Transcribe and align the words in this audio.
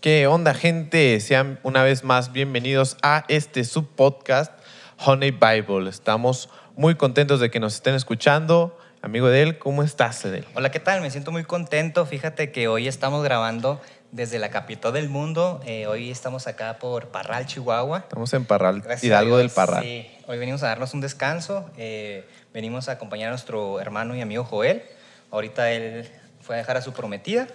¿Qué 0.00 0.26
onda, 0.26 0.54
gente? 0.54 1.20
Sean 1.20 1.60
una 1.62 1.82
vez 1.82 2.04
más 2.04 2.32
bienvenidos 2.32 2.96
a 3.02 3.26
este 3.28 3.64
subpodcast 3.64 4.50
Honey 4.96 5.30
Bible. 5.30 5.90
Estamos 5.90 6.48
muy 6.74 6.94
contentos 6.94 7.38
de 7.38 7.50
que 7.50 7.60
nos 7.60 7.74
estén 7.74 7.94
escuchando. 7.94 8.78
Amigo 9.02 9.28
Edel, 9.28 9.58
¿cómo 9.58 9.82
estás, 9.82 10.24
Edel? 10.24 10.46
Hola, 10.54 10.70
¿qué 10.70 10.80
tal? 10.80 11.02
Me 11.02 11.10
siento 11.10 11.32
muy 11.32 11.44
contento. 11.44 12.06
Fíjate 12.06 12.50
que 12.50 12.66
hoy 12.66 12.88
estamos 12.88 13.22
grabando 13.22 13.78
desde 14.10 14.38
la 14.38 14.48
capital 14.48 14.94
del 14.94 15.10
mundo. 15.10 15.60
Eh, 15.66 15.86
hoy 15.86 16.10
estamos 16.10 16.46
acá 16.46 16.78
por 16.78 17.08
Parral, 17.08 17.44
Chihuahua. 17.44 17.98
Estamos 17.98 18.32
en 18.32 18.46
Parral, 18.46 18.80
Gracias 18.80 19.04
Hidalgo 19.04 19.36
del 19.36 19.50
Parral. 19.50 19.82
Sí, 19.82 20.10
hoy 20.26 20.38
venimos 20.38 20.62
a 20.62 20.68
darnos 20.68 20.94
un 20.94 21.02
descanso. 21.02 21.68
eh, 21.76 22.26
venimos 22.54 22.88
a 22.88 22.92
acompañar 22.92 23.26
a 23.26 23.30
nuestro 23.32 23.78
hermano 23.80 24.16
y 24.16 24.22
amigo 24.22 24.44
Joel. 24.44 24.82
Ahorita 25.30 25.70
él 25.70 26.08
fue 26.40 26.54
a 26.54 26.58
dejar 26.58 26.78
a 26.78 26.80
su 26.80 26.94
prometida. 26.94 27.48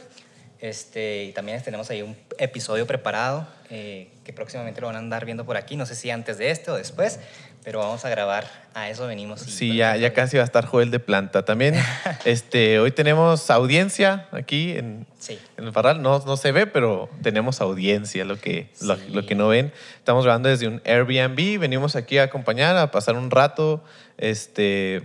Este, 0.65 1.25
y 1.25 1.31
también 1.31 1.61
tenemos 1.61 1.91
ahí 1.91 2.01
un 2.01 2.17
episodio 2.39 2.87
preparado 2.87 3.47
eh, 3.69 4.07
que 4.23 4.33
próximamente 4.33 4.81
lo 4.81 4.87
van 4.87 4.95
a 4.95 4.99
andar 4.99 5.23
viendo 5.23 5.45
por 5.45 5.57
aquí. 5.57 5.75
No 5.75 5.85
sé 5.85 5.93
si 5.93 6.09
antes 6.09 6.39
de 6.39 6.49
este 6.49 6.71
o 6.71 6.75
después, 6.75 7.19
pero 7.63 7.77
vamos 7.79 8.03
a 8.03 8.09
grabar. 8.09 8.47
A 8.73 8.89
eso 8.89 9.05
venimos. 9.05 9.41
Sí, 9.41 9.75
ya, 9.75 9.95
ya 9.95 10.11
casi 10.13 10.37
va 10.37 10.41
a 10.41 10.45
estar 10.45 10.65
Joel 10.65 10.89
de 10.89 10.99
planta. 10.99 11.45
También 11.45 11.75
este, 12.25 12.79
hoy 12.79 12.89
tenemos 12.89 13.51
audiencia 13.51 14.27
aquí 14.31 14.71
en, 14.71 15.05
Sí. 15.19 15.37
en 15.57 15.65
el 15.65 15.71
Parral. 15.71 16.01
No, 16.01 16.17
no 16.25 16.35
se 16.35 16.51
ve, 16.51 16.65
pero 16.65 17.09
tenemos 17.21 17.61
audiencia, 17.61 18.25
lo 18.25 18.39
que, 18.39 18.67
lo, 18.81 18.95
Sí. 18.95 19.03
lo 19.11 19.23
que 19.23 19.35
no 19.35 19.47
ven. 19.49 19.71
Estamos 19.97 20.23
grabando 20.23 20.49
desde 20.49 20.67
un 20.67 20.81
Airbnb. 20.83 21.59
Venimos 21.59 21.95
aquí 21.95 22.17
a 22.17 22.23
acompañar, 22.23 22.75
a 22.75 22.89
pasar 22.89 23.15
un 23.15 23.29
rato. 23.29 23.83
Este, 24.17 25.03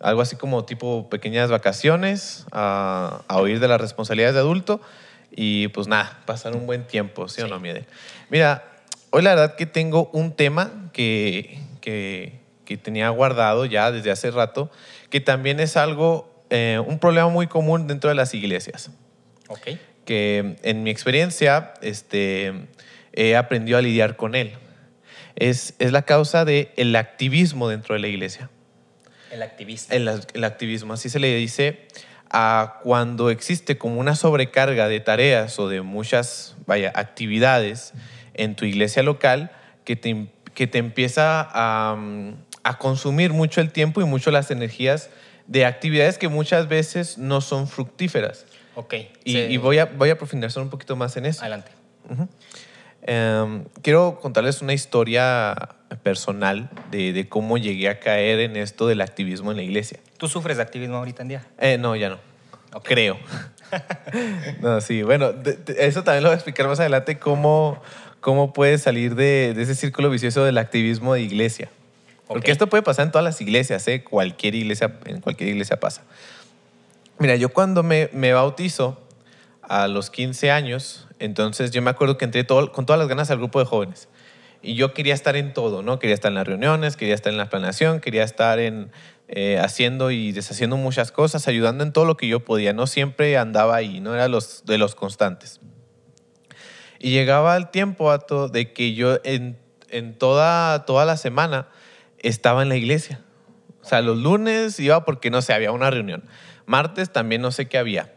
algo 0.00 0.20
así 0.20 0.36
como 0.36 0.64
tipo 0.64 1.08
pequeñas 1.08 1.50
vacaciones, 1.50 2.46
a, 2.52 3.22
a 3.28 3.38
oír 3.38 3.60
de 3.60 3.68
las 3.68 3.80
responsabilidades 3.80 4.34
de 4.34 4.40
adulto. 4.40 4.80
Y 5.36 5.68
pues 5.68 5.88
nada, 5.88 6.20
pasar 6.26 6.54
un 6.54 6.66
buen 6.66 6.86
tiempo, 6.86 7.28
¿sí, 7.28 7.42
o 7.42 7.48
no, 7.48 7.58
Miede? 7.58 7.86
Mira, 8.30 8.64
hoy 9.10 9.22
la 9.22 9.30
verdad 9.34 9.56
que 9.56 9.66
tengo 9.66 10.08
un 10.12 10.32
tema 10.32 10.90
que, 10.92 11.58
que, 11.80 12.38
que 12.64 12.76
tenía 12.76 13.08
guardado 13.08 13.64
ya 13.64 13.90
desde 13.90 14.12
hace 14.12 14.30
rato, 14.30 14.70
que 15.10 15.20
también 15.20 15.58
es 15.58 15.76
algo, 15.76 16.32
eh, 16.50 16.80
un 16.86 17.00
problema 17.00 17.28
muy 17.28 17.48
común 17.48 17.88
dentro 17.88 18.10
de 18.10 18.14
las 18.14 18.32
iglesias, 18.32 18.90
Ok. 19.48 19.70
que 20.04 20.56
en 20.62 20.84
mi 20.84 20.90
experiencia 20.90 21.74
este, 21.82 22.52
he 23.12 23.34
aprendido 23.34 23.78
a 23.78 23.82
lidiar 23.82 24.14
con 24.14 24.36
él. 24.36 24.52
Es, 25.34 25.74
es 25.80 25.90
la 25.90 26.02
causa 26.02 26.44
del 26.44 26.68
el 26.76 26.94
activismo 26.94 27.68
dentro 27.68 27.94
de 27.94 28.00
la 28.00 28.06
iglesia. 28.06 28.50
El 29.34 29.42
activista. 29.42 29.94
El, 29.94 30.08
el 30.32 30.44
activismo, 30.44 30.92
así 30.94 31.08
se 31.08 31.18
le 31.18 31.34
dice 31.34 31.86
a 32.30 32.80
cuando 32.82 33.30
existe 33.30 33.76
como 33.78 34.00
una 34.00 34.16
sobrecarga 34.16 34.88
de 34.88 35.00
tareas 35.00 35.58
o 35.58 35.68
de 35.68 35.82
muchas, 35.82 36.56
vaya, 36.66 36.90
actividades 36.94 37.92
en 38.34 38.56
tu 38.56 38.64
iglesia 38.64 39.02
local 39.02 39.52
que 39.84 39.94
te, 39.96 40.28
que 40.54 40.66
te 40.66 40.78
empieza 40.78 41.48
a, 41.52 41.96
a 42.62 42.78
consumir 42.78 43.32
mucho 43.32 43.60
el 43.60 43.70
tiempo 43.70 44.00
y 44.00 44.04
mucho 44.04 44.30
las 44.30 44.50
energías 44.50 45.10
de 45.46 45.64
actividades 45.66 46.16
que 46.18 46.28
muchas 46.28 46.68
veces 46.68 47.18
no 47.18 47.40
son 47.40 47.68
fructíferas. 47.68 48.46
ok. 48.74 48.94
Y, 49.24 49.32
Sí. 49.32 49.38
y 49.50 49.56
voy, 49.58 49.78
a, 49.78 49.84
voy 49.84 50.10
a 50.10 50.16
profundizar 50.18 50.62
un 50.62 50.70
poquito 50.70 50.96
más 50.96 51.16
en 51.16 51.26
eso. 51.26 51.42
Adelante. 51.42 51.70
Em, 53.06 53.64
quiero 53.82 54.18
contarles 54.20 54.62
una 54.62 54.72
historia 54.72 55.54
personal 56.02 56.70
de, 56.90 57.12
de 57.12 57.28
cómo 57.28 57.58
llegué 57.58 57.88
a 57.90 58.00
caer 58.00 58.40
en 58.40 58.56
esto 58.56 58.86
del 58.86 59.00
activismo 59.02 59.50
en 59.50 59.58
la 59.58 59.62
iglesia. 59.62 59.98
¿Tú 60.16 60.26
sufres 60.28 60.56
de 60.56 60.62
activismo 60.62 60.96
ahorita 60.96 61.22
en 61.22 61.28
día? 61.28 61.46
Eh, 61.58 61.76
no, 61.78 61.94
ya 61.96 62.08
no. 62.08 62.18
Ok. 62.72 62.84
Creo. 62.86 63.18
no, 64.62 64.80
sí, 64.80 65.02
bueno, 65.02 65.32
de- 65.32 65.56
de- 65.56 65.86
eso 65.86 66.02
también 66.02 66.22
lo 66.22 66.30
voy 66.30 66.34
a 66.34 66.36
explicar 66.36 66.66
más 66.66 66.80
adelante, 66.80 67.18
cómo, 67.18 67.80
cómo 68.20 68.52
puedes 68.52 68.82
salir 68.82 69.14
de, 69.14 69.50
ese 69.50 69.74
círculo 69.74 70.08
vicioso 70.10 70.42
del 70.44 70.56
activismo 70.58 71.12
de 71.14 71.20
iglesia. 71.20 71.68
Porque 72.26 72.50
Ok. 72.50 72.52
esto 72.52 72.66
puede 72.68 72.82
pasar 72.82 73.04
en 73.04 73.12
todas 73.12 73.24
las 73.24 73.38
iglesias, 73.42 73.86
¿eh? 73.86 74.02
Cualquier 74.02 74.54
iglesia, 74.54 74.94
en 75.04 75.20
cualquier 75.20 75.50
iglesia 75.50 75.78
pasa. 75.78 76.02
Mira, 77.18 77.36
yo 77.36 77.50
cuando 77.50 77.82
me, 77.82 78.08
me 78.12 78.32
bautizo 78.32 78.98
a 79.68 79.88
los 79.88 80.10
15 80.10 80.50
años, 80.50 81.06
entonces 81.18 81.70
yo 81.70 81.82
me 81.82 81.90
acuerdo 81.90 82.18
que 82.18 82.24
entré 82.24 82.44
todo, 82.44 82.72
con 82.72 82.86
todas 82.86 82.98
las 82.98 83.08
ganas 83.08 83.30
al 83.30 83.38
grupo 83.38 83.58
de 83.58 83.64
jóvenes. 83.64 84.08
Y 84.62 84.76
yo 84.76 84.94
quería 84.94 85.12
estar 85.12 85.36
en 85.36 85.52
todo, 85.52 85.82
¿no? 85.82 85.98
Quería 85.98 86.14
estar 86.14 86.30
en 86.30 86.36
las 86.36 86.46
reuniones, 86.46 86.96
quería 86.96 87.14
estar 87.14 87.30
en 87.32 87.36
la 87.36 87.50
planeación, 87.50 88.00
quería 88.00 88.24
estar 88.24 88.58
en, 88.58 88.90
eh, 89.28 89.58
haciendo 89.58 90.10
y 90.10 90.32
deshaciendo 90.32 90.76
muchas 90.76 91.12
cosas, 91.12 91.48
ayudando 91.48 91.84
en 91.84 91.92
todo 91.92 92.06
lo 92.06 92.16
que 92.16 92.28
yo 92.28 92.40
podía. 92.40 92.72
No 92.72 92.86
siempre 92.86 93.36
andaba 93.36 93.76
ahí, 93.76 94.00
no 94.00 94.14
era 94.14 94.24
de 94.24 94.78
los 94.78 94.94
constantes. 94.94 95.60
Y 96.98 97.10
llegaba 97.10 97.56
el 97.58 97.68
tiempo, 97.68 98.10
Ato, 98.10 98.48
de 98.48 98.72
que 98.72 98.94
yo 98.94 99.18
en, 99.24 99.58
en 99.90 100.14
toda, 100.14 100.86
toda 100.86 101.04
la 101.04 101.18
semana 101.18 101.68
estaba 102.20 102.62
en 102.62 102.70
la 102.70 102.76
iglesia. 102.76 103.20
O 103.82 103.86
sea, 103.86 104.00
los 104.00 104.16
lunes 104.16 104.80
iba 104.80 105.04
porque, 105.04 105.30
no 105.30 105.42
sé, 105.42 105.52
había 105.52 105.72
una 105.72 105.90
reunión. 105.90 106.24
Martes 106.64 107.12
también 107.12 107.42
no 107.42 107.50
sé 107.50 107.68
qué 107.68 107.76
había. 107.76 108.13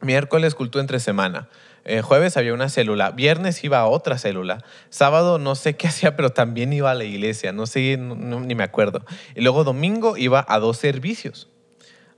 Miércoles 0.00 0.54
culto 0.54 0.80
entre 0.80 1.00
semana. 1.00 1.48
Eh, 1.84 2.02
jueves 2.02 2.36
había 2.36 2.52
una 2.52 2.68
célula. 2.68 3.12
Viernes 3.12 3.62
iba 3.62 3.78
a 3.78 3.86
otra 3.86 4.18
célula. 4.18 4.64
Sábado 4.90 5.38
no 5.38 5.54
sé 5.54 5.76
qué 5.76 5.86
hacía, 5.88 6.16
pero 6.16 6.30
también 6.30 6.72
iba 6.72 6.90
a 6.90 6.94
la 6.94 7.04
iglesia. 7.04 7.52
No 7.52 7.66
sé, 7.66 7.96
ni 7.96 8.54
me 8.54 8.64
acuerdo. 8.64 9.04
Y 9.34 9.40
luego 9.40 9.64
domingo 9.64 10.16
iba 10.16 10.44
a 10.48 10.58
dos 10.58 10.78
servicios. 10.78 11.48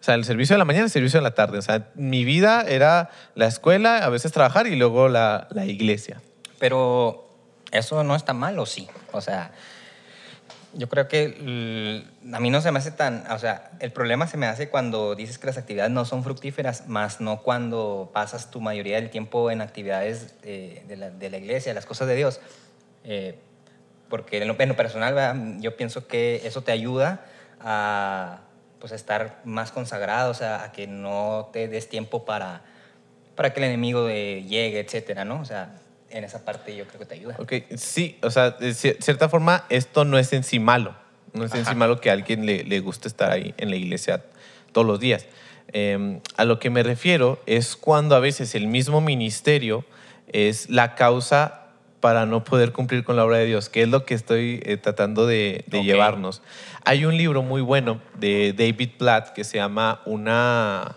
O 0.01 0.03
sea, 0.03 0.15
el 0.15 0.25
servicio 0.25 0.55
de 0.55 0.59
la 0.59 0.65
mañana 0.65 0.85
y 0.85 0.87
el 0.87 0.91
servicio 0.91 1.19
de 1.19 1.25
la 1.25 1.35
tarde. 1.35 1.59
O 1.59 1.63
sea, 1.63 1.91
mi 1.95 2.25
vida 2.25 2.63
era 2.67 3.11
la 3.35 3.47
escuela, 3.47 3.99
a 3.99 4.09
veces 4.09 4.33
trabajar 4.33 4.67
y 4.67 4.77
luego 4.77 5.09
la, 5.09 5.49
la 5.51 5.67
iglesia. 5.67 6.23
Pero 6.59 7.29
eso 7.73 8.05
no 8.05 8.15
está 8.15 8.33
mal, 8.33 8.59
¿o 8.59 8.67
sí? 8.67 8.89
O 9.13 9.21
sea, 9.21 9.53
yo 10.79 10.89
creo 10.89 11.09
que 11.09 12.05
a 12.33 12.41
mí 12.41 12.51
no 12.51 12.61
se 12.61 12.71
me 12.71 12.79
hace 12.79 12.93
tan... 12.93 13.29
O 13.33 13.39
sea, 13.41 13.73
el 13.81 13.91
problema 13.91 14.29
se 14.29 14.37
me 14.37 14.47
hace 14.47 14.69
cuando 14.69 15.17
dices 15.17 15.37
que 15.37 15.49
las 15.49 15.59
actividades 15.59 15.91
no 15.91 16.05
son 16.05 16.23
fructíferas, 16.23 16.87
más 16.87 17.21
no 17.21 17.43
cuando 17.43 18.11
pasas 18.15 18.53
tu 18.53 18.61
mayoría 18.61 18.95
del 18.95 19.11
tiempo 19.11 19.51
en 19.51 19.61
actividades 19.61 20.37
eh, 20.45 20.85
de, 20.87 20.97
la, 20.97 21.11
de 21.11 21.31
la 21.31 21.39
iglesia, 21.39 21.75
las 21.75 21.85
cosas 21.85 22.07
de 22.07 22.15
Dios. 22.15 22.41
Eh, 23.03 23.37
porque 24.09 24.41
en 24.41 24.47
lo, 24.47 24.55
en 24.57 24.69
lo 24.69 24.77
personal, 24.77 25.15
¿verdad? 25.15 25.37
yo 25.59 25.77
pienso 25.77 26.07
que 26.07 26.43
eso 26.45 26.63
te 26.63 26.71
ayuda 26.71 27.25
a 27.61 28.43
pues, 28.79 28.93
estar 28.93 29.41
más 29.45 29.73
consagrado, 29.73 30.31
o 30.31 30.35
sea, 30.35 30.63
a 30.63 30.71
que 30.71 30.87
no 30.87 31.51
te 31.53 31.67
des 31.67 31.89
tiempo 31.89 32.25
para, 32.25 32.63
para 33.35 33.53
que 33.53 33.59
el 33.59 33.67
enemigo 33.67 34.09
eh, 34.09 34.45
llegue, 34.45 34.79
etcétera, 34.79 35.25
¿no? 35.25 35.41
O 35.41 35.45
sea, 35.45 35.75
en 36.11 36.25
esa 36.25 36.45
parte 36.45 36.75
yo 36.77 36.87
creo 36.87 36.99
que 37.01 37.07
te 37.07 37.15
ayuda. 37.15 37.37
Ok, 37.39 37.53
sí, 37.77 38.19
o 38.23 38.31
sea, 38.31 38.51
de 38.53 38.71
cier- 38.71 38.97
cierta 39.01 39.29
forma, 39.29 39.65
esto 39.69 40.05
no 40.05 40.19
es 40.19 40.33
en 40.33 40.43
sí 40.45 40.59
malo. 40.59 40.95
No 41.35 41.45
es 41.45 41.53
en 41.53 41.65
sí 41.65 41.71
Ajá. 41.71 41.75
malo 41.79 42.01
que 42.01 42.09
a 42.11 42.15
alguien 42.15 42.47
le, 42.47 42.65
le 42.65 42.81
guste 42.81 43.09
estar 43.09 43.31
ahí 43.31 43.55
en 43.59 43.71
la 43.71 43.77
iglesia 43.77 44.25
todos 44.73 44.87
los 44.87 44.99
días. 45.01 45.27
Eh, 45.73 46.21
a 46.37 46.45
lo 46.45 46.59
que 46.59 46.71
me 46.71 46.83
refiero 46.83 47.39
es 47.45 47.77
cuando 47.77 48.17
a 48.17 48.21
veces 48.21 48.55
el 48.55 48.67
mismo 48.67 49.01
ministerio 49.03 49.85
es 50.33 50.71
la 50.71 50.95
causa 50.95 51.67
para 52.01 52.25
no 52.27 52.45
poder 52.45 52.73
cumplir 52.73 53.05
con 53.05 53.17
la 53.17 53.25
obra 53.25 53.39
de 53.39 53.45
Dios, 53.47 53.69
que 53.69 53.83
es 53.83 53.89
lo 53.89 54.05
que 54.07 54.15
estoy 54.15 54.63
eh, 54.65 54.77
tratando 54.79 55.27
de, 55.27 55.65
de 55.67 55.79
Ok. 55.79 55.85
llevarnos. 55.85 56.43
Hay 56.85 57.05
un 57.05 57.17
libro 57.17 57.43
muy 57.43 57.61
bueno 57.61 58.01
de 58.19 58.55
David 58.57 58.91
Platt 58.99 59.31
que 59.35 59.45
se 59.45 59.59
llama 59.59 60.01
Una, 60.07 60.97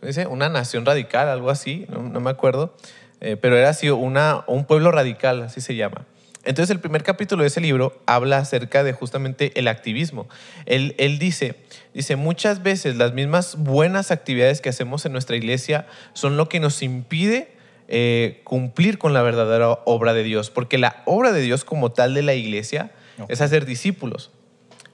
¿cómo 0.00 0.08
dice? 0.08 0.26
Una 0.26 0.48
nación 0.50 0.84
radical, 0.84 1.28
algo 1.28 1.50
así, 1.50 1.86
no, 1.88 2.02
no 2.02 2.20
me 2.20 2.30
acuerdo, 2.30 2.76
Eh, 3.24 3.38
pero 3.38 3.56
era 3.56 3.70
así, 3.70 3.88
una, 3.88 4.44
un 4.46 4.66
pueblo 4.66 4.90
radical, 4.90 5.44
así 5.44 5.62
se 5.62 5.74
llama. 5.74 6.04
Entonces 6.44 6.70
el 6.70 6.78
primer 6.78 7.02
capítulo 7.02 7.40
de 7.40 7.46
ese 7.46 7.62
libro 7.62 7.98
habla 8.04 8.36
acerca 8.36 8.84
de 8.84 8.92
justamente 8.92 9.58
el 9.58 9.66
activismo. 9.66 10.28
Él, 10.66 10.94
él 10.98 11.18
dice, 11.18 11.54
dice, 11.94 12.16
muchas 12.16 12.62
veces 12.62 12.96
las 12.96 13.14
mismas 13.14 13.56
buenas 13.56 14.10
actividades 14.10 14.60
que 14.60 14.68
hacemos 14.68 15.06
en 15.06 15.12
nuestra 15.12 15.36
iglesia 15.36 15.86
son 16.12 16.36
lo 16.36 16.50
que 16.50 16.60
nos 16.60 16.82
impide 16.82 17.48
eh, 17.88 18.42
cumplir 18.44 18.98
con 18.98 19.14
la 19.14 19.22
verdadera 19.22 19.70
obra 19.86 20.12
de 20.12 20.22
Dios, 20.22 20.50
porque 20.50 20.76
la 20.76 21.02
obra 21.06 21.32
de 21.32 21.40
Dios 21.40 21.64
como 21.64 21.92
tal 21.92 22.12
de 22.12 22.20
la 22.20 22.34
iglesia 22.34 22.92
es 23.28 23.40
hacer 23.40 23.64
discípulos 23.64 24.32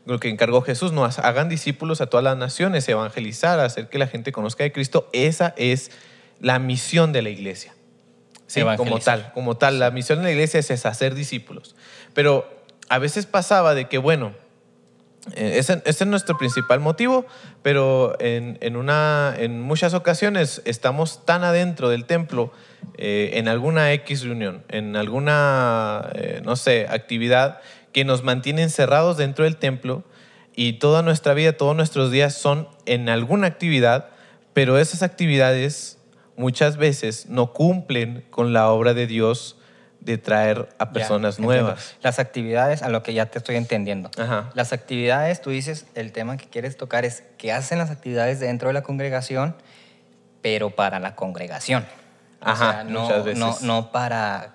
lo 0.07 0.21
que 0.21 0.29
encargó 0.29 0.63
Jesús, 0.63 0.93
no 0.93 1.05
hagan 1.05 1.49
discípulos 1.49 2.01
a 2.01 2.07
todas 2.07 2.25
las 2.25 2.37
naciones, 2.37 2.89
evangelizar, 2.89 3.61
hacer 3.61 3.89
que 3.89 3.99
la 3.99 4.07
gente 4.07 4.33
conozca 4.33 4.65
de 4.65 4.73
Cristo. 4.73 5.09
Esa 5.13 5.55
es 5.57 5.91
la 6.41 6.59
misión 6.59 7.13
de 7.13 7.23
la 7.23 7.29
iglesia. 7.29 7.75
Sí, 8.51 8.63
como 8.77 8.99
tal, 8.99 9.31
como 9.33 9.57
tal. 9.57 9.79
La 9.79 9.93
misión 9.93 10.19
de 10.19 10.25
la 10.25 10.31
iglesia 10.33 10.59
es, 10.59 10.73
es 10.73 10.85
hacer 10.85 11.15
discípulos. 11.15 11.77
Pero 12.15 12.51
a 12.89 12.99
veces 12.99 13.27
pasaba 13.27 13.77
de 13.77 13.87
que, 13.87 13.99
bueno, 13.99 14.35
eh, 15.37 15.55
ese, 15.59 15.83
ese 15.85 16.03
es 16.03 16.07
nuestro 16.11 16.37
principal 16.37 16.81
motivo, 16.81 17.27
pero 17.63 18.17
en, 18.19 18.59
en 18.61 18.75
una, 18.75 19.33
en 19.39 19.61
muchas 19.61 19.95
ocasiones 19.95 20.63
estamos 20.65 21.25
tan 21.25 21.45
adentro 21.45 21.91
del 21.91 22.07
templo, 22.07 22.53
eh, 22.99 23.31
en 23.35 23.47
alguna 23.47 23.93
X 23.93 24.25
reunión, 24.25 24.65
en 24.69 24.97
alguna, 24.97 26.11
eh, 26.15 26.43
no 26.45 26.57
sé, 26.57 26.89
actividad 26.91 27.61
que 27.93 28.05
nos 28.05 28.25
mantiene 28.25 28.63
encerrados 28.63 29.17
dentro 29.17 29.45
del 29.45 29.59
templo 29.59 30.03
y 30.57 30.75
toda 30.75 31.03
nuestra 31.03 31.35
vida, 31.35 31.53
todos 31.53 31.77
nuestros 31.77 32.11
días 32.11 32.35
son 32.35 32.67
en 32.87 33.09
alguna 33.09 33.47
actividad, 33.47 34.09
pero 34.55 34.77
esas 34.77 35.05
actividades 35.05 36.00
muchas 36.41 36.77
veces 36.79 37.27
no 37.29 37.53
cumplen 37.53 38.25
con 38.31 38.53
la 38.53 38.71
obra 38.71 38.95
de 38.95 39.07
Dios 39.07 39.57
de 40.01 40.17
traer 40.17 40.71
a 40.79 40.87
Ya, 40.87 40.93
personas 40.93 41.39
entiendo. 41.39 41.63
nuevas. 41.65 41.97
Las 42.03 42.19
actividades, 42.19 42.83
a 42.83 42.89
lo 42.89 43.03
que 43.03 43.13
ya 43.13 43.27
te 43.27 43.37
estoy 43.39 43.57
entendiendo. 43.57 44.11
Ajá. 44.19 44.51
Las 44.55 44.73
actividades, 44.73 45.43
tú 45.43 45.51
dices, 45.51 45.85
el 45.95 46.13
tema 46.13 46.39
que 46.39 46.47
quieres 46.49 46.79
tocar 46.79 47.05
es 47.05 47.23
que 47.37 47.53
hacen 47.53 47.77
las 47.79 47.91
actividades 47.91 48.41
dentro 48.41 48.69
de 48.69 48.73
la 48.73 48.83
congregación, 48.83 49.55
pero 50.41 50.71
para 50.71 50.99
la 51.01 51.15
congregación. 51.15 51.85
O 52.41 52.49
Ajá, 52.49 52.73
sea, 52.73 52.85
no, 52.85 53.03
muchas 53.03 53.25
veces. 53.27 53.39
no, 53.39 53.59
no 53.61 53.93
para 53.93 54.55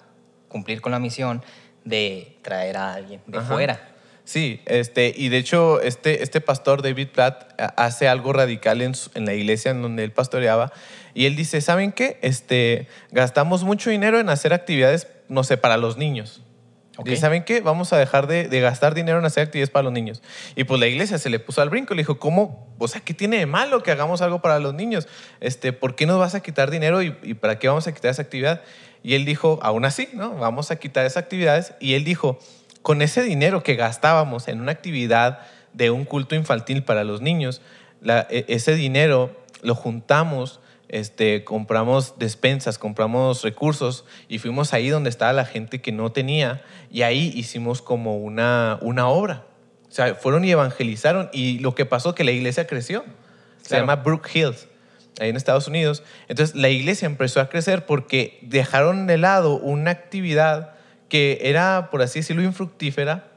cumplir 0.50 0.82
con 0.82 0.92
la 0.92 0.98
misión 1.00 1.44
de 1.84 2.40
traer 2.42 2.78
a 2.78 2.96
alguien 2.96 3.22
de 3.28 3.38
Ajá. 3.38 3.54
fuera. 3.54 3.80
Sí, 4.24 4.62
este, 4.66 5.14
y 5.16 5.30
de 5.30 5.38
hecho 5.38 5.80
este, 5.82 6.24
este 6.24 6.42
pastor 6.42 6.82
David 6.82 7.10
Platt 7.14 7.62
a- 7.62 7.66
hace 7.86 8.08
algo 8.08 8.34
radical 8.34 8.82
en, 8.82 8.96
su- 8.96 9.12
en 9.14 9.26
la 9.26 9.36
iglesia 9.36 9.70
en 9.70 9.84
donde 9.84 10.04
él 10.04 10.12
pastoreaba 10.12 10.72
y 11.16 11.26
él 11.26 11.36
dice, 11.36 11.62
¿saben 11.62 11.92
qué? 11.92 12.20
Este, 12.22 12.88
gastamos 13.12 13.64
mucho 13.64 13.90
dinero 13.90 14.20
en 14.20 14.30
hacer 14.30 14.54
actividades, 14.54 15.08
no 15.30 15.44
sé, 15.44 15.58
para 15.58 15.78
los 15.78 15.98
niños. 15.98 16.44
Ok. 16.98 17.10
Y 17.10 17.16
¿saben 17.18 17.44
qué? 17.44 17.60
Vamos 17.60 17.92
a 17.92 17.98
dejar 17.98 18.26
de, 18.28 18.48
de 18.48 18.62
gastar 18.62 18.94
dinero 18.94 19.20
en 19.20 19.26
hacer 19.26 19.44
actividades 19.44 19.70
para 19.70 19.84
los 19.84 19.92
niños. 19.92 20.22
Y 20.56 20.64
pues 20.64 20.80
la 20.80 20.88
iglesia 20.88 21.18
se 21.18 21.30
le 21.30 21.40
puso 21.40 21.62
al 21.62 21.70
brinco. 21.70 21.94
Le 21.94 22.02
dijo, 22.04 22.20
¿cómo? 22.20 22.74
O 22.78 22.88
sea, 22.88 23.02
¿qué 23.02 23.14
tiene 23.14 23.38
de 23.38 23.46
malo 23.46 23.84
que 23.84 23.92
hagamos 23.92 24.22
algo 24.22 24.42
para 24.42 24.60
los 24.60 24.74
niños? 24.74 25.08
Este, 25.42 25.74
¿Por 25.74 25.96
qué 25.96 26.06
nos 26.06 26.20
vas 26.20 26.36
a 26.36 26.40
quitar 26.42 26.72
dinero 26.72 27.02
y, 27.02 27.18
y 27.24 27.34
para 27.34 27.60
qué 27.60 27.68
vamos 27.68 27.88
a 27.88 27.94
quitar 27.94 28.12
esa 28.12 28.22
actividad? 28.22 28.62
Y 29.04 29.16
él 29.16 29.26
dijo, 29.26 29.60
aún 29.62 29.84
así, 29.84 30.08
¿no? 30.14 30.36
Vamos 30.36 30.72
a 30.72 30.78
quitar 30.78 31.06
esas 31.06 31.24
actividades. 31.24 31.74
Y 31.82 31.96
él 31.96 32.06
dijo, 32.06 32.40
con 32.82 33.02
ese 33.02 33.24
dinero 33.24 33.62
que 33.62 33.76
gastábamos 33.76 34.48
en 34.48 34.62
una 34.62 34.72
actividad 34.72 35.40
de 35.74 35.90
un 35.92 36.06
culto 36.06 36.36
infantil 36.36 36.84
para 36.84 37.04
los 37.04 37.20
niños, 37.22 37.62
la- 38.00 38.26
e- 38.30 38.46
ese 38.48 38.74
dinero 38.74 39.36
lo 39.62 39.76
juntamos, 39.76 40.62
este, 40.96 41.44
compramos 41.44 42.18
despensas, 42.18 42.78
compramos 42.78 43.44
recursos 43.44 44.06
y 44.30 44.40
fuimos 44.40 44.74
ahí 44.74 44.88
donde 44.88 45.10
estaba 45.10 45.34
la 45.34 45.44
gente 45.44 45.82
que 45.82 45.92
no 45.92 46.14
tenía 46.14 46.64
y 46.90 47.02
ahí 47.02 47.34
hicimos 47.36 47.82
como 47.82 48.18
una, 48.18 48.80
una 48.82 49.10
obra. 49.10 49.44
O 49.90 49.92
sea, 49.92 50.16
fueron 50.16 50.46
y 50.46 50.52
evangelizaron 50.52 51.30
y 51.34 51.60
lo 51.60 51.76
que 51.76 51.86
pasó 51.86 52.16
que 52.16 52.24
la 52.24 52.32
iglesia 52.32 52.66
creció. 52.66 53.04
Se 53.62 53.70
Claro. 53.70 53.84
llama 53.84 53.96
Brook 53.98 54.30
Hills, 54.34 54.70
ahí 55.20 55.28
en 55.30 55.36
Estados 55.36 55.68
Unidos. 55.68 56.02
Entonces 56.30 56.56
la 56.56 56.70
iglesia 56.70 57.08
empezó 57.08 57.42
a 57.42 57.50
crecer 57.50 57.86
porque 57.86 58.40
dejaron 58.42 59.06
de 59.06 59.18
lado 59.18 59.58
una 59.58 59.92
actividad 59.92 60.76
que 61.10 61.40
era, 61.42 61.90
por 61.92 62.04
así 62.04 62.20
decirlo, 62.20 62.42
infructífera 62.42 63.35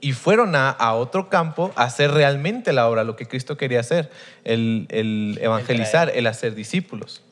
y 0.00 0.12
fueron 0.12 0.54
a, 0.54 0.70
a 0.70 0.94
otro 0.94 1.28
campo 1.28 1.72
a 1.74 1.84
hacer 1.84 2.12
realmente 2.12 2.72
la 2.72 2.88
obra, 2.88 3.04
lo 3.04 3.16
que 3.16 3.26
Cristo 3.26 3.56
quería 3.56 3.80
hacer, 3.80 4.10
el, 4.44 4.86
el 4.90 5.38
evangelizar, 5.40 6.10
el 6.14 6.26
hacer 6.26 6.54
discípulos. 6.54 7.22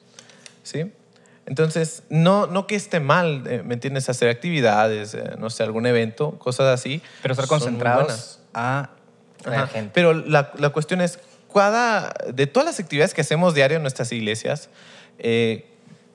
¿Sí? 0.63 0.91
Entonces, 1.47 2.03
no, 2.09 2.49
no 2.49 2.67
que 2.67 2.75
esté 2.75 2.99
mal, 2.99 3.45
eh, 3.47 3.63
¿me 3.65 3.75
entiendes? 3.75 4.09
Hacer 4.09 4.29
actividades, 4.29 5.15
eh, 5.15 5.37
no 5.39 5.49
sé, 5.49 5.63
algún 5.63 5.87
evento, 5.87 6.33
cosas 6.41 6.67
así. 6.75 7.01
Pero 7.23 7.33
estar 7.33 7.47
concentrados 7.47 8.41
a 8.53 8.91
Ajá. 9.45 9.69
gente. 9.69 9.93
Pero 9.95 10.13
la, 10.13 10.51
la 10.59 10.71
cuestión 10.71 11.01
es, 11.01 11.21
cada, 11.55 12.13
de 12.33 12.49
todas 12.49 12.67
las 12.67 12.81
actividades 12.81 13.15
que 13.15 13.21
hacemos 13.21 13.55
diario 13.55 13.77
en 13.77 13.83
nuestras 13.83 14.11
iglesias, 14.11 14.71
eh, 15.21 15.67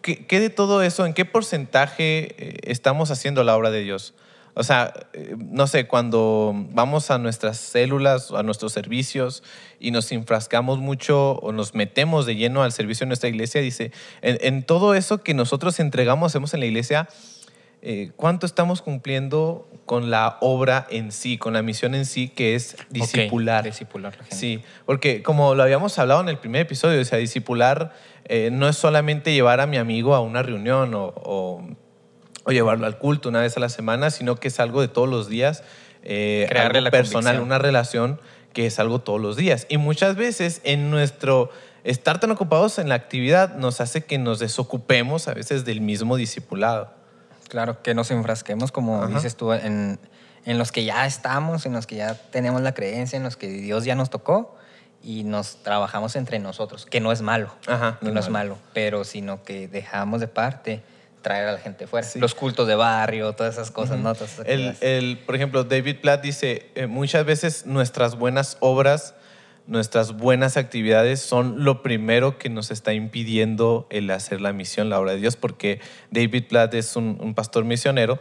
¿qué, 0.02 0.26
qué 0.26 0.42
de 0.42 0.50
todo 0.50 0.84
eso, 0.84 1.06
en 1.06 1.14
qué 1.14 1.24
porcentaje 1.24 2.36
eh, 2.38 2.58
estamos 2.64 3.10
haciendo 3.10 3.46
la 3.46 3.56
obra 3.56 3.72
de 3.72 3.82
Dios? 3.82 4.14
O 4.54 4.64
sea, 4.64 4.94
eh, 5.14 5.36
no 5.38 5.66
sé, 5.68 5.88
cuando 5.88 6.54
vamos 6.72 7.10
a 7.10 7.18
nuestras 7.18 7.58
células, 7.58 8.32
a 8.32 8.44
nuestros 8.44 8.74
servicios 8.74 9.44
y 9.80 9.92
nos 9.92 10.12
enfrascamos 10.12 10.80
mucho 10.80 11.34
o 11.40 11.52
nos 11.52 11.74
metemos 11.74 12.26
de 12.26 12.36
lleno 12.36 12.62
al 12.64 12.72
servicio 12.72 13.06
de 13.06 13.10
nuestra 13.10 13.30
iglesia, 13.30 13.62
dice, 13.62 13.92
en, 14.22 14.38
en 14.42 14.64
todo 14.64 14.94
eso 14.94 15.24
que 15.24 15.34
nosotros 15.34 15.80
entregamos, 15.80 16.32
hacemos 16.32 16.54
en 16.54 16.60
la 16.60 16.66
iglesia, 16.66 17.08
eh, 17.82 18.12
¿cuánto 18.16 18.46
estamos 18.46 18.82
cumpliendo 18.82 19.68
con 19.86 20.12
la 20.12 20.38
obra 20.42 20.86
en 20.92 21.12
sí, 21.12 21.38
con 21.38 21.54
la 21.54 21.62
misión 21.64 21.96
en 21.96 22.06
sí, 22.06 22.28
que 22.30 22.54
es 22.56 22.76
discipular? 22.90 23.64
Discipular 23.64 24.12
la 24.16 24.24
gente. 24.24 24.36
Sí, 24.36 24.62
porque 24.86 25.24
como 25.24 25.56
lo 25.56 25.64
habíamos 25.64 25.98
hablado 25.98 26.22
en 26.22 26.30
el 26.30 26.38
primer 26.38 26.62
episodio, 26.62 27.02
o 27.02 27.06
sea, 27.06 27.18
discipular 27.18 27.94
eh, 28.26 28.50
no 28.52 28.68
es 28.70 28.76
solamente 28.78 29.34
llevar 29.34 29.62
a 29.62 29.66
mi 29.66 29.78
amigo 29.78 30.14
a 30.14 30.20
una 30.22 30.44
reunión 30.44 30.94
o, 30.94 31.06
o- 31.16 31.66
o 32.44 32.52
llevarlo 32.52 32.86
al 32.86 32.98
culto 32.98 33.30
una 33.30 33.42
vez 33.42 33.56
a 33.58 33.60
la 33.60 33.70
semana, 33.70 34.10
sino 34.10 34.36
que 34.36 34.48
es 34.48 34.60
algo 34.60 34.82
de 34.82 34.88
todos 34.88 35.08
los 35.10 35.28
días, 35.30 35.64
eh, 36.04 36.46
Crearle 36.50 36.80
algo 36.80 36.86
la 36.86 36.92
personal, 36.92 37.24
convicción. 37.36 37.44
una 37.44 37.58
relación 37.60 38.20
que 38.54 38.66
es 38.66 38.80
algo 38.80 39.00
todos 39.00 39.22
los 39.22 39.36
días. 39.38 39.66
Y 39.70 39.78
muchas 39.78 40.16
veces 40.16 40.62
en 40.64 40.90
nuestro 40.92 41.52
estar 41.84 42.20
tan 42.20 42.32
ocupados 42.32 42.80
en 42.80 42.90
la 42.90 42.96
actividad 42.96 43.56
nos 43.56 43.82
hace 43.82 44.04
que 44.04 44.18
nos 44.18 44.40
desocupemos 44.40 45.28
a 45.28 45.34
veces 45.34 45.66
del 45.66 45.82
mismo 45.82 46.16
discipulado. 46.18 46.92
Claro, 47.48 47.82
que 47.82 47.94
nos 47.94 48.12
enfrasquemos, 48.12 48.72
como 48.72 49.04
Ajá. 49.04 49.14
dices 49.16 49.36
tú, 49.36 49.52
en, 49.54 50.00
en 50.46 50.58
los 50.58 50.72
que 50.72 50.84
ya 50.86 51.06
estamos, 51.06 51.66
en 51.66 51.74
los 51.74 51.86
que 51.88 51.96
ya 51.98 52.16
tenemos 52.16 52.62
la 52.62 52.74
creencia, 52.74 53.18
en 53.18 53.24
los 53.24 53.36
que 53.36 53.48
Dios 53.48 53.84
ya 53.84 53.96
nos 53.96 54.10
tocó 54.10 54.56
y 55.04 55.24
nos 55.24 55.58
trabajamos 55.58 56.16
entre 56.16 56.40
nosotros, 56.40 56.86
que 56.86 57.00
no 57.00 57.12
es 57.12 57.22
malo, 57.22 57.52
Ajá, 57.68 57.98
que 58.02 58.12
no 58.12 58.20
es 58.20 58.30
malo, 58.30 58.58
pero 58.74 59.04
sino 59.04 59.44
que 59.44 59.68
dejamos 59.68 60.22
de 60.22 60.28
parte 60.28 60.82
traer 61.22 61.48
a 61.48 61.52
la 61.54 61.58
gente 61.60 61.88
fuera. 61.88 62.06
Sí. 62.06 62.20
Los 62.20 62.34
cultos 62.36 62.68
de 62.68 62.76
barrio, 62.76 63.34
todas 63.34 63.54
esas 63.56 63.72
cosas, 63.72 64.00
¿no? 64.00 64.14
Todas 64.16 64.34
esas 64.34 64.48
El, 64.48 64.76
el- 64.82 65.18
por 65.20 65.36
ejemplo, 65.36 65.64
David 65.64 65.98
Platt 66.02 66.22
dice, 66.22 66.68
eh, 66.76 66.88
muchas 66.88 67.26
veces 67.26 67.66
nuestras 67.66 68.16
buenas 68.18 68.58
obras, 68.60 69.14
nuestras 69.68 70.14
buenas 70.18 70.58
actividades 70.58 71.20
son 71.22 71.64
lo 71.64 71.84
primero 71.84 72.38
que 72.38 72.50
nos 72.50 72.72
está 72.72 72.94
impidiendo 72.94 73.88
el 73.90 74.10
hacer 74.10 74.42
la 74.42 74.54
misión, 74.54 74.90
la 74.90 75.00
obra 75.00 75.12
de 75.14 75.20
Dios, 75.20 75.36
porque 75.36 75.80
David 76.10 76.46
Platt 76.50 76.74
es 76.74 76.96
un, 76.96 77.18
un 77.22 77.36
pastor 77.36 77.64
misionero 77.64 78.20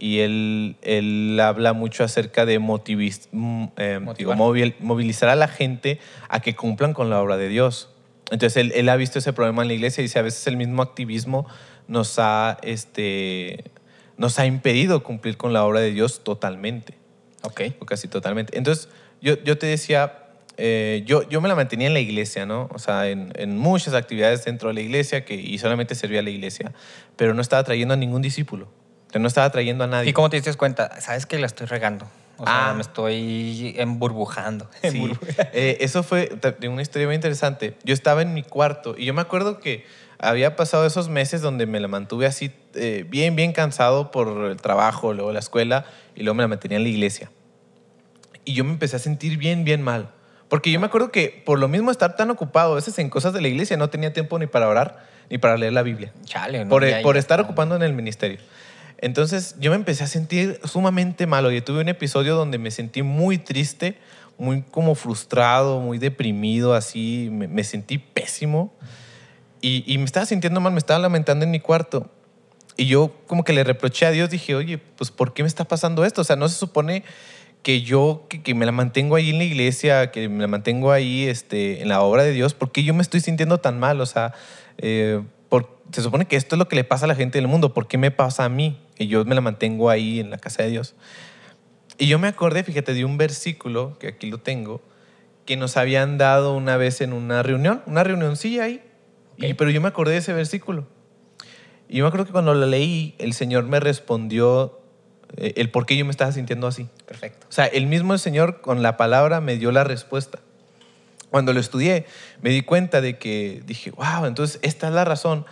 y 0.00 0.20
él, 0.20 0.76
él 0.82 1.38
habla 1.42 1.72
mucho 1.72 2.04
acerca 2.04 2.46
de 2.46 2.58
motivis- 2.60 3.28
mm, 3.32 3.64
eh, 3.76 4.00
digo, 4.16 4.32
movil- 4.34 4.76
movilizar 4.80 5.28
a 5.28 5.36
la 5.36 5.48
gente 5.48 5.98
a 6.28 6.40
que 6.40 6.54
cumplan 6.56 6.94
con 6.94 7.10
la 7.10 7.20
obra 7.20 7.36
de 7.36 7.48
Dios. 7.48 7.90
Entonces 8.30 8.56
él, 8.58 8.72
él 8.74 8.88
ha 8.90 8.96
visto 8.96 9.18
ese 9.18 9.32
problema 9.32 9.62
en 9.62 9.68
la 9.68 9.74
iglesia 9.74 10.00
y 10.00 10.04
dice 10.04 10.18
a 10.18 10.22
veces 10.22 10.46
el 10.46 10.56
mismo 10.56 10.82
activismo 10.82 11.46
nos 11.88 12.18
ha, 12.18 12.58
este, 12.62 13.64
nos 14.16 14.38
ha 14.38 14.46
impedido 14.46 15.02
cumplir 15.02 15.36
con 15.36 15.52
la 15.52 15.64
obra 15.64 15.80
de 15.80 15.90
Dios 15.90 16.22
totalmente, 16.22 16.94
ok. 17.42 17.62
o 17.80 17.86
casi 17.86 18.06
totalmente. 18.08 18.56
Entonces 18.56 18.88
yo, 19.20 19.42
yo 19.42 19.58
te 19.58 19.66
decía, 19.66 20.26
eh, 20.56 21.02
yo, 21.06 21.28
yo 21.28 21.40
me 21.40 21.48
la 21.48 21.54
mantenía 21.54 21.86
en 21.88 21.94
la 21.94 22.00
iglesia, 22.00 22.46
¿no? 22.46 22.68
O 22.72 22.78
sea, 22.78 23.08
en, 23.08 23.32
en 23.36 23.56
muchas 23.58 23.94
actividades 23.94 24.44
dentro 24.44 24.68
de 24.68 24.74
la 24.74 24.80
iglesia 24.80 25.24
que, 25.24 25.34
y 25.34 25.58
solamente 25.58 25.94
servía 25.94 26.20
a 26.20 26.22
la 26.22 26.30
iglesia, 26.30 26.72
pero 27.16 27.34
no 27.34 27.40
estaba 27.40 27.64
trayendo 27.64 27.94
a 27.94 27.96
ningún 27.96 28.22
discípulo, 28.22 28.68
sea, 29.10 29.20
no 29.20 29.26
estaba 29.28 29.50
trayendo 29.50 29.84
a 29.84 29.86
nadie. 29.86 30.10
¿Y 30.10 30.12
cómo 30.12 30.28
te 30.30 30.36
diste 30.36 30.52
cuenta? 30.54 31.00
¿Sabes 31.00 31.26
que 31.26 31.38
la 31.38 31.46
estoy 31.46 31.66
regando? 31.66 32.06
O 32.40 32.44
sea, 32.44 32.70
Ah. 32.70 32.74
me 32.74 32.82
estoy 32.82 33.74
emburbujando. 33.78 34.68
Sí, 34.82 35.10
eh, 35.52 35.78
eso 35.80 36.02
fue 36.02 36.30
una 36.68 36.82
historia 36.82 37.08
muy 37.08 37.16
interesante. 37.16 37.74
Yo 37.82 37.94
estaba 37.94 38.22
en 38.22 38.32
mi 38.34 38.42
cuarto 38.42 38.94
y 38.96 39.06
yo 39.06 39.14
me 39.14 39.20
acuerdo 39.22 39.58
que 39.58 39.84
había 40.18 40.56
pasado 40.56 40.84
esos 40.86 41.08
meses 41.08 41.40
donde 41.42 41.66
me 41.66 41.80
la 41.80 41.88
mantuve 41.88 42.26
así 42.26 42.50
eh, 42.74 43.04
bien, 43.08 43.36
bien 43.36 43.52
cansado 43.52 44.10
por 44.10 44.44
el 44.50 44.56
trabajo, 44.56 45.12
luego 45.12 45.32
la 45.32 45.38
escuela 45.38 45.84
y 46.14 46.22
luego 46.22 46.34
me 46.34 46.42
la 46.42 46.48
mantenía 46.48 46.76
en 46.78 46.82
la 46.84 46.88
iglesia. 46.90 47.30
Y 48.44 48.54
yo 48.54 48.64
me 48.64 48.70
empecé 48.72 48.96
a 48.96 48.98
sentir 48.98 49.36
bien, 49.36 49.64
bien 49.64 49.82
mal. 49.82 50.10
Porque 50.48 50.70
yo 50.70 50.80
me 50.80 50.86
acuerdo 50.86 51.10
que 51.12 51.42
por 51.44 51.58
lo 51.58 51.68
mismo 51.68 51.90
estar 51.90 52.16
tan 52.16 52.30
ocupado 52.30 52.72
a 52.72 52.74
veces 52.76 52.98
en 52.98 53.10
cosas 53.10 53.32
de 53.34 53.40
la 53.42 53.48
iglesia 53.48 53.76
no 53.76 53.90
tenía 53.90 54.12
tiempo 54.14 54.38
ni 54.38 54.46
para 54.46 54.66
orar 54.68 55.06
ni 55.30 55.36
para 55.36 55.58
leer 55.58 55.74
la 55.74 55.82
Biblia 55.82 56.10
Chale, 56.24 56.64
¿no? 56.64 56.70
por, 56.70 56.86
Ya- 56.88 57.02
por 57.02 57.16
ya 57.16 57.20
estar 57.20 57.38
ocupando 57.40 57.76
en 57.76 57.82
el 57.82 57.92
ministerio. 57.92 58.38
Entonces 58.96 59.56
yo 59.60 59.70
me 59.70 59.76
empecé 59.76 60.04
a 60.04 60.06
sentir 60.06 60.58
sumamente 60.64 61.26
malo 61.26 61.52
y 61.52 61.60
tuve 61.60 61.82
un 61.82 61.88
episodio 61.90 62.34
donde 62.34 62.56
me 62.58 62.70
sentí 62.70 63.02
muy 63.02 63.36
triste, 63.36 63.98
muy 64.38 64.62
como 64.62 64.94
frustrado, 64.94 65.80
muy 65.80 65.98
deprimido, 65.98 66.74
así, 66.74 67.28
me, 67.30 67.46
me 67.46 67.62
sentí 67.62 67.98
pésimo 67.98 68.72
y, 69.60 69.84
y 69.92 69.98
me 69.98 70.04
estaba 70.04 70.26
sintiendo 70.26 70.60
mal, 70.60 70.72
me 70.72 70.78
estaba 70.78 70.98
lamentando 71.00 71.44
en 71.44 71.50
mi 71.50 71.60
cuarto. 71.60 72.10
Y 72.76 72.86
yo 72.86 73.12
como 73.26 73.42
que 73.44 73.52
le 73.52 73.64
reproché 73.64 74.06
a 74.06 74.10
Dios, 74.12 74.30
dije, 74.30 74.54
oye, 74.54 74.78
pues 74.78 75.10
¿por 75.10 75.34
qué 75.34 75.42
me 75.42 75.48
está 75.48 75.64
pasando 75.64 76.04
esto? 76.04 76.20
O 76.20 76.24
sea, 76.24 76.36
no 76.36 76.48
se 76.48 76.56
supone 76.56 77.02
que 77.62 77.82
yo, 77.82 78.26
que, 78.28 78.40
que 78.42 78.54
me 78.54 78.64
la 78.66 78.72
mantengo 78.72 79.16
ahí 79.16 79.30
en 79.30 79.38
la 79.38 79.44
iglesia, 79.44 80.12
que 80.12 80.28
me 80.28 80.40
la 80.42 80.46
mantengo 80.46 80.92
ahí 80.92 81.24
este, 81.24 81.82
en 81.82 81.88
la 81.88 82.00
obra 82.02 82.22
de 82.22 82.32
Dios, 82.32 82.54
¿por 82.54 82.70
qué 82.70 82.84
yo 82.84 82.94
me 82.94 83.02
estoy 83.02 83.20
sintiendo 83.20 83.58
tan 83.58 83.80
mal? 83.80 84.00
O 84.00 84.06
sea, 84.06 84.32
eh, 84.78 85.20
por- 85.48 85.76
se 85.92 86.02
supone 86.02 86.26
que 86.26 86.36
esto 86.36 86.54
es 86.54 86.58
lo 86.58 86.68
que 86.68 86.76
le 86.76 86.84
pasa 86.84 87.06
a 87.06 87.08
la 87.08 87.16
gente 87.16 87.38
del 87.38 87.48
mundo, 87.48 87.74
¿por 87.74 87.88
qué 87.88 87.98
me 87.98 88.12
pasa 88.12 88.44
a 88.44 88.48
mí? 88.48 88.78
Que 88.94 89.08
yo 89.08 89.24
me 89.24 89.34
la 89.34 89.40
mantengo 89.40 89.90
ahí 89.90 90.20
en 90.20 90.30
la 90.30 90.38
casa 90.38 90.62
de 90.62 90.70
Dios. 90.70 90.94
Y 91.98 92.06
yo 92.06 92.20
me 92.20 92.28
acordé, 92.28 92.62
fíjate, 92.62 92.94
de 92.94 93.04
un 93.04 93.18
versículo, 93.18 93.98
que 93.98 94.06
aquí 94.06 94.30
lo 94.30 94.38
tengo, 94.38 94.80
que 95.46 95.56
nos 95.56 95.76
habían 95.76 96.16
dado 96.16 96.54
una 96.54 96.76
vez 96.76 97.00
en 97.00 97.12
una 97.12 97.42
reunión, 97.42 97.82
una 97.86 98.04
reunioncilla 98.04 98.64
ahí, 98.64 98.82
y, 99.38 99.54
pero 99.54 99.70
yo 99.70 99.80
me 99.80 99.88
acordé 99.88 100.12
de 100.12 100.18
ese 100.18 100.32
versículo. 100.32 100.86
Y 101.88 101.98
yo 101.98 102.04
me 102.04 102.08
acuerdo 102.08 102.26
que 102.26 102.32
cuando 102.32 102.52
lo 102.52 102.66
leí, 102.66 103.14
el 103.18 103.32
Señor 103.32 103.64
me 103.64 103.80
respondió 103.80 104.80
eh, 105.36 105.54
el 105.56 105.70
por 105.70 105.86
qué 105.86 105.96
yo 105.96 106.04
me 106.04 106.10
estaba 106.10 106.32
sintiendo 106.32 106.66
así. 106.66 106.88
Perfecto. 107.06 107.46
O 107.48 107.52
sea, 107.52 107.66
el 107.66 107.86
mismo 107.86 108.16
Señor 108.18 108.60
con 108.60 108.82
la 108.82 108.96
palabra 108.96 109.40
me 109.40 109.56
dio 109.56 109.72
la 109.72 109.84
respuesta. 109.84 110.40
Cuando 111.30 111.52
lo 111.52 111.60
estudié, 111.60 112.06
me 112.42 112.50
di 112.50 112.62
cuenta 112.62 113.00
de 113.00 113.18
que 113.18 113.62
dije, 113.66 113.90
wow, 113.90 114.24
entonces 114.26 114.58
esta 114.62 114.88
es 114.88 114.94
la 114.94 115.04
razón 115.04 115.44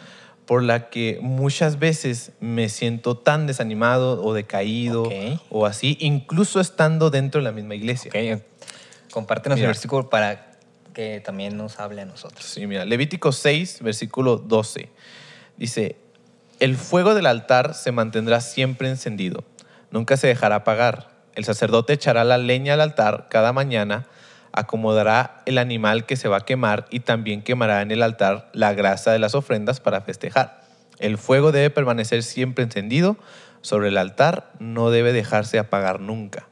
por 0.46 0.62
la 0.62 0.88
que 0.88 1.18
muchas 1.20 1.78
veces 1.78 2.32
me 2.40 2.68
siento 2.68 3.16
tan 3.16 3.46
desanimado 3.46 4.22
o 4.22 4.32
decaído 4.32 5.08
o 5.50 5.66
así, 5.66 5.98
incluso 6.00 6.60
estando 6.60 7.10
dentro 7.10 7.40
de 7.40 7.44
la 7.44 7.52
misma 7.52 7.74
iglesia. 7.74 8.10
Ok, 8.14 8.42
compártenos 9.10 9.56
Mira. 9.56 9.66
el 9.66 9.70
versículo 9.70 10.08
para 10.08 10.55
que 10.96 11.20
también 11.20 11.58
nos 11.58 11.78
hable 11.78 12.00
a 12.00 12.06
nosotros. 12.06 12.42
Sí, 12.42 12.66
mira, 12.66 12.86
Levítico 12.86 13.30
6, 13.30 13.82
versículo 13.82 14.38
12. 14.38 14.88
Dice, 15.58 15.96
el 16.58 16.74
fuego 16.74 17.14
del 17.14 17.26
altar 17.26 17.74
se 17.74 17.92
mantendrá 17.92 18.40
siempre 18.40 18.88
encendido, 18.88 19.44
nunca 19.90 20.16
se 20.16 20.26
dejará 20.26 20.56
apagar. 20.56 21.10
El 21.34 21.44
sacerdote 21.44 21.92
echará 21.92 22.24
la 22.24 22.38
leña 22.38 22.72
al 22.72 22.80
altar 22.80 23.26
cada 23.28 23.52
mañana, 23.52 24.06
acomodará 24.52 25.42
el 25.44 25.58
animal 25.58 26.06
que 26.06 26.16
se 26.16 26.28
va 26.28 26.38
a 26.38 26.46
quemar 26.46 26.86
y 26.88 27.00
también 27.00 27.42
quemará 27.42 27.82
en 27.82 27.90
el 27.90 28.02
altar 28.02 28.48
la 28.54 28.72
grasa 28.72 29.12
de 29.12 29.18
las 29.18 29.34
ofrendas 29.34 29.80
para 29.80 30.00
festejar. 30.00 30.62
El 30.98 31.18
fuego 31.18 31.52
debe 31.52 31.68
permanecer 31.68 32.22
siempre 32.22 32.64
encendido 32.64 33.18
sobre 33.60 33.88
el 33.88 33.98
altar, 33.98 34.50
no 34.60 34.88
debe 34.88 35.12
dejarse 35.12 35.58
apagar 35.58 36.00
nunca. 36.00 36.48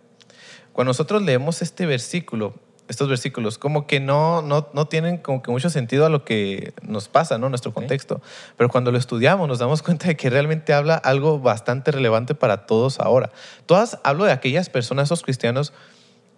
Cuando 0.74 0.90
nosotros 0.90 1.22
leemos 1.22 1.62
este 1.62 1.86
versículo, 1.86 2.60
estos 2.88 3.08
versículos, 3.08 3.58
como 3.58 3.86
que 3.86 4.00
no, 4.00 4.42
no, 4.42 4.68
no 4.74 4.86
tienen 4.86 5.18
como 5.18 5.42
que 5.42 5.50
mucho 5.50 5.70
sentido 5.70 6.04
a 6.04 6.08
lo 6.08 6.24
que 6.24 6.74
nos 6.82 7.08
pasa, 7.08 7.38
¿no? 7.38 7.48
Nuestro 7.48 7.72
contexto. 7.72 8.20
Pero 8.56 8.68
cuando 8.68 8.92
lo 8.92 8.98
estudiamos 8.98 9.48
nos 9.48 9.58
damos 9.58 9.82
cuenta 9.84 10.08
de 10.08 10.16
que 10.16 10.30
realmente 10.30 10.72
habla 10.72 10.96
algo 10.96 11.38
bastante 11.38 11.90
relevante 11.90 12.34
para 12.34 12.66
todos 12.66 13.00
ahora. 13.00 13.30
Todas 13.66 13.98
hablo 14.04 14.24
de 14.24 14.32
aquellas 14.32 14.68
personas, 14.68 15.08
esos 15.08 15.22
cristianos, 15.22 15.72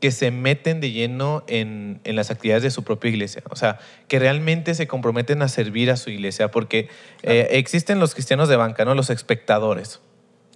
que 0.00 0.10
se 0.10 0.30
meten 0.30 0.80
de 0.80 0.90
lleno 0.90 1.42
en, 1.46 2.00
en 2.04 2.16
las 2.16 2.30
actividades 2.30 2.62
de 2.62 2.70
su 2.70 2.84
propia 2.84 3.08
iglesia. 3.08 3.42
O 3.50 3.56
sea, 3.56 3.78
que 4.08 4.18
realmente 4.18 4.74
se 4.74 4.86
comprometen 4.86 5.40
a 5.42 5.48
servir 5.48 5.90
a 5.90 5.96
su 5.96 6.10
iglesia, 6.10 6.50
porque 6.50 6.88
eh, 7.22 7.48
existen 7.52 7.98
los 7.98 8.12
cristianos 8.12 8.48
de 8.48 8.56
banca, 8.56 8.84
¿no? 8.84 8.94
Los 8.94 9.10
espectadores. 9.10 10.00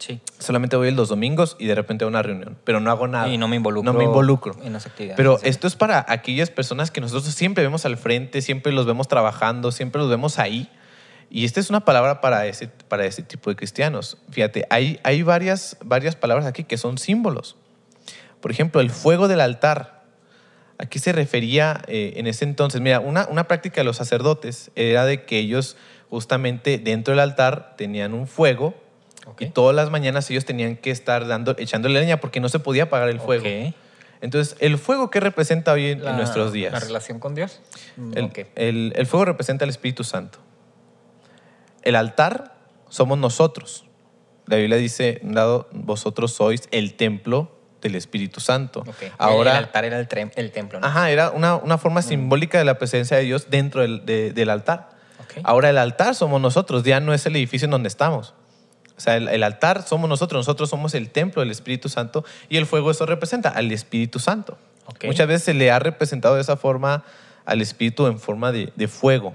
Sí. 0.01 0.21
Solamente 0.39 0.75
voy 0.77 0.91
los 0.91 1.09
domingos 1.09 1.57
y 1.61 1.67
de 1.67 1.75
repente 1.77 2.05
a 2.05 2.09
una 2.09 2.23
reunión, 2.23 2.59
pero 2.65 2.81
no 2.81 2.91
hago 2.91 3.07
nada. 3.07 3.29
Y 3.29 3.39
no 3.39 3.47
me 3.47 3.57
involucro. 3.57 3.93
No 3.93 3.97
me 3.97 4.05
involucro. 4.05 4.57
En 4.65 4.73
las 4.73 4.87
actividades. 4.87 5.17
Pero 5.17 5.39
Sí. 5.39 5.49
esto 5.49 5.67
es 5.69 5.77
para 5.77 6.05
aquellas 6.09 6.51
personas 6.51 6.91
que 6.91 7.01
nosotros 7.01 7.33
siempre 7.35 7.63
vemos 7.63 7.85
al 7.85 7.97
frente, 7.97 8.43
siempre 8.43 8.73
los 8.73 8.87
vemos 8.87 9.07
trabajando, 9.07 9.71
siempre 9.71 10.01
los 10.01 10.11
vemos 10.11 10.39
ahí. 10.39 10.69
Y 11.31 11.45
esta 11.45 11.61
es 11.61 11.71
una 11.71 11.85
palabra 11.85 12.21
para 12.21 12.47
ese, 12.47 12.67
para 12.67 13.05
ese 13.07 13.23
tipo 13.23 13.51
de 13.51 13.57
cristianos. 13.57 14.17
Fíjate, 14.31 14.67
hay, 14.69 14.99
hay 15.05 15.23
varias, 15.23 15.77
varias 15.85 16.17
palabras 16.17 16.47
aquí 16.47 16.65
que 16.65 16.77
son 16.77 16.99
símbolos. 16.99 17.57
Por 18.41 18.51
ejemplo, 18.51 18.81
el 18.81 18.91
fuego 18.91 19.29
del 19.29 19.41
altar. 19.41 20.01
¿A 20.79 20.87
qué 20.87 20.99
se 20.99 21.13
refería 21.13 21.83
eh, 21.89 22.15
en 22.17 22.27
ese 22.27 22.47
entonces? 22.47 22.81
Mira, 22.81 23.01
una, 23.01 23.29
una 23.31 23.45
práctica 23.45 23.83
de 23.83 23.85
los 23.85 23.99
sacerdotes 23.99 24.71
era 24.77 25.05
de 25.05 25.27
que 25.27 25.39
ellos 25.39 25.77
justamente 26.09 26.79
dentro 26.79 27.13
del 27.13 27.21
altar 27.21 27.75
tenían 27.77 28.15
un 28.15 28.27
fuego 28.27 28.75
Ok. 29.27 29.43
y 29.43 29.47
todas 29.47 29.77
las 29.77 29.91
mañanas 29.91 30.31
ellos 30.31 30.45
tenían 30.45 30.77
que 30.77 30.91
estar 30.91 31.27
dando, 31.27 31.55
echándole 31.59 32.01
leña 32.01 32.21
porque 32.21 32.41
no 32.41 32.49
se 32.49 32.59
podía 32.59 32.85
apagar 32.85 33.09
el 33.09 33.21
fuego. 33.21 33.45
Ok. 33.47 33.75
Entonces, 34.23 34.57
¿el 34.61 34.77
fuego 34.79 35.11
qué 35.11 35.21
representa 35.21 35.73
hoy 35.73 35.87
en, 35.93 36.05
La- 36.05 36.13
nuestros 36.13 36.53
días? 36.53 36.73
La 36.73 36.81
relación 36.81 37.19
con 37.19 37.35
Dios. 37.35 37.61
Mm, 37.97 38.19
El, 38.19 38.25
ok. 38.25 38.39
el- 38.57 38.93
el 38.97 39.07
fuego 39.07 39.25
representa 39.27 39.65
al 39.65 39.71
Espíritu 39.71 40.05
Santo. 40.05 40.39
El 41.83 41.97
altar 41.97 42.55
somos 42.89 43.19
nosotros. 43.19 43.85
La 44.47 44.57
Biblia 44.57 44.77
dice, 44.77 45.21
dado 45.23 45.69
vosotros 45.73 46.33
sois 46.33 46.69
el 46.71 46.95
templo 46.95 47.57
del 47.81 47.95
Espíritu 47.95 48.41
Santo. 48.41 48.81
Ok. 48.81 49.05
Ahora, 49.17 49.53
el 49.53 49.57
altar 49.59 49.85
era 49.87 49.99
el, 49.99 50.09
trem- 50.09 50.33
el 50.37 50.51
templo, 50.53 50.81
¿no? 50.81 50.87
ajá, 50.87 51.11
era 51.11 51.31
una, 51.31 51.55
una 51.57 51.79
forma 51.79 52.03
simbólica 52.03 52.59
de 52.59 52.65
la 52.65 52.77
presencia 52.77 53.17
de 53.17 53.23
Dios 53.23 53.49
dentro 53.49 53.81
del, 53.83 54.05
de- 54.05 54.33
del 54.33 54.51
altar. 54.51 54.91
Ok. 55.23 55.41
Ahora 55.45 55.71
el 55.71 55.79
altar 55.79 56.15
somos 56.15 56.41
nosotros, 56.43 56.83
ya 56.83 57.01
no 57.01 57.15
es 57.15 57.25
el 57.25 57.37
edificio 57.37 57.65
en 57.67 57.71
donde 57.71 57.89
estamos. 57.89 58.35
O 59.01 59.03
sea, 59.03 59.17
el, 59.17 59.29
el 59.29 59.43
altar 59.43 59.83
somos 59.83 60.11
nosotros, 60.11 60.41
nosotros 60.41 60.69
somos 60.69 60.93
el 60.95 61.09
templo 61.09 61.41
del 61.41 61.51
Espíritu 61.51 61.89
Santo 61.89 62.23
y 62.51 62.59
el 62.59 62.67
fuego 62.67 62.91
eso 62.91 63.07
representa 63.07 63.49
al 63.49 63.73
Espíritu 63.73 64.19
Santo. 64.19 64.59
Muchas 65.05 65.27
veces 65.27 65.43
se 65.45 65.55
le 65.55 65.71
ha 65.71 65.79
representado 65.79 66.35
de 66.35 66.43
esa 66.43 66.59
forma 66.59 67.03
al 67.47 67.63
Espíritu 67.63 68.07
en 68.09 68.19
forma 68.19 68.53
de, 68.53 68.75
de 68.77 68.89
fuego. 68.89 69.35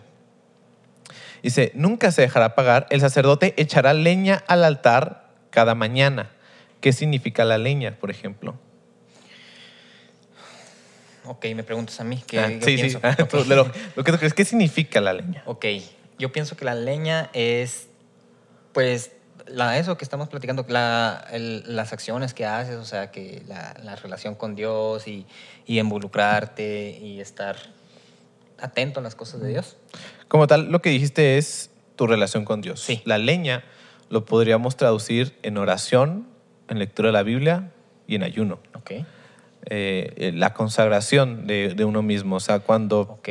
Dice, 1.42 1.72
nunca 1.74 2.12
se 2.12 2.22
dejará 2.22 2.46
apagar, 2.46 2.86
el 2.92 3.02
sacerdote 3.02 3.56
echará 3.58 3.96
leña 3.96 4.44
al 4.46 4.64
altar 4.64 5.32
cada 5.50 5.74
mañana. 5.74 6.30
¿Qué 6.80 6.94
significa 6.94 7.44
la 7.44 7.58
leña, 7.58 7.98
por 8.00 8.12
ejemplo? 8.12 8.54
Ok, 11.26 11.44
me 11.56 11.64
preguntas 11.64 12.00
a 12.00 12.04
mí. 12.04 12.24
¿Qué, 12.28 12.38
Ah, 12.38 12.50
sí, 12.62 12.76
pienso? 12.76 13.00
sí. 13.32 13.50
Lo 13.96 14.04
que 14.04 14.12
tú 14.12 14.18
crees, 14.20 14.36
¿qué 14.36 14.46
significa 14.46 15.02
la 15.02 15.14
leña? 15.14 15.42
Ok, 15.48 15.66
yo 16.20 16.32
pienso 16.32 16.56
que 16.56 16.66
la 16.66 16.76
leña 16.76 17.32
es, 17.34 17.88
pues, 18.74 19.15
la, 19.48 19.78
eso 19.78 19.98
que 19.98 20.04
estamos 20.04 20.28
platicando, 20.30 20.66
la, 20.68 21.26
el- 21.32 21.64
las 21.76 21.94
acciones 21.94 22.34
que 22.34 22.46
haces, 22.46 22.76
o 22.78 22.86
sea, 22.86 23.12
que 23.12 23.44
la, 23.48 23.76
la 23.84 23.96
relación 23.96 24.36
con 24.36 24.56
Dios 24.56 25.08
y, 25.08 25.26
y 25.66 25.80
involucrarte 25.80 26.98
y 27.02 27.20
estar 27.20 27.56
atento 28.60 29.00
a 29.00 29.04
las 29.04 29.16
cosas 29.16 29.42
de 29.42 29.50
Dios. 29.50 29.78
Como 30.28 30.48
tal, 30.48 30.72
lo 30.72 30.82
que 30.82 30.90
dijiste 30.90 31.38
es 31.38 31.70
tu 31.96 32.08
relación 32.08 32.46
con 32.46 32.62
Dios. 32.62 32.80
Sí. 32.82 33.02
La 33.06 33.18
leña 33.18 33.64
lo 34.10 34.26
podríamos 34.26 34.76
traducir 34.78 35.38
en 35.44 35.58
oración, 35.58 36.28
en 36.70 36.80
lectura 36.80 37.10
de 37.10 37.14
la 37.14 37.24
Biblia 37.24 37.72
y 38.08 38.16
en 38.16 38.24
ayuno. 38.24 38.60
Ok, 38.76 38.92
Eh, 38.92 39.06
eh, 40.18 40.32
la 40.34 40.54
consagración 40.54 41.48
de, 41.48 41.74
de 41.74 41.86
uno 41.86 42.02
mismo. 42.04 42.36
O 42.36 42.40
sea, 42.40 42.60
cuando 42.60 43.02
ok. 43.02 43.30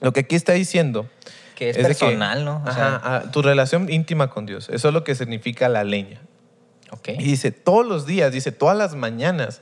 lo 0.00 0.12
que 0.12 0.20
aquí 0.20 0.36
está 0.36 0.52
diciendo 0.52 1.08
Que 1.58 1.70
es, 1.70 1.76
que- 1.76 1.82
personal, 1.82 2.44
¿no? 2.44 2.56
O 2.64 2.68
ajá, 2.68 2.72
sea, 2.74 3.00
ah, 3.02 3.22
tu 3.32 3.42
relación 3.42 3.90
íntima 3.90 4.30
con 4.30 4.46
Dios. 4.46 4.68
Eso 4.72 4.88
es 4.88 4.94
lo 4.94 5.02
que 5.02 5.14
significa 5.16 5.68
la 5.68 5.82
leña. 5.82 6.20
ok. 6.90 7.08
Y 7.18 7.24
dice, 7.24 7.50
todos 7.50 7.84
los 7.84 8.06
días, 8.06 8.30
dice, 8.32 8.52
todas 8.52 8.76
las 8.76 8.94
mañanas, 8.94 9.60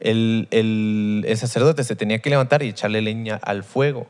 el, 0.00 0.48
el- 0.50 1.24
el 1.26 1.36
sacerdote 1.38 1.84
se 1.84 1.94
tenía 1.96 2.18
que 2.20 2.30
levantar 2.30 2.62
y 2.62 2.68
echarle 2.68 3.00
leña 3.02 3.38
al 3.42 3.62
fuego, 3.62 4.06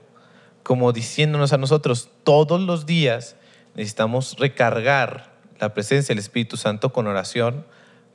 como 0.62 0.92
diciéndonos 0.92 1.52
a 1.52 1.58
nosotros, 1.58 2.08
todos 2.24 2.60
los 2.60 2.86
días 2.86 3.36
necesitamos 3.74 4.36
recargar 4.38 5.30
la 5.60 5.74
presencia 5.74 6.14
del 6.14 6.18
Espíritu 6.20 6.56
Santo 6.56 6.92
con 6.92 7.06
oración, 7.06 7.64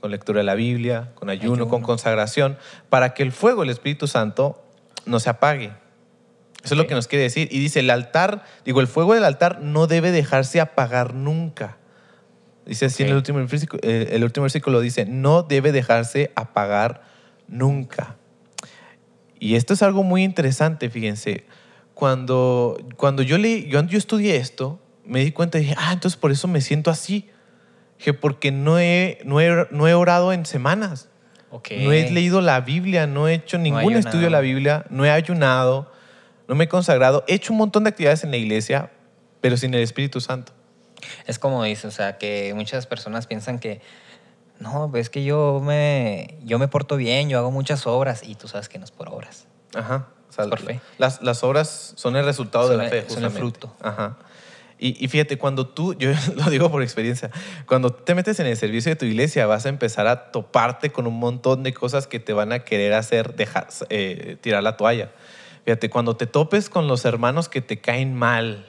con 0.02 0.12
lectura 0.12 0.40
de 0.40 0.44
la 0.44 0.56
Biblia, 0.56 1.12
con 1.16 1.30
ayuno, 1.30 1.54
Ayuno. 1.54 1.70
con 1.70 1.82
consagración, 1.84 2.58
para 2.90 3.14
que 3.14 3.24
el 3.24 3.32
fuego 3.32 3.62
del 3.62 3.70
Espíritu 3.70 4.08
Santo 4.08 4.62
no 5.06 5.20
se 5.20 5.30
apague. 5.30 5.72
Eso 6.64 6.76
es 6.76 6.78
lo 6.78 6.88
que 6.88 6.96
nos 6.96 7.08
quiere 7.08 7.24
decir. 7.24 7.50
Y 7.52 7.60
dice, 7.60 7.82
el 7.82 7.90
altar, 7.90 8.46
digo, 8.64 8.80
el 8.80 8.88
fuego 8.88 9.14
del 9.14 9.26
altar 9.26 9.60
no 9.62 9.86
debe 9.88 10.12
dejarse 10.12 10.62
apagar 10.62 11.14
nunca. 11.14 11.78
Dice 12.66 12.86
así 12.86 13.04
en 13.04 13.10
el 13.10 13.16
último, 13.16 13.40
versículo, 13.40 13.82
eh, 13.84 14.10
el 14.12 14.24
último 14.24 14.44
versículo, 14.44 14.80
dice, 14.80 15.06
no 15.06 15.44
debe 15.44 15.74
dejarse 15.74 16.32
apagar 16.36 17.02
nunca. 17.50 18.16
Y 19.40 19.56
esto 19.56 19.74
es 19.74 19.84
algo 19.84 20.04
muy 20.04 20.24
interesante, 20.24 20.90
fíjense. 20.90 21.46
Cuando, 21.94 22.78
cuando 22.96 23.24
yo, 23.24 23.38
leí, 23.38 23.68
yo, 23.68 23.84
yo 23.84 23.98
estudié 23.98 24.38
esto, 24.38 24.80
me 25.06 25.20
di 25.20 25.34
cuenta 25.34 25.58
y 25.58 25.64
dije, 25.64 25.76
ah, 25.78 25.92
entonces 25.92 26.18
por 26.18 26.32
eso 26.32 26.48
me 26.48 26.62
siento 26.62 26.90
así. 26.90 27.30
Dije, 27.98 28.14
porque 28.14 28.52
no 28.54 28.80
he, 28.80 29.20
no 29.26 29.42
he, 29.42 29.68
no 29.70 29.88
he 29.90 29.94
orado 29.94 30.32
en 30.32 30.46
semanas. 30.46 31.10
No 31.52 31.92
he 31.92 32.10
leído 32.10 32.42
la 32.42 32.62
Biblia, 32.62 33.06
no 33.06 33.28
he 33.28 33.36
hecho 33.36 33.58
ningún 33.58 33.94
estudio 33.94 34.26
de 34.26 34.32
la 34.32 34.40
Biblia, 34.40 34.86
no 34.90 35.06
he 35.06 35.12
ayunado, 35.12 35.92
no 36.48 36.56
me 36.56 36.66
he 36.66 36.68
consagrado. 36.68 37.24
He 37.28 37.36
hecho 37.36 37.54
un 37.54 37.60
montón 37.60 37.84
de 37.84 37.90
actividades 37.90 38.24
en 38.24 38.32
la 38.32 38.38
iglesia, 38.38 38.92
pero 39.42 39.58
sin 39.58 39.74
el 39.74 39.82
Espíritu 39.82 40.22
Santo. 40.22 40.54
Es 41.28 41.40
como 41.40 41.64
dices, 41.64 41.86
o 41.86 41.92
sea, 41.92 42.18
que 42.18 42.54
muchas 42.56 42.88
personas 42.88 43.28
piensan 43.28 43.60
que, 43.60 43.82
no, 44.60 44.90
pues 44.90 45.02
es 45.02 45.10
que 45.10 45.24
yo 45.24 45.62
me, 45.64 46.38
yo 46.44 46.60
me 46.60 46.68
porto 46.68 46.96
bien, 46.96 47.30
yo 47.30 47.38
hago 47.38 47.52
muchas 47.52 47.86
obras 47.88 48.24
y 48.24 48.36
tú 48.36 48.48
sabes 48.48 48.70
que 48.70 48.78
no 48.80 48.86
es 48.86 48.92
por 48.92 49.10
obras. 49.10 49.48
Ajá. 49.76 50.08
O 50.30 50.32
sea, 50.34 50.46
Es 50.46 50.50
por 50.50 50.60
fe. 50.60 50.80
Las, 50.98 51.22
las 51.22 51.44
obras 51.44 51.94
son 51.96 52.16
el 52.16 52.26
resultado 52.26 52.68
Son 52.68 52.78
de 52.78 52.84
la 52.84 52.90
fe, 52.90 53.02
son 53.08 53.24
el 53.24 53.30
justamente. 53.30 53.40
fruto. 53.40 53.76
Ajá. 53.82 54.18
Y, 54.80 55.04
y 55.04 55.08
fíjate, 55.08 55.38
cuando 55.38 55.68
tú, 55.68 55.94
yo 55.94 56.12
lo 56.36 56.50
digo 56.50 56.72
por 56.72 56.82
experiencia, 56.82 57.30
cuando 57.68 57.92
te 57.92 58.16
metes 58.16 58.40
en 58.40 58.48
el 58.48 58.58
servicio 58.58 58.92
de 58.92 58.96
tu 58.96 59.06
iglesia 59.06 59.46
vas 59.46 59.66
a 59.66 59.70
empezar 59.70 60.08
a 60.08 60.32
toparte 60.32 60.92
con 60.92 61.08
un 61.08 61.20
montón 61.20 61.64
de 61.64 61.74
cosas 61.74 62.08
que 62.08 62.20
te 62.20 62.34
van 62.34 62.52
a 62.52 62.60
querer 62.60 62.94
hacer 62.94 63.36
dejar, 63.36 63.68
eh, 63.90 64.38
tirar 64.42 64.64
la 64.64 64.78
toalla. 64.78 65.12
Fíjate, 65.66 65.90
cuando 65.90 66.16
te 66.18 66.28
topes 66.28 66.70
con 66.70 66.88
los 66.88 67.06
hermanos 67.06 67.48
que 67.50 67.62
te 67.62 67.80
caen 67.80 68.16
mal, 68.16 68.66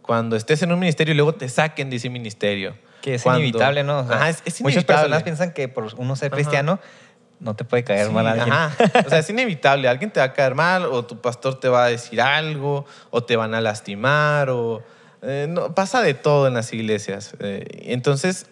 cuando 0.00 0.34
estés 0.36 0.62
en 0.62 0.72
un 0.72 0.78
ministerio 0.78 1.12
y 1.12 1.16
luego 1.16 1.34
te 1.34 1.48
saquen 1.48 1.90
de 1.90 1.96
ese 1.96 2.08
ministerio. 2.10 2.74
Que 3.02 3.14
es 3.16 3.22
cuando- 3.22 3.40
inevitable, 3.40 3.84
¿no? 3.84 3.98
O 4.00 4.06
sea, 4.06 4.16
Ajá, 4.16 4.28
es, 4.30 4.42
es 4.44 4.60
Muchas 4.60 4.74
inevitable. 4.76 5.02
personas 5.02 5.22
piensan 5.24 5.52
que 5.52 5.68
por 5.68 5.92
uno 5.96 6.16
ser 6.16 6.28
Ajá. 6.28 6.36
cristiano 6.36 6.78
no 7.40 7.56
te 7.56 7.64
puede 7.64 7.82
caer 7.84 8.06
Sí, 8.06 8.12
mal 8.12 8.26
alguien. 8.26 8.52
ajá. 8.52 8.76
O 9.04 9.08
sea, 9.10 9.18
es 9.18 9.28
inevitable. 9.30 9.88
Alguien 9.88 10.10
te 10.10 10.20
va 10.20 10.26
a 10.26 10.32
caer 10.32 10.54
mal 10.54 10.84
o 10.86 11.04
tu 11.04 11.20
pastor 11.20 11.58
te 11.58 11.68
va 11.68 11.84
a 11.84 11.88
decir 11.88 12.20
algo 12.20 12.86
o 13.10 13.24
te 13.24 13.36
van 13.36 13.54
a 13.54 13.60
lastimar 13.60 14.48
o... 14.50 14.82
eh, 15.22 15.46
no, 15.48 15.74
pasa 15.74 16.00
de 16.02 16.14
todo 16.14 16.46
en 16.46 16.54
las 16.54 16.72
iglesias. 16.72 17.34
Eh, 17.40 17.64
entonces, 17.92 18.46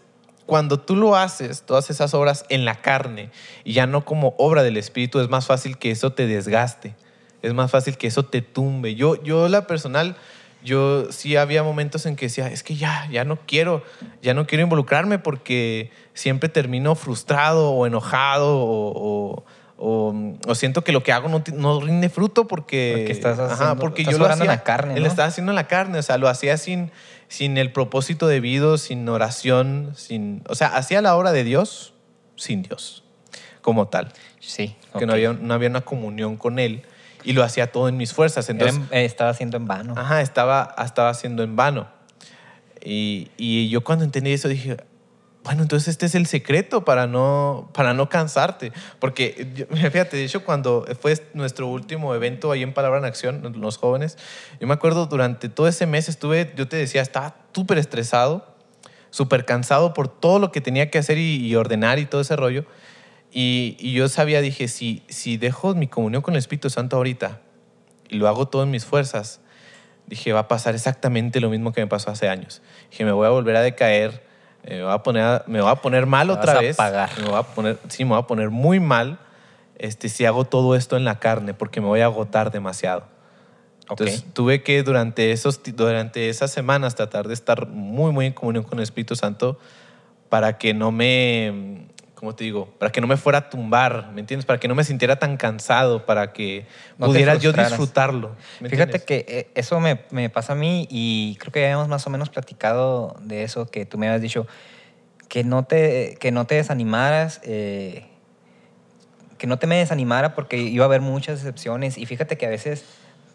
cuando 0.47 0.81
tú 0.81 0.97
lo 0.97 1.15
haces, 1.17 1.63
todas 1.63 1.89
esas 1.91 2.13
obras 2.15 2.45
en 2.49 2.65
la 2.65 2.75
carne 2.83 3.31
y 3.63 3.73
ya 3.75 3.87
no 3.87 4.05
como 4.05 4.35
obra 4.39 4.65
del 4.65 4.77
Espíritu, 4.77 5.21
es 5.21 5.29
más 5.29 5.47
fácil 5.47 5.79
que 5.79 5.93
eso 5.93 6.13
te 6.13 6.27
desgaste, 6.27 6.97
es 7.43 7.55
más 7.55 7.71
fácil 7.71 7.97
que 7.97 8.07
eso 8.07 8.25
te 8.25 8.43
tumbe. 8.43 8.95
Yo, 8.95 9.23
yo 9.23 9.49
la 9.49 9.67
personal, 9.67 10.17
yo 10.63 11.11
sí 11.11 11.37
había 11.37 11.63
momentos 11.63 12.07
en 12.07 12.17
que 12.17 12.27
decía, 12.27 12.49
es 12.49 12.63
que 12.63 12.77
ya, 12.77 13.09
ya 13.11 13.25
no 13.25 13.39
quiero, 13.47 13.83
ya 14.23 14.35
no 14.35 14.47
quiero 14.47 14.63
involucrarme 14.65 15.19
porque 15.19 15.91
siempre 16.15 16.49
termino 16.49 16.95
frustrado 16.95 17.71
o 17.73 17.87
enojado 17.87 18.59
o, 18.59 19.45
o, 19.79 20.15
o 20.47 20.55
siento 20.55 20.85
que 20.85 20.93
lo 20.93 21.03
que 21.03 21.13
hago 21.13 21.29
no, 21.31 21.43
no 21.55 21.81
rinde 21.81 22.11
fruto 22.11 22.47
porque, 22.47 22.93
Porque 22.99 23.13
estás 23.13 23.39
ajá, 23.39 23.55
haciendo- 23.55 23.77
porque 23.81 24.03
estás 24.03 24.13
yo 24.13 24.19
lo 24.19 24.27
hacía, 24.27 24.45
la 24.45 24.63
carne, 24.63 24.95
Él 24.97 25.03
¿no? 25.03 25.09
estaba 25.09 25.29
haciendo 25.29 25.53
en 25.53 25.57
la 25.57 25.67
carne, 25.67 25.99
o 25.99 26.03
sea, 26.03 26.19
lo 26.19 26.29
hacía 26.29 26.59
sin, 26.59 26.91
sin 27.29 27.57
el 27.57 27.73
propósito 27.73 28.27
debido, 28.27 28.77
sin 28.77 29.09
oración, 29.09 29.93
sin, 29.97 30.43
o 30.49 30.55
sea, 30.55 30.77
hacía 30.77 31.01
la 31.01 31.17
obra 31.17 31.33
de 31.33 31.45
Dios 31.45 31.95
sin 32.37 32.63
Dios 32.63 33.05
como 33.63 33.89
tal 33.89 34.13
Sí. 34.41 34.75
que 34.99 35.07
no, 35.07 35.13
ok. 35.13 35.17
había, 35.17 35.33
no 35.35 35.55
había 35.55 35.69
una 35.71 35.81
comunión 35.83 36.37
con 36.37 36.59
él 36.59 36.83
y 37.25 37.33
lo 37.33 37.43
hacía 37.45 37.71
todo 37.73 37.89
en 37.89 37.97
mis 37.97 38.13
fuerzas. 38.13 38.49
Entonces, 38.49 38.77
en- 38.91 38.99
eh, 38.99 39.05
estaba 39.05 39.31
haciendo 39.31 39.57
en 39.57 39.67
vano. 39.67 39.95
ajá, 39.97 40.21
estaba, 40.21 40.75
estaba 40.85 41.11
haciendo 41.11 41.43
en 41.43 41.57
vano. 41.57 41.89
Y, 42.83 43.29
y 43.37 43.69
yo 43.69 43.83
cuando 43.85 44.05
entendí 44.05 44.33
eso 44.33 44.49
dije, 44.49 44.77
bueno, 45.45 45.63
entonces 45.63 45.89
este 45.89 46.07
es 46.07 46.15
el 46.15 46.27
secreto 46.27 46.85
para 46.85 47.07
no, 47.07 47.71
para 47.75 47.95
no 47.95 48.09
cansarte. 48.09 48.73
Porque, 48.99 49.49
yo- 49.55 49.67
fíjate, 49.91 50.17
de 50.17 50.25
hecho, 50.25 50.45
cuando 50.45 50.87
fue 51.01 51.15
nuestro 51.35 51.67
último 51.67 52.15
evento 52.15 52.53
ahí 52.53 52.63
en 52.63 52.73
Palabra 52.73 52.99
en 52.99 53.05
Acción, 53.05 53.55
los 53.61 53.77
jóvenes, 53.77 54.17
yo 54.61 54.67
me 54.67 54.75
acuerdo 54.75 55.07
durante 55.07 55.49
todo 55.49 55.69
ese 55.69 55.87
mes 55.87 56.09
estuve, 56.09 56.53
yo 56.57 56.69
te 56.69 56.77
decía, 56.77 57.03
estaba 57.03 57.37
súper 57.55 57.79
estresado, 57.79 58.47
súper 59.11 59.45
cansado 59.45 59.93
por 59.93 60.09
todo 60.09 60.39
lo 60.39 60.53
que 60.53 60.61
tenía 60.61 60.91
que 60.91 60.99
hacer 60.99 61.19
y, 61.19 61.37
y 61.47 61.55
ordenar 61.57 61.99
y 61.99 62.07
todo 62.07 62.21
ese 62.21 62.37
rollo. 62.37 62.65
Y, 63.33 63.77
y 63.79 63.93
yo 63.93 64.09
sabía, 64.09 64.41
dije, 64.41 64.67
si, 64.69 65.03
si 65.09 65.37
dejo 65.37 65.75
mi 65.75 65.87
comunión 65.87 66.23
con 66.23 66.35
el 66.35 66.39
Espíritu 66.39 66.69
Santo 66.71 66.97
ahorita 66.97 67.41
y 68.09 68.17
lo 68.17 68.27
hago 68.29 68.49
todo 68.49 68.65
en 68.65 68.71
mis 68.71 68.85
fuerzas, 68.85 69.41
dije, 70.07 70.33
va 70.33 70.41
a 70.41 70.49
pasar 70.49 70.75
exactamente 70.75 71.41
lo 71.41 71.49
mismo 71.51 71.73
que 71.73 71.81
me 71.81 71.87
pasó 71.87 72.11
hace 72.11 72.29
años. 72.29 72.61
Dije, 72.91 73.05
me 73.05 73.13
voy 73.13 73.27
a 73.27 73.31
volver 73.31 73.55
a 73.57 73.61
decaer, 73.63 74.25
eh, 74.65 74.79
me 74.79 74.83
voy 74.85 74.93
a 74.93 74.99
poner, 75.03 75.23
a- 75.23 75.45
me 75.47 75.61
voy 75.61 75.71
a 75.71 75.77
poner 75.77 76.07
mal 76.07 76.31
otra 76.31 76.55
vas 76.55 76.57
a 76.57 76.61
vez. 76.61 76.81
apagar. 76.81 77.11
Me 77.19 77.25
voy 77.27 77.39
a 77.39 77.43
poner, 77.45 77.79
sí, 77.89 78.05
me 78.05 78.11
voy 78.11 78.19
a 78.19 78.27
poner 78.27 78.51
muy 78.51 78.81
mal 78.81 79.19
este, 79.79 80.09
si 80.09 80.25
hago 80.25 80.45
todo 80.45 80.75
esto 80.75 80.97
en 80.97 81.05
la 81.05 81.21
carne, 81.21 81.55
porque 81.55 81.81
me 81.81 81.87
voy 81.87 82.01
a 82.01 82.07
agotar 82.07 82.51
demasiado. 82.51 83.05
Entonces 83.89 84.25
tuve 84.35 84.63
que 84.63 84.83
durante, 84.83 85.33
esos, 85.33 85.61
durante 85.75 86.29
esas 86.29 86.51
semanas 86.53 86.95
tratar 86.97 87.27
de 87.27 87.35
estar 87.35 87.67
muy, 87.69 88.13
muy 88.13 88.27
en 88.27 88.33
comunión 88.33 88.63
con 88.65 88.79
el 88.79 88.83
Espíritu 88.85 89.17
Santo 89.17 89.59
para 90.29 90.59
que 90.59 90.75
no 90.75 90.93
me, 90.93 91.87
¿cómo 92.21 92.35
te 92.35 92.45
digo? 92.45 92.67
Para 92.79 92.93
que 92.93 93.01
no 93.01 93.07
me 93.07 93.17
fuera 93.17 93.39
a 93.39 93.49
tumbar, 93.49 94.13
¿me 94.13 94.21
entiendes? 94.21 94.45
Para 94.45 94.61
que 94.61 94.69
no 94.69 94.75
me 94.75 94.85
sintiera 94.85 95.19
tan 95.19 95.39
cansado, 95.39 96.05
para 96.05 96.35
que 96.35 96.67
No 96.99 97.07
pudiera 97.07 97.37
yo 97.37 97.51
disfrutarlo. 97.51 98.37
¿me 98.61 98.69
Fíjate 98.69 98.99
entiendes? 98.99 99.27
que 99.27 99.39
eh, 99.39 99.51
eso 99.55 99.81
me, 99.81 100.03
me 100.11 100.29
pasa 100.29 100.53
a 100.53 100.57
mí 100.57 100.87
y 100.91 101.37
creo 101.41 101.51
que 101.51 101.61
ya 101.61 101.69
habíamos 101.69 101.89
más 101.89 102.07
o 102.07 102.11
menos 102.11 102.29
platicado 102.29 103.17
de 103.23 103.43
eso 103.43 103.71
que 103.71 103.87
tú 103.87 103.97
me 103.97 104.07
habías 104.07 104.21
dicho, 104.21 104.47
que 105.31 105.45
no 105.45 105.65
te, 105.65 106.19
que 106.21 106.31
no 106.31 106.45
te 106.45 106.57
desanimaras, 106.57 107.41
eh, 107.43 108.07
que 109.39 109.47
no 109.47 109.59
te 109.59 109.67
me 109.67 109.77
desanimara 109.77 110.35
porque 110.35 110.59
iba 110.59 110.85
a 110.85 110.89
haber 110.89 111.01
muchas 111.01 111.39
excepciones 111.39 111.97
y 111.97 112.05
fíjate 112.05 112.37
que 112.37 112.45
a 112.45 112.51
veces 112.51 112.85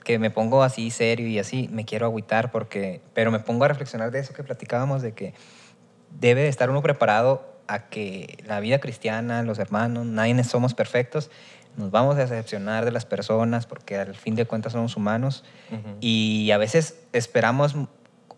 que 0.03 0.19
me 0.19 0.29
pongo 0.29 0.61
así 0.61 0.91
serio 0.91 1.27
y 1.27 1.39
así 1.39 1.69
me 1.71 1.85
quiero 1.85 2.05
agüitar 2.05 2.51
porque, 2.51 3.01
pero 3.15 3.31
me 3.31 3.39
pongo 3.39 3.65
a 3.65 3.67
reflexionar 3.67 4.11
de 4.11 4.19
eso 4.19 4.35
que 4.35 4.43
platicábamos 4.43 5.01
de 5.01 5.13
que 5.13 5.33
debe 6.11 6.41
de 6.41 6.49
estar 6.49 6.69
uno 6.69 6.83
preparado 6.83 7.54
a 7.67 7.87
que 7.89 8.37
la 8.45 8.59
vida 8.59 8.79
cristiana, 8.79 9.43
los 9.43 9.59
hermanos, 9.59 10.05
nadie 10.05 10.43
somos 10.43 10.73
perfectos, 10.73 11.29
nos 11.77 11.91
vamos 11.91 12.15
a 12.15 12.19
decepcionar 12.19 12.85
de 12.85 12.91
las 12.91 13.05
personas 13.05 13.65
porque 13.65 13.97
al 13.97 14.15
fin 14.15 14.35
de 14.35 14.45
cuentas 14.45 14.73
somos 14.73 14.95
humanos 14.95 15.43
y 15.99 16.51
a 16.51 16.57
veces 16.57 16.95
esperamos 17.11 17.75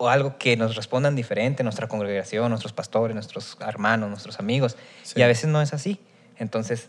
o 0.00 0.08
algo 0.08 0.38
que 0.38 0.56
nos 0.56 0.76
respondan 0.76 1.14
diferente, 1.16 1.62
nuestra 1.62 1.88
congregación, 1.88 2.48
nuestros 2.50 2.72
pastores, 2.72 3.14
nuestros 3.14 3.56
hermanos, 3.60 4.08
nuestros 4.10 4.38
amigos, 4.38 4.76
Sí. 5.02 5.14
y 5.18 5.22
a 5.22 5.26
veces 5.26 5.50
no 5.50 5.60
es 5.60 5.72
así. 5.74 6.00
Entonces, 6.38 6.88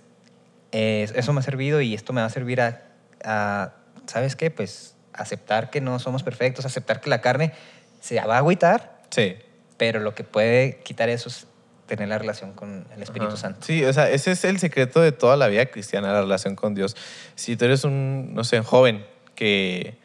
eh, 0.71 1.07
eso 1.15 1.33
me 1.33 1.39
ha 1.39 1.43
servido 1.43 1.81
y 1.81 1.95
esto 1.95 2.13
me 2.13 2.21
va 2.21 2.27
a 2.27 2.29
servir 2.29 2.61
a, 2.61 2.83
a, 3.23 3.73
¿sabes 4.05 4.35
qué? 4.35 4.51
Pues 4.51 4.95
aceptar 5.13 5.71
que 5.71 5.81
no 5.81 5.97
somos 5.99 6.21
perfectos, 6.23 6.65
aceptar 6.65 7.01
que 7.01 7.09
la 7.09 7.19
carne 7.21 7.51
se 7.99 8.15
va 8.23 8.35
a 8.35 8.37
agüitar, 8.37 8.99
Sí. 9.09 9.35
pero 9.77 9.99
lo 9.99 10.13
que 10.13 10.23
puede 10.23 10.77
quitar 10.83 11.09
eso 11.09 11.29
es 11.29 11.47
tener 11.97 12.09
la 12.09 12.17
relación 12.17 12.53
con 12.53 12.85
el 12.95 13.01
Espíritu 13.01 13.33
Ajá. 13.33 13.37
Santo. 13.37 13.59
Sí, 13.65 13.83
o 13.83 13.91
sea, 13.93 14.09
ese 14.09 14.31
es 14.31 14.43
el 14.45 14.59
secreto 14.59 15.01
de 15.01 15.11
toda 15.11 15.35
la 15.37 15.47
vida 15.47 15.65
cristiana, 15.67 16.11
la 16.13 16.21
relación 16.21 16.55
con 16.55 16.75
Dios. 16.75 16.95
Si 17.35 17.55
tú 17.57 17.65
eres 17.65 17.83
un, 17.83 18.33
no 18.33 18.43
sé, 18.43 18.61
joven 18.61 19.05
que 19.35 19.97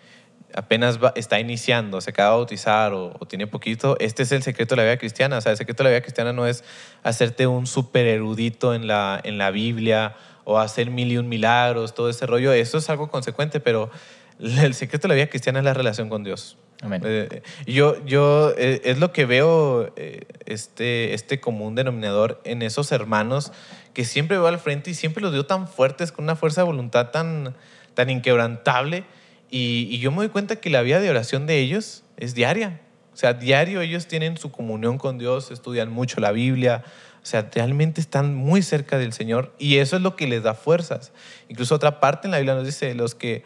apenas 0.54 1.02
va- 1.02 1.12
está 1.16 1.40
iniciando, 1.40 2.00
se 2.00 2.10
acaba 2.10 2.30
de 2.30 2.36
bautizar 2.36 2.92
o, 2.92 3.14
o 3.18 3.26
tiene 3.26 3.46
poquito, 3.46 3.96
este 3.98 4.22
es 4.22 4.32
el 4.32 4.42
secreto 4.42 4.74
de 4.74 4.82
la 4.82 4.84
vida 4.84 4.98
cristiana. 4.98 5.38
O 5.38 5.40
sea, 5.40 5.52
el 5.52 5.58
secreto 5.58 5.82
de 5.82 5.90
la 5.90 5.94
vida 5.96 6.00
cristiana 6.02 6.32
no 6.32 6.46
es 6.46 6.64
hacerte 7.02 7.46
un 7.46 7.66
súper 7.66 8.06
erudito 8.06 8.74
en 8.74 8.86
la, 8.86 9.20
en 9.24 9.38
la 9.38 9.50
Biblia 9.50 10.14
o 10.44 10.58
hacer 10.58 10.90
mil 10.90 11.10
y 11.10 11.16
un 11.18 11.28
milagros, 11.28 11.94
todo 11.94 12.08
ese 12.08 12.26
rollo. 12.26 12.52
Eso 12.52 12.78
es 12.78 12.88
algo 12.90 13.10
consecuente, 13.10 13.60
pero 13.60 13.90
el 14.38 14.74
secreto 14.74 15.08
de 15.08 15.08
la 15.08 15.14
vida 15.16 15.26
cristiana 15.28 15.58
es 15.60 15.64
la 15.64 15.74
relación 15.74 16.08
con 16.08 16.22
Dios. 16.22 16.56
Amén. 16.84 17.00
Eh, 17.04 17.42
yo, 17.66 18.04
yo 18.04 18.52
eh, 18.58 18.82
es 18.84 18.98
lo 18.98 19.10
que 19.10 19.24
veo 19.24 19.90
eh, 19.96 20.26
este, 20.44 21.14
este 21.14 21.40
común 21.40 21.74
denominador 21.74 22.42
en 22.44 22.60
esos 22.60 22.92
hermanos 22.92 23.52
que 23.94 24.04
siempre 24.04 24.36
veo 24.36 24.48
al 24.48 24.58
frente 24.58 24.90
y 24.90 24.94
siempre 24.94 25.22
los 25.22 25.32
veo 25.32 25.46
tan 25.46 25.66
fuertes, 25.66 26.12
con 26.12 26.24
una 26.24 26.36
fuerza 26.36 26.60
de 26.60 26.66
voluntad 26.66 27.10
tan, 27.10 27.56
tan 27.94 28.10
inquebrantable. 28.10 29.04
Y, 29.50 29.88
y 29.90 29.98
yo 29.98 30.10
me 30.10 30.18
doy 30.18 30.28
cuenta 30.28 30.56
que 30.56 30.68
la 30.68 30.82
vida 30.82 31.00
de 31.00 31.08
oración 31.08 31.46
de 31.46 31.58
ellos 31.60 32.04
es 32.18 32.34
diaria. 32.34 32.80
O 33.14 33.16
sea, 33.16 33.32
diario 33.32 33.80
ellos 33.80 34.06
tienen 34.06 34.36
su 34.36 34.50
comunión 34.50 34.98
con 34.98 35.16
Dios, 35.16 35.50
estudian 35.50 35.90
mucho 35.90 36.20
la 36.20 36.32
Biblia. 36.32 36.84
O 37.22 37.26
sea, 37.26 37.48
realmente 37.50 38.02
están 38.02 38.34
muy 38.34 38.60
cerca 38.60 38.98
del 38.98 39.14
Señor 39.14 39.54
y 39.58 39.78
eso 39.78 39.96
es 39.96 40.02
lo 40.02 40.16
que 40.16 40.26
les 40.26 40.42
da 40.42 40.52
fuerzas. 40.52 41.12
Incluso 41.48 41.74
otra 41.74 41.98
parte 41.98 42.26
en 42.26 42.32
la 42.32 42.36
Biblia 42.36 42.54
nos 42.54 42.66
dice, 42.66 42.94
los 42.94 43.14
que 43.14 43.44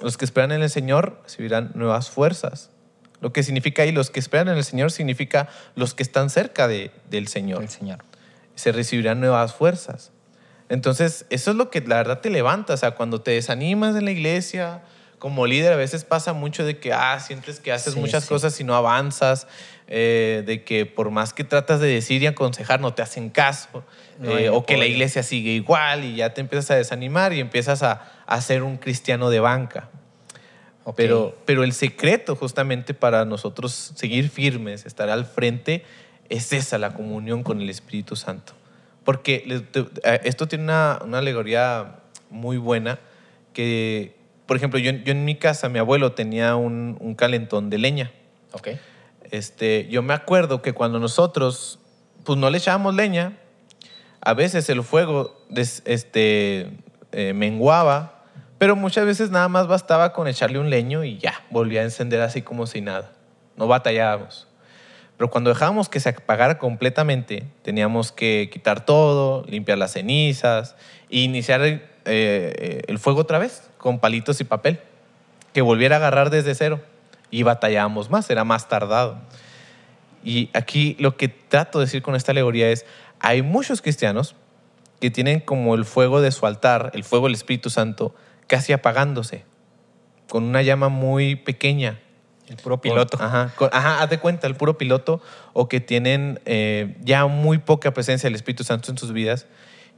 los 0.00 0.16
que 0.16 0.24
esperan 0.24 0.52
en 0.52 0.62
el 0.62 0.70
Señor 0.70 1.20
recibirán 1.24 1.72
nuevas 1.74 2.10
fuerzas. 2.10 2.70
Lo 3.20 3.32
que 3.32 3.42
significa 3.42 3.82
ahí, 3.82 3.92
los 3.92 4.10
que 4.10 4.20
esperan 4.20 4.48
en 4.48 4.58
el 4.58 4.64
Señor 4.64 4.90
significa 4.90 5.48
los 5.74 5.94
que 5.94 6.02
están 6.02 6.28
cerca 6.28 6.68
de, 6.68 6.90
del 7.10 7.28
Señor. 7.28 7.62
El 7.62 7.68
Señor. 7.70 8.04
Se 8.54 8.72
recibirán 8.72 9.20
nuevas 9.20 9.54
fuerzas. 9.54 10.12
Entonces, 10.68 11.26
eso 11.30 11.50
es 11.52 11.56
lo 11.56 11.70
que 11.70 11.80
la 11.80 11.96
verdad 11.96 12.20
te 12.20 12.30
levanta. 12.30 12.74
O 12.74 12.76
sea, 12.76 12.92
cuando 12.92 13.20
te 13.20 13.30
desanimas 13.30 13.96
en 13.96 14.04
la 14.04 14.10
iglesia, 14.10 14.82
como 15.18 15.46
líder, 15.46 15.72
a 15.72 15.76
veces 15.76 16.04
pasa 16.04 16.34
mucho 16.34 16.64
de 16.64 16.78
que, 16.78 16.92
ah, 16.92 17.18
sientes 17.20 17.60
que 17.60 17.72
haces 17.72 17.94
Sí, 17.94 18.00
muchas 18.00 18.24
sí. 18.24 18.28
cosas 18.28 18.60
y 18.60 18.64
no 18.64 18.74
avanzas, 18.74 19.46
eh, 19.86 20.42
de 20.46 20.62
que 20.64 20.84
por 20.84 21.10
más 21.10 21.32
que 21.32 21.44
tratas 21.44 21.80
de 21.80 21.86
decir 21.86 22.22
y 22.22 22.26
aconsejar, 22.26 22.80
no 22.80 22.92
te 22.92 23.02
hacen 23.02 23.30
caso, 23.30 23.84
No 24.18 24.36
eh, 24.36 24.50
o 24.50 24.66
que 24.66 24.76
la 24.76 24.86
iglesia 24.86 25.22
sigue 25.22 25.52
igual 25.52 26.04
y 26.04 26.16
ya 26.16 26.34
te 26.34 26.40
empiezas 26.40 26.70
a 26.72 26.74
desanimar 26.74 27.32
y 27.32 27.40
empiezas 27.40 27.82
a, 27.82 28.12
a 28.26 28.40
ser 28.40 28.62
un 28.62 28.76
cristiano 28.76 29.30
de 29.30 29.40
banca. 29.40 29.88
Ok. 30.84 30.96
Pero, 30.96 31.36
pero 31.44 31.64
el 31.64 31.72
secreto 31.72 32.36
justamente 32.36 32.94
para 32.94 33.24
nosotros 33.24 33.92
seguir 33.96 34.28
firmes, 34.28 34.86
estar 34.86 35.08
al 35.10 35.24
frente, 35.26 35.84
es 36.28 36.52
esa, 36.52 36.78
la 36.78 36.94
comunión 36.94 37.42
con 37.42 37.60
el 37.60 37.70
Espíritu 37.70 38.16
Santo. 38.16 38.52
Porque 39.04 39.62
esto 40.24 40.48
tiene 40.48 40.64
una, 40.64 40.98
una 41.04 41.18
alegoría 41.18 42.00
muy 42.30 42.56
buena 42.56 42.98
que, 43.52 44.16
por 44.46 44.56
ejemplo, 44.56 44.78
yo, 44.80 44.90
yo 44.90 45.12
en 45.12 45.24
mi 45.24 45.36
casa, 45.36 45.68
mi 45.68 45.78
abuelo 45.78 46.12
tenía 46.12 46.56
un, 46.56 46.96
un 47.00 47.14
calentón 47.14 47.70
de 47.70 47.78
leña. 47.78 48.10
Ok. 48.52 48.68
Este, 49.30 49.88
yo 49.88 50.02
me 50.02 50.14
acuerdo 50.14 50.62
que 50.62 50.72
cuando 50.72 50.98
nosotros 50.98 51.78
pues 52.24 52.38
no 52.38 52.50
le 52.50 52.58
echábamos 52.58 52.94
leña, 52.94 53.38
a 54.20 54.34
veces 54.34 54.68
el 54.68 54.82
fuego 54.82 55.40
des- 55.48 55.82
este, 55.84 56.72
eh, 57.12 57.32
menguaba, 57.32 58.15
pero 58.58 58.76
muchas 58.76 59.04
veces 59.04 59.30
nada 59.30 59.48
más 59.48 59.66
bastaba 59.66 60.12
con 60.12 60.28
echarle 60.28 60.58
un 60.58 60.70
leño 60.70 61.04
y 61.04 61.18
ya, 61.18 61.42
volvía 61.50 61.80
a 61.80 61.84
encender 61.84 62.20
así 62.22 62.42
como 62.42 62.66
si 62.66 62.80
nada. 62.80 63.12
No 63.56 63.66
batallábamos. 63.66 64.46
Pero 65.16 65.30
cuando 65.30 65.50
dejábamos 65.50 65.88
que 65.88 66.00
se 66.00 66.10
apagara 66.10 66.58
completamente, 66.58 67.44
teníamos 67.62 68.12
que 68.12 68.50
quitar 68.52 68.84
todo, 68.84 69.44
limpiar 69.46 69.78
las 69.78 69.92
cenizas 69.92 70.76
e 71.10 71.20
iniciar 71.20 71.62
el, 71.62 71.82
eh, 72.04 72.82
el 72.86 72.98
fuego 72.98 73.20
otra 73.20 73.38
vez 73.38 73.70
con 73.78 73.98
palitos 73.98 74.40
y 74.40 74.44
papel, 74.44 74.80
que 75.52 75.62
volviera 75.62 75.96
a 75.96 75.98
agarrar 75.98 76.30
desde 76.30 76.54
cero. 76.54 76.80
Y 77.30 77.42
batallábamos 77.42 78.10
más, 78.10 78.28
era 78.30 78.44
más 78.44 78.68
tardado. 78.68 79.18
Y 80.22 80.50
aquí 80.54 80.96
lo 80.98 81.16
que 81.16 81.28
trato 81.28 81.78
de 81.78 81.86
decir 81.86 82.02
con 82.02 82.14
esta 82.14 82.32
alegoría 82.32 82.70
es, 82.70 82.84
hay 83.20 83.42
muchos 83.42 83.80
cristianos 83.80 84.34
que 85.00 85.10
tienen 85.10 85.40
como 85.40 85.74
el 85.74 85.84
fuego 85.84 86.20
de 86.20 86.32
su 86.32 86.46
altar, 86.46 86.90
el 86.94 87.04
fuego 87.04 87.26
del 87.26 87.34
Espíritu 87.34 87.70
Santo, 87.70 88.14
casi 88.46 88.72
apagándose, 88.72 89.44
con 90.28 90.44
una 90.44 90.62
llama 90.62 90.88
muy 90.88 91.36
pequeña. 91.36 92.00
El 92.48 92.56
puro 92.56 92.80
piloto. 92.80 93.18
ajá, 93.20 93.52
con- 93.56 93.70
ajá, 93.72 94.02
haz 94.02 94.08
de 94.10 94.18
cuenta, 94.20 94.46
el 94.46 94.54
puro 94.54 94.78
piloto, 94.78 95.20
o 95.52 95.68
que 95.68 95.80
tienen 95.80 96.40
eh, 96.44 96.96
ya 97.02 97.26
muy 97.26 97.58
poca 97.58 97.92
presencia 97.92 98.28
del 98.28 98.36
Espíritu 98.36 98.62
Santo 98.62 98.90
en 98.92 98.98
sus 98.98 99.12
vidas. 99.12 99.46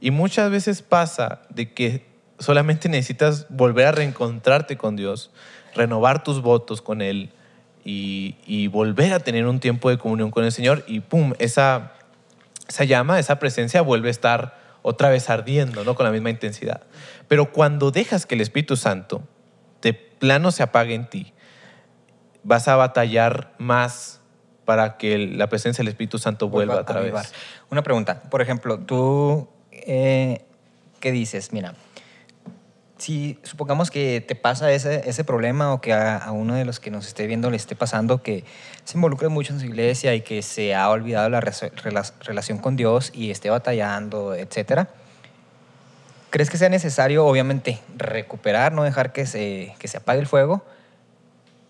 Y 0.01 0.09
muchas 0.11 0.49
veces 0.49 0.81
pasa 0.81 1.41
de 1.49 1.73
que 1.73 2.07
solamente 2.39 2.89
necesitas 2.89 3.45
volver 3.49 3.85
a 3.87 3.91
reencontrarte 3.91 4.77
con 4.77 4.95
Dios, 4.95 5.29
renovar 5.75 6.23
tus 6.23 6.41
votos 6.41 6.81
con 6.81 7.01
Él 7.03 7.31
y, 7.85 8.35
y 8.47 8.67
volver 8.67 9.13
a 9.13 9.19
tener 9.19 9.45
un 9.45 9.59
tiempo 9.59 9.89
de 9.91 9.97
comunión 9.99 10.31
con 10.31 10.43
el 10.43 10.51
Señor 10.51 10.83
y 10.87 11.01
pum, 11.01 11.33
esa, 11.37 11.91
esa 12.67 12.83
llama, 12.85 13.19
esa 13.19 13.37
presencia 13.37 13.81
vuelve 13.81 14.07
a 14.07 14.11
estar 14.11 14.58
otra 14.81 15.09
vez 15.09 15.29
ardiendo, 15.29 15.83
¿no? 15.83 15.95
Con 15.95 16.05
la 16.05 16.11
misma 16.11 16.29
intensidad. 16.29 16.81
Pero 17.27 17.51
cuando 17.51 17.91
dejas 17.91 18.25
que 18.25 18.35
el 18.35 18.41
Espíritu 18.41 18.75
Santo 18.75 19.23
de 19.81 19.93
plano 19.93 20.51
se 20.51 20.63
apague 20.63 20.93
en 20.95 21.09
ti, 21.09 21.33
vas 22.43 22.67
a 22.67 22.75
batallar 22.75 23.53
más 23.57 24.21
para 24.65 24.97
que 24.97 25.17
la 25.17 25.47
presencia 25.47 25.81
del 25.81 25.89
Espíritu 25.89 26.17
Santo 26.19 26.47
vuelva 26.49 26.75
Vuelva 26.75 26.79
a 26.79 26.83
otra 26.83 26.99
avivar. 27.01 27.23
vez. 27.23 27.33
Una 27.69 27.81
pregunta. 27.83 28.21
Por 28.29 28.41
ejemplo, 28.41 28.79
tú, 28.79 29.49
eh, 29.71 30.45
¿qué 30.99 31.11
dices? 31.11 31.51
Mira, 31.53 31.73
si 32.99 33.39
supongamos 33.43 33.89
que 33.89 34.21
te 34.21 34.35
pasa 34.35 34.71
ese, 34.71 35.09
ese 35.09 35.23
problema 35.23 35.73
o 35.73 35.81
que 35.81 35.93
a, 35.93 36.17
a 36.17 36.31
uno 36.31 36.55
de 36.55 36.65
los 36.65 36.79
que 36.79 36.91
nos 36.91 37.07
esté 37.07 37.27
viendo 37.27 37.49
le 37.49 37.57
esté 37.57 37.75
pasando 37.75 38.21
que 38.21 38.43
se 38.83 38.97
involucre 38.97 39.29
mucho 39.29 39.53
en 39.53 39.59
su 39.59 39.65
iglesia 39.65 40.13
y 40.13 40.21
que 40.21 40.41
se 40.41 40.75
ha 40.75 40.89
olvidado 40.89 41.29
la 41.29 41.39
relación 41.39 42.57
con 42.57 42.75
Dios 42.75 43.11
y 43.13 43.31
esté 43.31 43.49
batallando, 43.49 44.35
etcétera, 44.35 44.89
¿crees 46.29 46.49
que 46.49 46.57
sea 46.57 46.69
necesario, 46.69 47.25
obviamente, 47.25 47.79
recuperar, 47.95 48.73
no 48.73 48.83
dejar 48.83 49.13
que 49.13 49.25
se, 49.25 49.73
que 49.79 49.87
se 49.87 49.97
apague 49.97 50.19
el 50.19 50.27
fuego? 50.27 50.63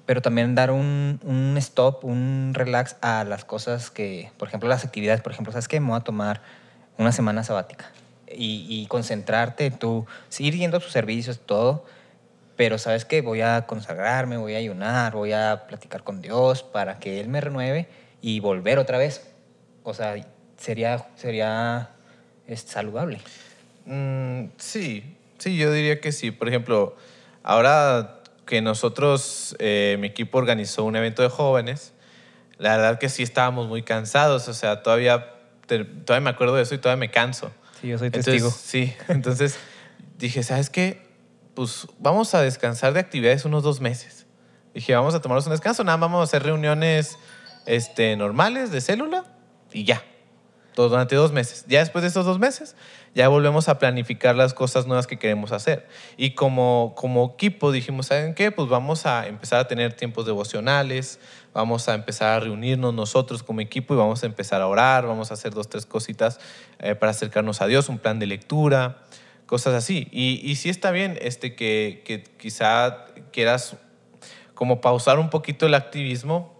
pero 0.05 0.23
también 0.23 0.55
dar 0.55 0.71
un, 0.71 1.19
un 1.23 1.55
stop, 1.57 2.03
un 2.03 2.53
relax 2.55 2.95
a 3.01 3.23
las 3.25 3.45
cosas 3.45 3.91
que, 3.91 4.31
por 4.39 4.47
ejemplo, 4.47 4.67
las 4.67 4.83
actividades, 4.83 5.21
por 5.21 5.31
ejemplo, 5.31 5.53
¿sabes 5.53 5.67
qué? 5.67 5.79
Me 5.79 5.89
voy 5.89 5.97
a 5.97 5.99
tomar 5.99 6.41
una 6.97 7.11
semana 7.11 7.43
sabática 7.43 7.91
y, 8.31 8.65
y 8.69 8.87
concentrarte, 8.87 9.71
tú, 9.71 10.05
seguir 10.29 10.55
yendo 10.55 10.79
sus 10.79 10.91
servicios, 10.91 11.39
todo, 11.39 11.85
pero 12.59 12.77
¿sabes 12.77 13.05
qué? 13.05 13.21
Voy 13.21 13.39
a 13.39 13.65
consagrarme, 13.67 14.35
voy 14.35 14.55
a 14.55 14.57
ayunar, 14.57 15.13
voy 15.13 15.31
a 15.31 15.63
platicar 15.67 16.03
con 16.03 16.21
Dios 16.21 16.61
para 16.61 16.99
que 16.99 17.21
Él 17.21 17.29
me 17.29 17.39
renueve 17.39 17.87
y 18.21 18.41
volver 18.41 18.79
otra 18.79 18.97
vez. 18.97 19.31
O 19.83 19.93
sea, 19.93 20.15
sería, 20.57 21.07
sería 21.15 21.91
es, 22.47 22.61
saludable. 22.61 23.19
Mm, 23.85 24.47
sí, 24.57 25.15
sí, 25.37 25.55
yo 25.57 25.71
diría 25.71 26.01
que 26.01 26.11
sí. 26.11 26.31
Por 26.31 26.49
ejemplo, 26.49 26.97
ahora 27.43 28.19
que 28.45 28.61
nosotros, 28.61 29.55
eh, 29.59 29.95
mi 29.99 30.07
equipo 30.07 30.37
organizó 30.37 30.83
un 30.83 30.95
evento 30.95 31.21
de 31.21 31.29
jóvenes, 31.29 31.93
la 32.57 32.75
verdad 32.75 32.99
que 32.99 33.07
sí 33.07 33.23
estábamos 33.23 33.67
muy 33.67 33.83
cansados, 33.83 34.49
o 34.49 34.53
sea, 34.53 34.83
todavía, 34.83 35.33
todavía 35.65 36.19
me 36.19 36.29
acuerdo 36.31 36.55
de 36.55 36.63
eso 36.63 36.75
y 36.75 36.77
todavía 36.77 36.99
me 36.99 37.09
canso. 37.09 37.51
Sí, 37.81 37.87
yo 37.87 37.97
soy 37.97 38.07
Entonces, 38.07 38.25
testigo. 38.25 38.51
Sí, 38.51 38.93
entonces 39.07 39.57
dije, 40.17 40.43
¿sabes 40.43 40.69
qué? 40.69 41.07
Pues 41.53 41.87
vamos 41.99 42.33
a 42.35 42.41
descansar 42.41 42.93
de 42.93 42.99
actividades 42.99 43.45
unos 43.45 43.63
dos 43.63 43.81
meses. 43.81 44.25
Dije, 44.73 44.95
vamos 44.95 45.15
a 45.15 45.21
tomarnos 45.21 45.45
un 45.45 45.51
descanso, 45.51 45.83
nada, 45.83 45.97
vamos 45.97 46.21
a 46.21 46.23
hacer 46.23 46.43
reuniones 46.43 47.17
este, 47.65 48.15
normales 48.15 48.71
de 48.71 48.81
célula 48.81 49.25
y 49.71 49.83
ya. 49.83 50.03
Todo 50.75 50.89
durante 50.89 51.15
dos 51.15 51.31
meses. 51.31 51.65
Ya 51.67 51.79
después 51.79 52.03
de 52.03 52.07
estos 52.07 52.25
dos 52.25 52.39
meses, 52.39 52.75
ya 53.13 53.27
volvemos 53.27 53.67
a 53.67 53.79
planificar 53.79 54.35
las 54.35 54.53
cosas 54.53 54.85
nuevas 54.85 55.07
que 55.07 55.17
queremos 55.17 55.51
hacer. 55.51 55.87
Y 56.15 56.35
como, 56.35 56.93
como 56.95 57.33
equipo 57.33 57.71
dijimos, 57.71 58.07
¿saben 58.07 58.35
qué? 58.35 58.51
Pues 58.51 58.69
vamos 58.69 59.05
a 59.05 59.27
empezar 59.27 59.59
a 59.59 59.67
tener 59.67 59.93
tiempos 59.93 60.25
devocionales, 60.25 61.19
vamos 61.53 61.89
a 61.89 61.93
empezar 61.93 62.38
a 62.38 62.39
reunirnos 62.39 62.93
nosotros 62.93 63.43
como 63.43 63.62
equipo 63.62 63.93
y 63.93 63.97
vamos 63.97 64.23
a 64.23 64.25
empezar 64.25 64.62
a 64.62 64.67
orar, 64.67 65.05
vamos 65.05 65.31
a 65.31 65.33
hacer 65.33 65.53
dos, 65.53 65.69
tres 65.69 65.85
cositas 65.85 66.39
eh, 66.79 66.95
para 66.95 67.12
acercarnos 67.12 67.62
a 67.62 67.67
Dios, 67.67 67.89
un 67.89 67.99
plan 67.99 68.19
de 68.19 68.27
lectura, 68.27 69.03
cosas 69.45 69.73
así. 69.73 70.07
Y, 70.12 70.41
y 70.43 70.55
sí 70.55 70.69
está 70.69 70.91
bien 70.91 71.17
este, 71.21 71.55
que, 71.55 72.03
que 72.05 72.23
quizá 72.23 73.05
quieras 73.31 73.75
como 74.53 74.81
pausar 74.81 75.19
un 75.19 75.29
poquito 75.29 75.65
el 75.65 75.73
activismo 75.73 76.59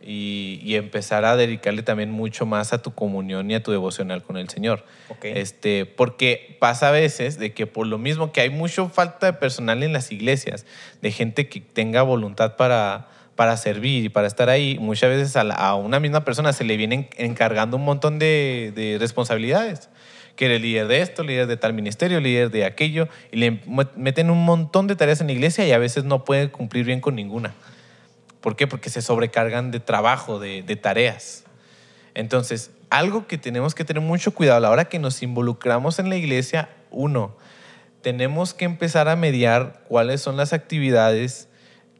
y, 0.00 0.60
y 0.62 0.76
empezar 0.76 1.24
a 1.24 1.36
dedicarle 1.36 1.82
también 1.82 2.10
mucho 2.10 2.46
más 2.46 2.72
a 2.72 2.80
tu 2.80 2.94
comunión 2.94 3.50
y 3.50 3.54
a 3.54 3.62
tu 3.62 3.70
devocional 3.70 4.22
con 4.22 4.36
el 4.36 4.48
Señor. 4.48 4.84
Este, 5.22 5.84
porque 5.84 6.56
pasa 6.58 6.88
a 6.88 6.90
veces 6.92 7.38
de 7.38 7.52
que 7.52 7.66
por 7.66 7.86
lo 7.86 7.98
mismo 7.98 8.32
que 8.32 8.40
hay 8.40 8.50
mucha 8.50 8.88
falta 8.88 9.26
de 9.26 9.32
personal 9.34 9.82
en 9.82 9.92
las 9.92 10.10
iglesias, 10.10 10.64
de 11.02 11.10
gente 11.12 11.48
que 11.48 11.60
tenga 11.60 12.02
voluntad 12.02 12.56
para, 12.56 13.08
para 13.38 13.56
servir 13.56 14.04
y 14.04 14.08
para 14.08 14.26
estar 14.26 14.50
ahí, 14.50 14.78
muchas 14.80 15.10
veces 15.10 15.36
a, 15.36 15.74
una 15.76 16.00
misma 16.00 16.24
persona 16.24 16.52
se 16.52 16.64
le 16.64 16.76
vienen 16.76 17.08
encargando 17.16 17.76
un 17.76 17.84
montón 17.84 18.18
de, 18.18 18.72
de 18.74 18.96
responsabilidades. 18.98 19.90
Que 20.34 20.46
eres 20.46 20.60
líder 20.60 20.88
de 20.88 21.02
esto, 21.02 21.22
líder 21.22 21.46
de 21.46 21.56
tal 21.56 21.72
ministerio, 21.72 22.18
líder 22.18 22.50
de 22.50 22.64
aquello, 22.64 23.06
y 23.30 23.36
le 23.36 23.62
met- 23.64 23.94
meten 23.94 24.30
un 24.30 24.44
montón 24.44 24.88
de 24.88 24.96
tareas 24.96 25.20
en 25.20 25.28
la 25.28 25.34
iglesia 25.34 25.64
y 25.64 25.70
a 25.70 25.78
veces 25.78 26.02
no 26.02 26.24
puede 26.24 26.50
cumplir 26.50 26.84
bien 26.84 27.00
con 27.00 27.14
ninguna. 27.14 27.54
¿Por 28.40 28.56
qué? 28.56 28.66
Porque 28.66 28.90
se 28.90 29.02
sobrecargan 29.02 29.70
de 29.70 29.78
trabajo, 29.78 30.40
de, 30.40 30.64
de 30.64 30.74
tareas. 30.74 31.44
Entonces, 32.14 32.72
algo 32.90 33.28
que 33.28 33.38
tenemos 33.38 33.76
que 33.76 33.84
tener 33.84 34.02
mucho 34.02 34.34
cuidado 34.34 34.56
a 34.56 34.60
la 34.60 34.70
hora 34.70 34.86
que 34.86 34.98
nos 34.98 35.22
involucramos 35.22 36.00
en 36.00 36.08
la 36.08 36.16
iglesia, 36.16 36.70
uno, 36.90 37.36
tenemos 38.02 38.52
que 38.52 38.64
empezar 38.64 39.08
a 39.08 39.14
mediar 39.14 39.84
cuáles 39.86 40.20
son 40.20 40.36
las 40.36 40.52
actividades 40.52 41.48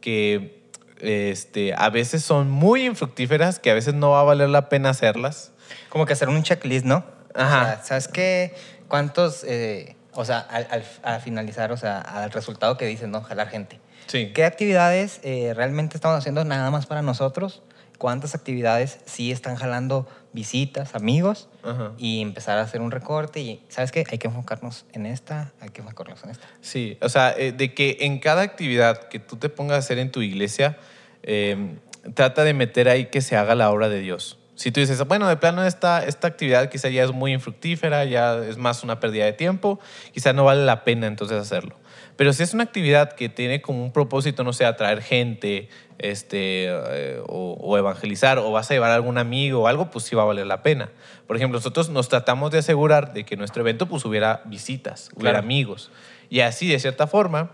que 0.01 0.58
este, 1.01 1.75
a 1.77 1.91
veces 1.91 2.23
son 2.25 2.51
muy 2.51 2.85
infructíferas, 2.87 3.59
que 3.59 3.71
a 3.71 3.75
veces 3.75 3.95
no 3.95 4.11
va 4.11 4.21
a 4.21 4.25
valer 4.25 4.49
la 4.49 4.69
pena 4.69 4.91
hacerlas. 4.91 5.53
Como 5.89 6.07
que 6.07 6.13
hacer 6.13 6.29
un 6.29 6.43
checklist, 6.43 6.85
¿no? 6.85 7.05
Ajá. 7.35 7.61
O 7.63 7.65
sea, 7.67 7.83
¿sabes 7.85 8.09
qué? 8.09 8.55
¿Cuántos, 8.89 9.45
eh, 9.45 9.97
o 10.13 10.25
sea, 10.25 10.39
al, 10.41 10.67
al- 10.71 10.85
al 11.03 11.21
finalizar, 11.21 11.73
o 11.73 11.77
sea, 11.77 12.01
al 12.01 12.31
resultado 12.31 12.77
que 12.77 12.87
dices, 12.87 13.09
¿no? 13.09 13.23
Jalar 13.23 13.49
gente. 13.49 13.81
Sí. 14.07 14.33
¿Qué 14.35 14.45
actividades 14.45 15.21
eh, 15.23 15.53
realmente 15.55 15.97
estamos 15.97 16.19
haciendo 16.19 16.45
nada 16.45 16.71
más 16.71 16.87
para 16.87 17.03
nosotros? 17.03 17.63
¿Cuántas 17.99 18.35
actividades 18.35 18.99
sí 19.07 19.33
están 19.33 19.57
jalando 19.57 20.09
visitas, 20.39 20.95
amigos? 20.95 21.49
Ajá. 21.65 21.93
Y 21.99 22.21
empezar 22.23 22.59
a 22.59 22.63
hacer 22.63 22.81
un 22.81 22.93
recorte 22.93 23.41
y, 23.41 23.61
¿sabes 23.69 23.91
qué? 23.91 24.05
Hay 24.09 24.19
que 24.19 24.29
enfocarnos 24.29 24.87
en 24.93 25.05
esta, 25.05 25.53
hay 25.61 25.71
que 25.71 25.81
enfocarnos 25.81 26.23
en 26.23 26.31
esta. 26.31 26.47
Sí, 26.61 26.97
o 27.03 27.09
sea, 27.09 27.35
eh, 27.37 27.51
de 27.51 27.75
que 27.75 27.99
en 28.01 28.21
cada 28.21 28.43
actividad 28.43 29.09
que 29.09 29.19
tú 29.19 29.37
te 29.37 29.49
pongas 29.49 29.75
a 29.75 29.79
hacer 29.79 29.99
en 29.99 30.13
tu 30.13 30.23
iglesia, 30.23 30.79
eh, 31.25 31.75
trata 32.15 32.45
de 32.45 32.55
meter 32.55 32.89
ahí 32.89 33.07
que 33.07 33.21
se 33.21 33.37
haga 33.37 33.57
la 33.57 33.71
obra 33.71 33.89
de 33.89 34.01
Dios. 34.01 34.39
Si 34.55 34.71
tú 34.71 34.81
dices, 34.81 35.03
bueno, 35.07 35.29
de 35.29 35.37
plano 35.37 35.65
esta, 35.65 36.05
esta 36.05 36.29
actividad 36.29 36.69
quizá 36.71 36.89
ya 36.89 37.05
es 37.05 37.13
muy 37.13 37.33
infructífera, 37.33 38.05
ya 38.05 38.39
es 38.39 38.59
más 38.59 38.85
una 38.85 39.01
pérdida 39.01 39.25
de 39.25 39.33
tiempo, 39.33 39.81
quizá 40.13 40.33
no 40.33 40.45
vale 40.45 40.65
la 40.65 40.85
pena 40.85 41.07
entonces 41.09 41.41
hacerlo. 41.41 41.77
Pero 42.19 42.33
si 42.33 42.43
es 42.43 42.53
una 42.53 42.65
actividad 42.65 43.13
que 43.13 43.29
tiene 43.29 43.63
como 43.63 43.85
un 43.85 43.93
propósito, 43.93 44.43
no 44.43 44.53
sé, 44.53 44.65
atraer 44.65 45.03
gente 45.03 45.69
este, 45.99 46.67
eh, 46.67 47.23
o, 47.29 47.57
o 47.61 47.79
evangelizar, 47.79 48.41
o 48.41 48.51
vas 48.51 48.69
a 48.69 48.75
llevar 48.75 48.91
a 48.91 48.97
algún 48.97 49.19
amigo 49.19 49.63
o 49.63 49.67
algo, 49.69 49.89
pues 49.89 50.05
sí 50.05 50.17
va 50.17 50.23
a 50.23 50.27
valer 50.27 50.49
la 50.49 50.65
pena. 50.65 50.91
Por 51.29 51.37
ejemplo, 51.37 51.59
nosotros 51.59 51.91
nos 51.91 52.09
tratamos 52.09 52.51
de 52.51 52.59
asegurar 52.59 53.13
de 53.13 53.25
que 53.25 53.37
nuestro 53.37 53.63
evento 53.63 53.87
pues 53.87 54.05
hubiera 54.05 54.43
visitas, 54.47 55.11
hubiera 55.15 55.35
Claro. 55.35 55.45
amigos. 55.45 55.93
Y 56.29 56.41
así, 56.41 56.69
de 56.69 56.81
cierta 56.81 57.07
forma, 57.07 57.53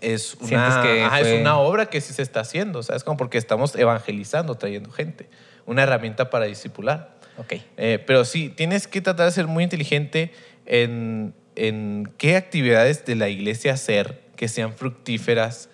es 0.00 0.34
una, 0.40 0.80
que 0.82 1.04
ajá, 1.04 1.20
es 1.20 1.40
una 1.40 1.56
obra 1.58 1.86
que 1.86 2.00
sí 2.00 2.12
se 2.12 2.22
está 2.22 2.40
haciendo, 2.40 2.82
¿sabes? 2.82 3.04
Como 3.04 3.16
porque 3.16 3.38
estamos 3.38 3.76
evangelizando, 3.76 4.56
trayendo 4.56 4.90
gente. 4.90 5.30
Una 5.64 5.84
herramienta 5.84 6.28
para 6.28 6.46
discipular. 6.46 7.20
Ok. 7.38 7.54
Eh, 7.76 8.02
pero 8.04 8.24
sí, 8.24 8.48
tienes 8.48 8.88
que 8.88 9.00
tratar 9.00 9.26
de 9.26 9.32
ser 9.32 9.46
muy 9.46 9.62
inteligente 9.62 10.32
en, 10.66 11.34
en 11.56 12.12
qué 12.18 12.36
actividades 12.36 13.04
de 13.04 13.16
la 13.16 13.28
iglesia 13.28 13.74
hacer 13.74 14.22
que 14.36 14.48
sean 14.48 14.74
fructíferas 14.74 15.68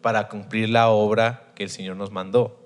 para 0.00 0.28
cumplir 0.28 0.70
la 0.70 0.88
obra 0.88 1.52
que 1.54 1.64
el 1.64 1.70
Señor 1.70 1.96
nos 1.96 2.10
mandó. 2.10 2.62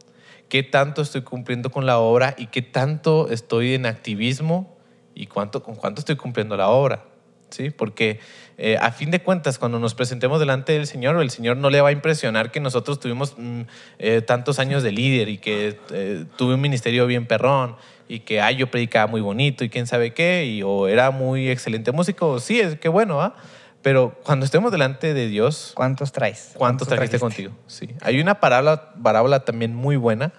¿Qué 0.49 0.63
tanto 0.63 1.03
estoy 1.03 1.23
cumpliendo 1.23 1.71
con 1.71 1.87
la 1.87 1.99
obra 1.99 2.35
y 2.37 2.47
qué 2.49 2.63
tanto 2.63 3.31
estoy 3.31 3.75
en 3.75 3.87
activismo 3.87 4.77
y 5.15 5.27
cuánto, 5.27 5.63
con 5.63 5.75
cuánto 5.75 6.01
estoy 6.01 6.17
cumpliendo 6.17 6.57
la 6.57 6.69
obra? 6.69 7.05
¿Sí? 7.51 7.71
Porque 7.71 8.21
eh, 8.63 8.77
a 8.79 8.93
fin 8.93 9.11
de 9.11 9.23
cuentas, 9.23 9.59
cuando 9.59 9.79
nos 9.79 9.95
presentemos 9.95 10.39
delante 10.39 10.75
del 10.75 10.87
Señor, 10.87 11.19
el 11.23 11.31
Señor 11.31 11.57
no 11.57 11.71
le 11.71 11.81
va 11.81 11.89
a 11.89 11.93
impresionar 11.93 12.51
que 12.51 12.61
nosotros 12.61 13.01
tuvimos 13.01 13.35
mm, 13.39 13.63
eh, 13.99 14.21
tantos 14.21 14.59
años 14.59 14.83
de 14.83 14.93
líder 14.93 15.31
y 15.31 15.39
que 15.39 15.79
eh, 15.91 16.27
tuve 16.37 16.57
un 16.57 16.61
ministerio 16.61 17.07
bien 17.07 17.25
perrón 17.25 17.77
y 18.07 18.21
que 18.21 18.43
ay, 18.43 18.57
yo 18.57 18.71
predicaba 18.71 19.07
muy 19.07 19.23
bonito 19.23 19.65
y 19.65 19.71
quién 19.71 19.87
sabe 19.87 20.13
qué, 20.13 20.45
y, 20.45 20.63
o 20.63 20.89
era 20.89 21.11
muy 21.11 21.49
excelente 21.49 21.91
músico. 21.91 22.39
Sí, 22.39 22.61
es 22.61 22.79
que 22.79 22.91
bueno, 22.91 23.23
¿ah? 23.23 23.35
Pero 23.81 24.15
cuando 24.25 24.45
estemos 24.45 24.71
delante 24.71 25.15
de 25.15 25.27
Dios, 25.29 25.73
¿Cuántos 25.75 26.13
traes? 26.13 26.51
¿Cuántos 26.53 26.87
trajiste 26.87 27.19
contigo? 27.19 27.53
Sí. 27.67 27.89
Hay 28.03 28.21
una 28.21 28.41
parábola, 28.41 28.93
parábola 29.03 29.41
también 29.41 29.75
muy 29.75 29.97
buena, 29.97 30.35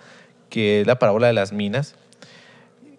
que 0.52 0.82
es 0.82 0.86
la 0.86 1.00
parábola 1.00 1.26
de 1.26 1.34
las 1.34 1.54
minas, 1.54 1.96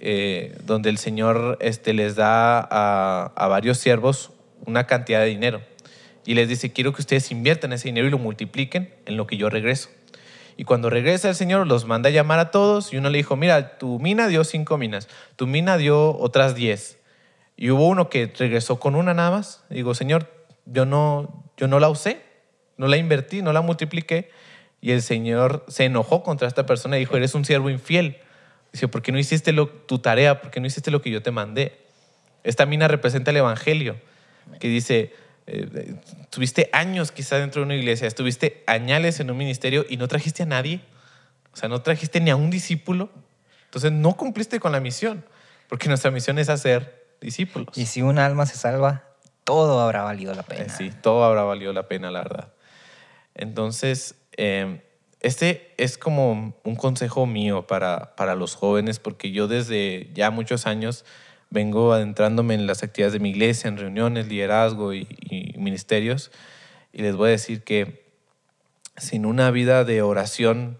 eh, 0.01 0.59
donde 0.65 0.91
el 0.91 0.99
Señor 0.99 1.59
este, 1.61 1.95
les 1.95 2.17
da 2.17 2.59
a, 2.59 3.33
a 3.37 3.47
varios 3.47 3.79
siervos 3.79 4.33
una 4.65 4.87
cantidad 4.87 5.21
de 5.21 5.27
dinero. 5.27 5.63
Y 6.25 6.35
les 6.35 6.49
dice, 6.49 6.73
quiero 6.73 6.93
que 6.93 7.03
ustedes 7.03 7.31
inviertan 7.31 7.73
ese 7.73 7.89
dinero 7.89 8.07
y 8.07 8.11
lo 8.11 8.19
multipliquen 8.19 8.95
en 9.07 9.17
lo 9.17 9.27
que 9.27 9.37
yo 9.37 9.51
regreso. 9.51 9.91
Y 10.57 10.65
cuando 10.65 10.91
regresa 10.91 11.29
el 11.29 11.35
Señor, 11.35 11.67
los 11.67 11.87
manda 11.87 12.09
a 12.09 12.13
llamar 12.13 12.39
a 12.39 12.51
todos 12.51 12.93
y 12.93 12.97
uno 12.97 13.11
le 13.11 13.19
dijo, 13.19 13.37
mira, 13.37 13.79
tu 13.79 13.99
mina 13.99 14.29
dio 14.29 14.45
cinco 14.45 14.77
minas, 14.79 15.09
tu 15.37 15.47
mina 15.47 15.77
dio 15.79 16.17
otras 16.19 16.55
diez. 16.55 16.99
Y 17.57 17.71
hubo 17.71 17.89
uno 17.89 18.09
que 18.09 18.33
regresó 18.39 18.79
con 18.79 18.95
una 18.95 19.15
nada 19.15 19.31
más. 19.31 19.65
Digo, 19.71 19.95
Señor, 19.95 20.29
yo 20.67 20.85
no, 20.85 21.45
yo 21.57 21.69
no 21.69 21.81
la 21.81 21.89
usé, 21.89 22.23
no 22.77 22.87
la 22.87 22.97
invertí, 22.97 23.43
no 23.43 23.53
la 23.53 23.61
multipliqué. 23.61 24.31
Y 24.81 24.91
el 24.91 25.03
Señor 25.03 25.65
se 25.69 25.85
enojó 25.85 26.23
contra 26.23 26.49
esta 26.49 26.67
persona 26.67 26.97
y 26.97 27.01
dijo, 27.01 27.17
eres 27.17 27.35
un 27.35 27.45
siervo 27.45 27.71
infiel. 27.71 28.19
Dice, 28.73 28.89
¿por 28.89 29.03
qué 29.03 29.13
no 29.13 29.19
hiciste 29.19 29.53
lo, 29.53 29.69
tu 29.69 29.99
tarea? 29.99 30.41
¿Por 30.41 30.51
qué 30.51 30.61
no 30.61 30.67
hiciste 30.67 30.91
lo 30.91 31.03
que 31.03 31.11
yo 31.11 31.23
te 31.23 31.31
mandé? 31.31 31.79
Esta 32.43 32.67
mina 32.67 32.89
representa 32.89 33.31
el 33.31 33.37
Evangelio, 33.37 33.97
que 34.61 34.69
dice, 34.69 35.13
eh, 35.47 35.97
tuviste 36.31 36.71
años 36.73 37.13
quizás 37.13 37.41
dentro 37.41 37.61
de 37.61 37.67
una 37.67 37.75
iglesia, 37.75 38.07
estuviste 38.07 38.63
añales 38.67 39.21
en 39.21 39.31
un 39.31 39.37
ministerio 39.37 39.85
y 39.89 39.97
no 39.97 40.09
trajiste 40.09 40.43
a 40.43 40.47
nadie. 40.47 40.81
O 41.53 41.57
sea, 41.57 41.69
no 41.69 41.83
trajiste 41.83 42.21
ni 42.21 42.31
a 42.31 42.37
un 42.37 42.51
discípulo. 42.51 43.11
Entonces 43.65 43.93
no 43.93 44.17
cumpliste 44.17 44.61
con 44.61 44.73
la 44.73 44.81
misión, 44.81 45.25
porque 45.69 45.89
nuestra 45.89 46.11
misión 46.11 46.39
es 46.39 46.49
hacer 46.49 47.07
discípulos. 47.21 47.77
Y 47.77 47.87
si 47.87 48.03
un 48.03 48.19
alma 48.19 48.47
se 48.47 48.57
salva, 48.57 49.05
todo 49.45 49.81
habrá 49.81 50.03
valido 50.03 50.35
la 50.35 50.43
pena. 50.43 50.65
Eh, 50.65 50.69
sí, 50.69 50.93
todo 51.01 51.25
habrá 51.25 51.43
valido 51.43 51.73
la 51.73 51.89
pena, 51.89 52.11
la 52.11 52.23
verdad. 52.23 52.53
Entonces, 53.35 54.15
eh, 54.37 54.83
este 55.21 55.73
es 55.79 55.97
como 55.99 56.55
un 56.63 56.77
consejo 56.77 57.27
mío 57.27 57.67
para, 57.67 58.15
para 58.17 58.35
los 58.35 58.55
jóvenes, 58.55 58.99
porque 58.99 59.31
yo 59.31 59.49
desde 59.49 60.11
ya 60.13 60.31
muchos 60.31 60.67
años 60.67 61.05
vengo 61.53 61.93
adentrándome 61.93 62.55
en 62.55 62.67
las 62.67 62.83
actividades 62.83 63.13
de 63.13 63.21
mi 63.21 63.31
iglesia, 63.31 63.69
en 63.69 63.77
reuniones, 63.77 64.27
liderazgo 64.27 64.95
y, 64.95 65.07
y 65.21 65.55
ministerios, 65.59 66.33
y 66.93 67.03
les 67.03 67.15
voy 67.15 67.29
a 67.29 67.33
decir 67.33 67.63
que 67.63 68.07
sin 68.97 69.27
una 69.27 69.51
vida 69.51 69.85
de 69.85 70.03
oración, 70.03 70.79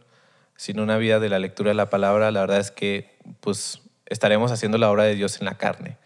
sin 0.57 0.81
una 0.81 0.97
vida 0.97 1.21
de 1.21 1.29
la 1.29 1.39
lectura 1.39 1.71
de 1.71 1.75
la 1.75 1.91
palabra, 1.91 2.31
la 2.31 2.41
verdad 2.41 2.61
es 2.61 2.71
que 2.71 3.17
pues 3.41 3.83
estaremos 4.07 4.51
haciendo 4.51 4.79
la 4.79 4.91
obra 4.91 5.05
de 5.05 5.15
Dios 5.15 5.41
en 5.41 5.47
la 5.47 5.57
carne, 5.59 5.99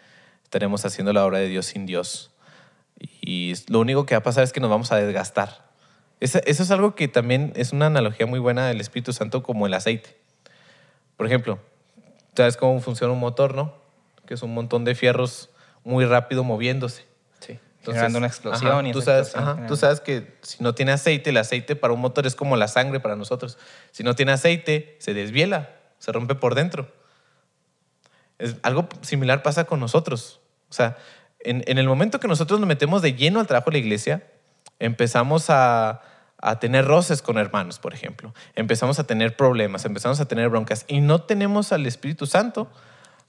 estaremos 0.42 0.85
haciendo 0.85 1.12
la 1.12 1.24
obra 1.24 1.38
de 1.38 1.48
Dios 1.48 1.66
sin 1.66 1.87
Dios. 1.87 2.31
Y 2.98 3.55
lo 3.68 3.81
único 3.81 4.07
que 4.07 4.14
va 4.14 4.20
a 4.20 4.22
pasar 4.22 4.44
es 4.44 4.52
que 4.52 4.61
nos 4.61 4.70
vamos 4.70 4.90
a 4.92 4.96
desgastar. 4.96 5.66
Eso, 6.20 6.40
eso 6.44 6.62
es 6.62 6.70
algo 6.70 6.94
que 6.94 7.09
también 7.09 7.52
es 7.57 7.72
una 7.72 7.87
analogía 7.87 8.26
muy 8.26 8.38
buena 8.38 8.66
del 8.66 8.81
Espíritu 8.81 9.12
Santo 9.12 9.42
como 9.42 9.66
el 9.66 9.74
aceite. 9.74 10.16
Por 11.16 11.26
ejemplo, 11.26 11.59
¿sabes 12.35 12.57
cómo 12.57 12.81
funciona 12.81 13.12
un 13.12 13.20
motor, 13.20 13.55
no? 13.55 13.86
Que 14.27 14.35
es 14.35 14.43
un 14.43 14.53
montón 14.55 14.85
de 14.85 14.95
fierros 14.95 15.51
muy 15.85 16.05
rápido 16.05 16.45
moviéndose. 16.45 17.05
Sí. 17.41 17.59
Generando 17.85 18.19
una 18.19 18.27
explosión. 18.27 18.73
ajá, 18.73 18.89
y 18.89 18.93
tú, 18.93 19.01
sabes, 19.01 19.29
explosión 19.29 19.43
ajá, 19.45 19.55
genera- 19.55 19.69
tú 19.69 19.77
sabes 19.77 20.01
que 20.01 20.37
si 20.43 20.62
no 20.62 20.75
tiene 20.75 20.93
aceite, 20.93 21.31
el 21.31 21.37
aceite 21.37 21.77
para 21.77 21.95
un 21.95 22.01
motor 22.01 22.27
es 22.27 22.35
como 22.35 22.57
la 22.57 22.69
sangre 22.69 23.01
para 23.01 23.15
nosotros. 23.17 23.59
Si 23.93 24.03
no 24.03 24.15
tiene 24.15 24.33
aceite, 24.33 24.97
se 24.99 25.15
desviela, 25.15 25.71
se 25.99 26.11
rompe 26.12 26.35
por 26.35 26.55
dentro. 26.55 26.91
Es, 28.39 28.57
algo 28.62 28.89
similar 29.03 29.43
pasa 29.43 29.65
con 29.65 29.81
nosotros. 29.81 30.41
O 30.69 30.73
sea, 30.73 30.97
en, 31.41 31.62
en 31.67 31.79
el 31.79 31.87
momento 31.87 32.21
que 32.21 32.29
nosotros 32.29 32.61
nos 32.61 32.67
metemos 32.69 33.03
de 33.03 33.15
lleno 33.15 33.41
al 33.41 33.47
trabajo 33.47 33.71
de 33.71 33.79
la 33.79 33.79
iglesia, 33.79 34.27
empezamos 34.79 35.49
a, 35.49 36.03
a 36.39 36.59
tener 36.59 36.85
roces 36.85 37.23
con 37.23 37.39
hermanos, 37.39 37.79
por 37.79 37.95
ejemplo. 37.95 38.35
Empezamos 38.55 38.99
a 38.99 39.05
tener 39.07 39.37
problemas, 39.37 39.85
empezamos 39.85 40.21
a 40.21 40.27
tener 40.27 40.49
broncas 40.49 40.85
y 40.89 41.01
no 41.01 41.23
tenemos 41.23 41.73
al 41.73 41.87
Espíritu 41.87 42.27
Santo. 42.27 42.71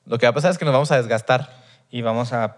Lo 0.07 0.17
que 0.17 0.25
va 0.25 0.31
a 0.31 0.33
pasar 0.33 0.51
es 0.51 0.57
que 0.57 0.65
nos 0.65 0.73
vamos 0.73 0.91
a 0.91 0.97
desgastar. 0.97 1.49
Y 1.89 2.01
vamos 2.01 2.33
a 2.33 2.57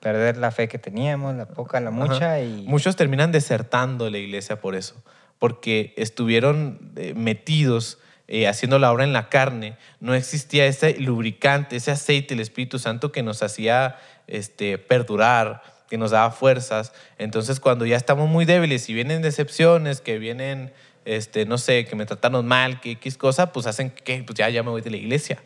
perder 0.00 0.36
la 0.36 0.50
fe 0.50 0.68
que 0.68 0.78
teníamos, 0.78 1.34
la 1.34 1.46
poca, 1.46 1.80
la 1.80 1.90
mucha. 1.90 2.34
Ajá. 2.34 2.40
Y 2.40 2.64
Muchos 2.66 2.96
terminan 2.96 3.32
desertando 3.32 4.06
de 4.06 4.10
la 4.10 4.18
iglesia 4.18 4.60
por 4.60 4.74
eso, 4.74 5.02
porque 5.38 5.94
estuvieron 5.96 6.92
eh, 6.96 7.14
metidos 7.14 7.98
eh, 8.28 8.48
haciendo 8.48 8.78
la 8.78 8.92
obra 8.92 9.04
en 9.04 9.12
la 9.12 9.28
carne. 9.28 9.76
No 10.00 10.14
existía 10.14 10.66
ese 10.66 10.98
lubricante, 11.00 11.76
ese 11.76 11.90
aceite, 11.90 12.34
el 12.34 12.40
Espíritu 12.40 12.78
Santo 12.78 13.12
que 13.12 13.22
nos 13.22 13.42
hacía 13.42 13.96
este, 14.26 14.78
perdurar, 14.78 15.62
que 15.88 15.98
nos 15.98 16.12
daba 16.12 16.30
fuerzas. 16.30 16.92
Entonces, 17.18 17.60
cuando 17.60 17.84
ya 17.84 17.96
estamos 17.96 18.28
muy 18.28 18.44
débiles 18.44 18.88
y 18.88 18.94
vienen 18.94 19.20
decepciones, 19.20 20.00
que 20.00 20.18
vienen, 20.18 20.72
este, 21.04 21.44
no 21.44 21.58
sé, 21.58 21.84
que 21.84 21.96
me 21.96 22.06
trataron 22.06 22.46
mal, 22.46 22.80
que 22.80 22.92
X 22.92 23.18
cosa, 23.18 23.52
pues 23.52 23.66
hacen 23.66 23.90
que 23.90 24.22
pues 24.22 24.38
ya, 24.38 24.48
ya 24.48 24.62
me 24.62 24.70
voy 24.70 24.80
de 24.80 24.90
la 24.90 24.96
iglesia. 24.96 25.42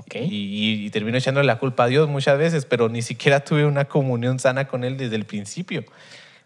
Ok. 0.00 0.14
Y, 0.16 0.20
y- 0.26 0.86
y 0.86 0.90
termino 0.90 1.16
echándole 1.18 1.46
la 1.46 1.58
culpa 1.58 1.84
a 1.84 1.86
Dios 1.86 2.08
muchas 2.08 2.36
veces, 2.38 2.64
pero 2.66 2.88
ni 2.88 3.02
siquiera 3.02 3.40
tuve 3.44 3.64
una 3.64 3.86
comunión 3.86 4.38
sana 4.38 4.66
con 4.68 4.84
Él 4.84 4.96
desde 4.96 5.16
el 5.16 5.24
principio. 5.24 5.84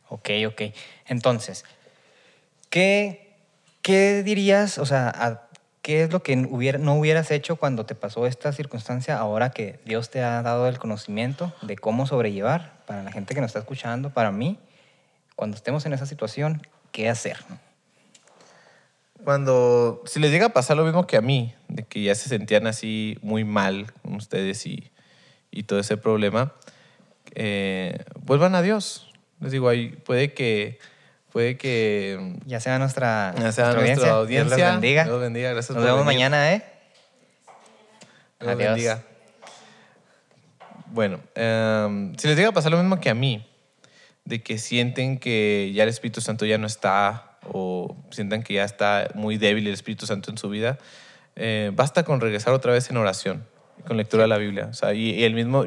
Ok, 0.08 0.30
ok. 0.46 0.62
Entonces, 1.06 1.64
¿qué, 2.70 3.36
qué 3.82 4.22
dirías, 4.22 4.78
o 4.78 4.86
sea, 4.86 5.08
a- 5.08 5.48
qué 5.82 6.02
es 6.04 6.12
lo 6.12 6.22
que 6.22 6.36
hubiera, 6.48 6.78
no 6.78 6.94
hubieras 6.94 7.30
hecho 7.30 7.56
cuando 7.56 7.84
te 7.84 7.94
pasó 7.94 8.26
esta 8.26 8.52
circunstancia 8.52 9.18
ahora 9.18 9.50
que 9.50 9.78
Dios 9.84 10.10
te 10.10 10.22
ha 10.22 10.40
dado 10.42 10.66
el 10.68 10.78
conocimiento 10.78 11.52
de 11.62 11.76
cómo 11.76 12.06
sobrellevar 12.06 12.72
para 12.86 13.02
la 13.02 13.12
gente 13.12 13.34
que 13.34 13.40
nos 13.40 13.48
está 13.48 13.58
escuchando, 13.58 14.10
para 14.10 14.30
mí, 14.32 14.58
cuando 15.36 15.56
estemos 15.56 15.84
en 15.84 15.92
esa 15.92 16.06
situación, 16.06 16.66
qué 16.90 17.08
hacer? 17.08 17.36
Cuando, 19.24 20.02
si 20.04 20.20
les 20.20 20.30
llega 20.30 20.46
a 20.46 20.48
pasar 20.50 20.76
lo 20.76 20.84
mismo 20.84 21.06
que 21.06 21.16
a 21.16 21.22
mí, 21.22 21.54
de 21.68 21.84
que 21.84 22.02
ya 22.02 22.14
se 22.14 22.28
sentían 22.28 22.66
así 22.66 23.18
muy 23.22 23.42
mal 23.42 23.90
con 24.02 24.16
ustedes 24.16 24.66
y, 24.66 24.92
y 25.50 25.62
todo 25.62 25.78
ese 25.78 25.96
problema, 25.96 26.52
eh, 27.34 28.04
vuelvan 28.20 28.54
a 28.54 28.60
Dios. 28.60 29.10
Les 29.40 29.50
digo, 29.50 29.68
ahí 29.68 29.88
puede 29.88 30.34
que, 30.34 30.78
puede 31.32 31.56
que 31.56 32.37
Ya 32.44 32.60
sea 32.60 32.78
nuestra, 32.78 33.34
ya 33.37 33.50
sea 33.52 33.72
nuestra 33.72 33.87
nuestra 33.87 34.10
audiencia. 34.12 34.56
Dios 34.56 34.60
los 34.60 34.72
bendiga. 34.74 35.04
Dios 35.04 35.20
bendiga. 35.20 35.52
Gracias 35.52 35.74
Nos 35.74 35.84
vemos 35.84 36.04
mañana, 36.04 36.52
¿eh? 36.52 36.64
Dios 38.40 38.52
Adiós. 38.52 38.58
bendiga. 38.58 39.02
Bueno, 40.92 41.20
em, 41.34 42.14
si 42.16 42.28
les 42.28 42.37
llega 42.37 42.50
a 42.50 42.52
pasar 42.52 42.70
lo 42.70 42.78
mismo 42.78 43.00
que 43.00 43.10
a 43.10 43.14
mí, 43.14 43.44
de 44.24 44.42
que 44.42 44.58
sienten 44.58 45.18
que 45.18 45.72
ya 45.74 45.82
el 45.82 45.88
Espíritu 45.88 46.20
Santo 46.20 46.46
ya 46.46 46.58
no 46.58 46.66
está 46.66 47.38
o 47.52 47.73
sientan 48.11 48.42
que 48.42 48.54
ya 48.54 48.64
está 48.64 49.09
muy 49.14 49.38
débil 49.38 49.66
el 49.66 49.74
Espíritu 49.74 50.07
Santo 50.07 50.30
en 50.30 50.38
su 50.38 50.48
vida, 50.48 50.78
eh, 51.37 51.72
basta 51.74 52.04
con 52.04 52.20
regresar 52.20 52.52
otra 52.52 52.72
vez 52.72 52.90
en 52.90 52.96
oración, 52.96 53.44
con 53.87 53.96
lectura 53.96 54.22
de 54.24 54.28
la 54.28 54.38
Biblia. 54.38 54.68
O 54.70 54.74
sea, 54.74 54.94
y, 54.94 55.11
y 55.11 55.24
el 55.24 55.35
mismo, 55.35 55.64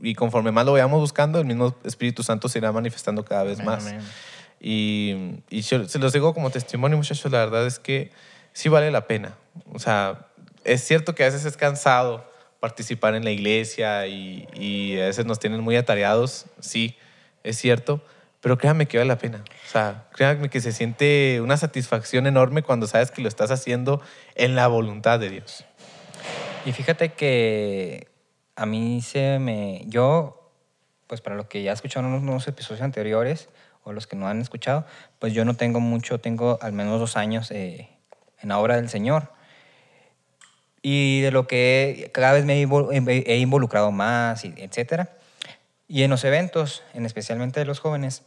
y 0.00 0.14
conforme 0.14 0.52
más 0.52 0.64
lo 0.64 0.72
vayamos 0.72 1.00
buscando, 1.00 1.38
el 1.38 1.46
mismo 1.46 1.76
Espíritu 1.84 2.22
Santo 2.22 2.48
se 2.48 2.58
irá 2.58 2.72
manifestando 2.72 3.24
cada 3.24 3.44
vez 3.44 3.60
Amén, 3.60 3.66
más. 3.66 3.86
amén. 3.86 4.00
Y, 4.60 5.42
y 5.50 5.62
yo 5.62 5.88
se 5.88 5.98
los 5.98 6.12
digo 6.12 6.34
como 6.34 6.50
testimonio, 6.50 6.96
muchachos, 6.96 7.30
la 7.32 7.38
verdad 7.38 7.66
es 7.66 7.78
que 7.78 8.12
sí 8.52 8.68
vale 8.68 8.90
la 8.90 9.06
pena. 9.06 9.34
O 9.72 9.78
sea, 9.78 10.28
es 10.64 10.82
cierto 10.82 11.14
que 11.14 11.24
a 11.24 11.26
veces 11.26 11.44
es 11.44 11.56
cansado 11.56 12.30
participar 12.60 13.16
en 13.16 13.24
la 13.24 13.32
iglesia 13.32 14.06
y, 14.06 14.46
y 14.54 15.00
a 15.00 15.06
veces 15.06 15.26
nos 15.26 15.40
tienen 15.40 15.60
muy 15.60 15.74
atareados, 15.74 16.46
sí, 16.60 16.96
es 17.42 17.58
cierto, 17.58 18.04
pero 18.42 18.58
créanme 18.58 18.86
que 18.86 18.98
vale 18.98 19.08
la 19.08 19.18
pena. 19.18 19.44
O 19.66 19.70
sea, 19.70 20.08
créanme 20.12 20.50
que 20.50 20.60
se 20.60 20.72
siente 20.72 21.40
una 21.40 21.56
satisfacción 21.56 22.26
enorme 22.26 22.62
cuando 22.62 22.88
sabes 22.88 23.12
que 23.12 23.22
lo 23.22 23.28
estás 23.28 23.52
haciendo 23.52 24.02
en 24.34 24.56
la 24.56 24.66
voluntad 24.66 25.20
de 25.20 25.30
Dios. 25.30 25.64
Y 26.66 26.72
fíjate 26.72 27.12
que 27.12 28.08
a 28.56 28.66
mí 28.66 29.00
se 29.00 29.38
me... 29.38 29.84
Yo, 29.86 30.50
pues 31.06 31.20
para 31.20 31.36
los 31.36 31.46
que 31.46 31.62
ya 31.62 31.72
escucharon 31.72 32.12
unos, 32.12 32.48
episodios 32.48 32.82
anteriores 32.82 33.48
o 33.84 33.92
los 33.92 34.08
que 34.08 34.16
no 34.16 34.26
han 34.26 34.40
escuchado, 34.40 34.86
pues 35.20 35.32
yo 35.32 35.44
no 35.44 35.54
tengo 35.54 35.78
mucho, 35.78 36.18
tengo 36.18 36.58
al 36.62 36.72
menos 36.72 36.98
dos 36.98 37.16
años 37.16 37.52
eh, 37.52 37.90
en 38.40 38.48
la 38.48 38.58
obra 38.58 38.74
del 38.74 38.88
Señor. 38.88 39.32
Y 40.82 41.20
de 41.20 41.30
lo 41.30 41.46
que 41.46 42.10
cada 42.12 42.32
vez 42.32 42.44
me 42.44 42.60
he 42.60 42.66
invol- 42.66 42.90
he 42.92 43.36
involucrado 43.38 43.92
más, 43.92 44.44
etcétera. 44.44 45.16
Y 45.86 46.02
en 46.02 46.10
los 46.10 46.24
eventos, 46.24 46.82
en 46.92 47.06
especialmente 47.06 47.60
de 47.60 47.66
los 47.66 47.78
jóvenes, 47.78 48.24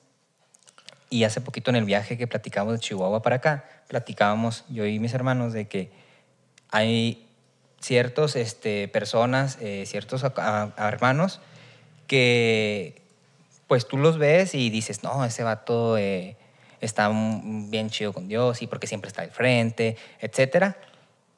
y 1.15 1.23
hace 1.23 1.39
poquito 1.39 1.69
en 1.69 1.77
el 1.77 1.85
viaje 1.85 2.17
que 2.17 2.27
platicamos 2.27 2.73
de 2.73 2.79
Chihuahua 2.79 3.21
para 3.21 3.37
acá, 3.37 3.63
platicábamos 3.87 4.65
yo 4.67 4.85
y 4.85 4.99
mis 4.99 5.13
hermanos 5.13 5.53
de 5.53 5.69
que 5.69 5.89
hay 6.69 7.25
ciertos 7.79 8.35
este, 8.35 8.89
personas, 8.89 9.57
eh, 9.61 9.85
ciertos 9.85 10.25
hermanos 10.25 11.39
que 12.05 13.01
pues 13.67 13.87
tú 13.87 13.97
los 13.97 14.17
ves 14.17 14.55
y 14.55 14.69
dices, 14.69 15.03
no, 15.03 15.23
ese 15.23 15.43
vato 15.43 15.97
eh, 15.97 16.35
está 16.81 17.09
bien 17.09 17.89
chido 17.89 18.11
con 18.11 18.27
Dios 18.27 18.61
y 18.61 18.67
porque 18.67 18.85
siempre 18.85 19.07
está 19.07 19.21
al 19.21 19.31
frente, 19.31 19.95
etcétera. 20.19 20.75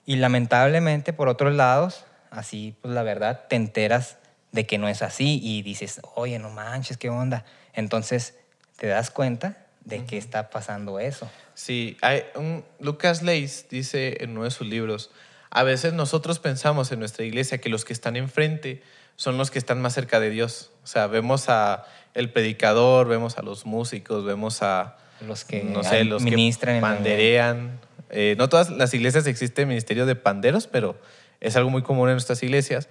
Y 0.08 0.16
lamentablemente, 0.16 1.14
por 1.14 1.30
otros 1.30 1.54
lados, 1.54 2.06
así, 2.32 2.76
pues 2.82 2.96
la 2.96 3.04
verdad, 3.04 3.46
te 3.48 3.58
enteras 3.58 4.18
de 4.52 4.66
que 4.66 4.80
no 4.80 4.90
es 4.90 5.04
así 5.04 5.40
y 5.44 5.62
dices, 5.62 6.02
oye, 6.16 6.40
no 6.40 6.50
manches, 6.50 6.98
¿qué 6.98 7.10
onda? 7.10 7.46
Entonces, 7.74 8.34
te 8.78 8.88
das 8.88 9.12
cuenta 9.12 9.67
de 9.88 10.06
que 10.06 10.18
está 10.18 10.50
pasando 10.50 11.00
eso. 11.00 11.30
Sí, 11.54 11.98
hay 12.02 12.24
un, 12.36 12.66
Lucas 12.80 13.22
Leis 13.24 13.68
dice 13.70 14.18
en 14.20 14.32
uno 14.32 14.44
de 14.44 14.52
sus 14.52 14.68
libros, 14.68 15.12
a 15.50 15.64
veces 15.64 15.94
nosotros 15.94 16.40
pensamos 16.40 16.92
en 16.92 17.00
nuestra 17.00 17.24
iglesia 17.24 17.60
que 17.60 17.70
los 17.70 17.86
que 17.86 17.94
están 17.94 18.18
enfrente 18.18 18.84
son 19.16 19.38
los 19.38 19.50
que 19.50 19.60
están 19.60 19.82
más 19.82 19.94
cerca 19.94 20.20
de 20.20 20.30
Dios. 20.30 20.72
O 20.84 20.88
sea, 20.88 21.08
vemos 21.08 21.48
a 21.48 21.86
el 22.14 22.32
predicador, 22.32 23.08
vemos 23.08 23.38
a 23.38 23.42
los 23.42 23.66
músicos, 23.66 24.26
vemos 24.26 24.62
a 24.62 24.98
Los 25.26 25.46
que 25.46 25.64
no 25.64 25.84
sé, 25.84 26.04
los 26.04 26.22
ministran 26.22 26.76
que 26.76 26.82
panderean. 26.82 27.80
Eh, 28.10 28.36
no 28.38 28.50
todas 28.50 28.70
las 28.70 28.94
iglesias 28.94 29.26
existe 29.26 29.66
ministerio 29.66 30.06
de 30.06 30.16
panderos, 30.16 30.68
pero 30.68 31.00
es 31.40 31.56
algo 31.56 31.70
muy 31.70 31.82
común 31.82 32.10
en 32.10 32.16
nuestras 32.16 32.44
iglesias. 32.44 32.90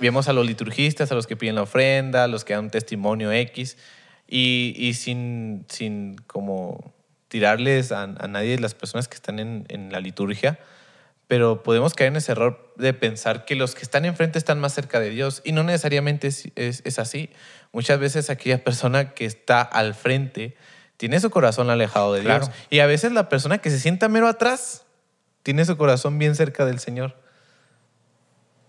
Vemos 0.00 0.28
a 0.28 0.32
los 0.32 0.44
liturgistas, 0.44 1.12
a 1.12 1.14
los 1.14 1.26
que 1.26 1.36
piden 1.36 1.54
la 1.54 1.62
ofrenda, 1.62 2.24
a 2.24 2.26
los 2.26 2.44
que 2.44 2.52
dan 2.52 2.64
un 2.64 2.70
testimonio 2.70 3.30
X. 3.32 3.76
Y, 4.28 4.74
y 4.76 4.94
sin, 4.94 5.64
sin 5.68 6.16
como 6.26 6.92
tirarles 7.28 7.92
a, 7.92 8.02
a 8.02 8.26
nadie 8.28 8.58
las 8.58 8.74
personas 8.74 9.08
que 9.08 9.14
están 9.14 9.38
en, 9.38 9.64
en 9.68 9.92
la 9.92 10.00
liturgia, 10.00 10.58
pero 11.28 11.62
podemos 11.62 11.94
caer 11.94 12.08
en 12.08 12.16
ese 12.16 12.32
error 12.32 12.72
de 12.76 12.92
pensar 12.94 13.44
que 13.44 13.56
los 13.56 13.74
que 13.74 13.82
están 13.82 14.04
enfrente 14.04 14.38
están 14.38 14.60
más 14.60 14.74
cerca 14.74 15.00
de 15.00 15.10
Dios 15.10 15.42
y 15.44 15.52
no 15.52 15.62
necesariamente 15.64 16.28
es, 16.28 16.48
es- 16.54 16.82
es 16.84 16.98
así. 16.98 17.30
Muchas 17.72 17.98
veces 17.98 18.30
aquella 18.30 18.62
persona 18.62 19.12
que 19.12 19.24
está 19.26 19.60
al 19.62 19.94
frente 19.94 20.56
tiene 20.96 21.18
su 21.20 21.30
corazón 21.30 21.68
alejado 21.68 22.12
de 22.14 22.20
Dios 22.22 22.38
Claro. 22.46 22.52
y 22.70 22.78
a 22.78 22.86
veces 22.86 23.12
la 23.12 23.28
persona 23.28 23.58
que 23.58 23.70
se 23.70 23.78
sienta 23.80 24.08
mero 24.08 24.28
atrás 24.28 24.84
tiene 25.42 25.64
su 25.64 25.76
corazón 25.76 26.18
bien 26.18 26.34
cerca 26.36 26.64
del 26.64 26.78
Señor. 26.78 27.16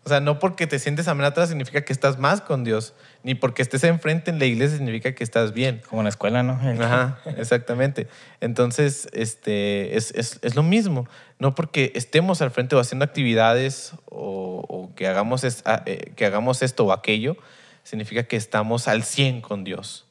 O 0.08 0.10
sea, 0.10 0.22
no 0.22 0.39
porque 0.39 0.67
te 0.67 0.80
sientes 0.80 1.10
a 1.10 1.13
mero 1.15 1.28
atrás 1.28 1.50
significa 1.50 1.82
que 1.84 1.91
estás 1.91 2.17
más 2.17 2.39
con 2.39 2.63
Dios, 2.63 2.93
ni 3.24 3.36
porque 3.36 3.62
estés 3.62 3.84
enfrente 3.84 4.32
en 4.32 4.39
la 4.39 4.46
iglesia 4.46 4.78
significa 4.78 5.13
que 5.13 5.22
estás 5.22 5.52
bien. 5.52 5.82
Como 5.89 6.00
en 6.02 6.06
la 6.06 6.10
escuela, 6.12 6.43
¿no? 6.43 6.54
Ajá, 6.54 7.20
exactamente. 7.38 8.08
Entonces, 8.39 9.10
este, 9.12 9.98
es, 9.98 10.12
es- 10.12 10.39
es 10.43 10.56
lo 10.56 10.63
mismo. 10.63 11.10
No 11.39 11.56
porque 11.56 11.91
estemos 11.93 12.41
al 12.41 12.52
frente 12.52 12.74
o 12.78 12.80
haciendo 12.80 13.04
actividades 13.04 13.91
o, 14.06 14.63
o 14.70 14.96
que, 14.96 15.08
hagamos 15.08 15.43
es- 15.43 15.62
eh, 15.86 16.13
que 16.15 16.26
hagamos 16.26 16.62
esto 16.62 16.86
o 16.86 16.93
aquello, 16.93 17.36
significa 17.84 18.24
que 18.24 18.38
estamos 18.38 18.88
al 18.88 19.04
100 19.04 19.41
con 19.41 19.65
Dios. 19.65 20.08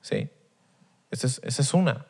¿Sí? 0.00 0.28
Esa 1.12 1.28
es, 1.28 1.40
esa 1.44 1.62
es 1.62 1.74
una. 1.74 2.06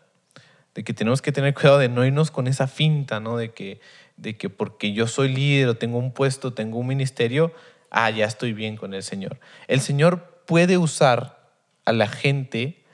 De 0.74 0.82
que 0.82 0.94
tenemos 0.94 1.20
que 1.20 1.30
tener 1.32 1.52
cuidado 1.52 1.76
de 1.78 1.90
no 1.90 2.06
irnos 2.06 2.30
con 2.30 2.46
esa 2.46 2.68
finta, 2.68 3.20
¿no? 3.20 3.36
De 3.36 3.50
que, 3.52 3.80
de 4.18 4.37
que 4.37 4.50
porque 4.50 4.92
yo 4.92 5.07
soy 5.07 5.28
líder 5.33 5.68
o 5.68 5.76
tengo 5.76 5.96
un 5.98 6.12
puesto, 6.12 6.52
tengo 6.52 6.78
un 6.78 6.87
ministerio, 6.87 7.52
ah, 7.90 8.11
ya 8.11 8.26
estoy 8.26 8.52
bien 8.52 8.76
con 8.76 8.92
el 8.92 9.02
Señor. 9.02 9.38
El 9.68 9.81
Señor 9.81 10.42
puede 10.46 10.76
usar 10.76 11.38
a 11.85 11.92
la 11.92 12.07
gente 12.09 12.85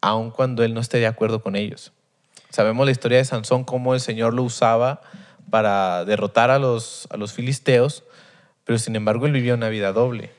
aun 0.00 0.30
cuando 0.30 0.62
Él 0.64 0.74
no 0.74 0.80
esté 0.80 0.98
de 0.98 1.06
acuerdo 1.06 1.42
con 1.42 1.56
ellos. 1.56 1.92
Sabemos 2.50 2.84
la 2.84 2.92
historia 2.92 3.18
de 3.18 3.24
Sansón, 3.24 3.64
cómo 3.64 3.94
el 3.94 4.00
Señor 4.00 4.34
lo 4.34 4.42
usaba 4.42 5.00
para 5.48 6.04
derrotar 6.04 6.50
a 6.50 6.58
los, 6.58 7.06
a 7.10 7.16
los 7.16 7.32
filisteos, 7.32 8.04
pero 8.64 8.78
sin 8.78 8.94
embargo 8.96 9.26
él 9.26 9.32
vivía 9.32 9.54
una 9.54 9.68
vida 9.68 9.92
doble. 9.92 10.30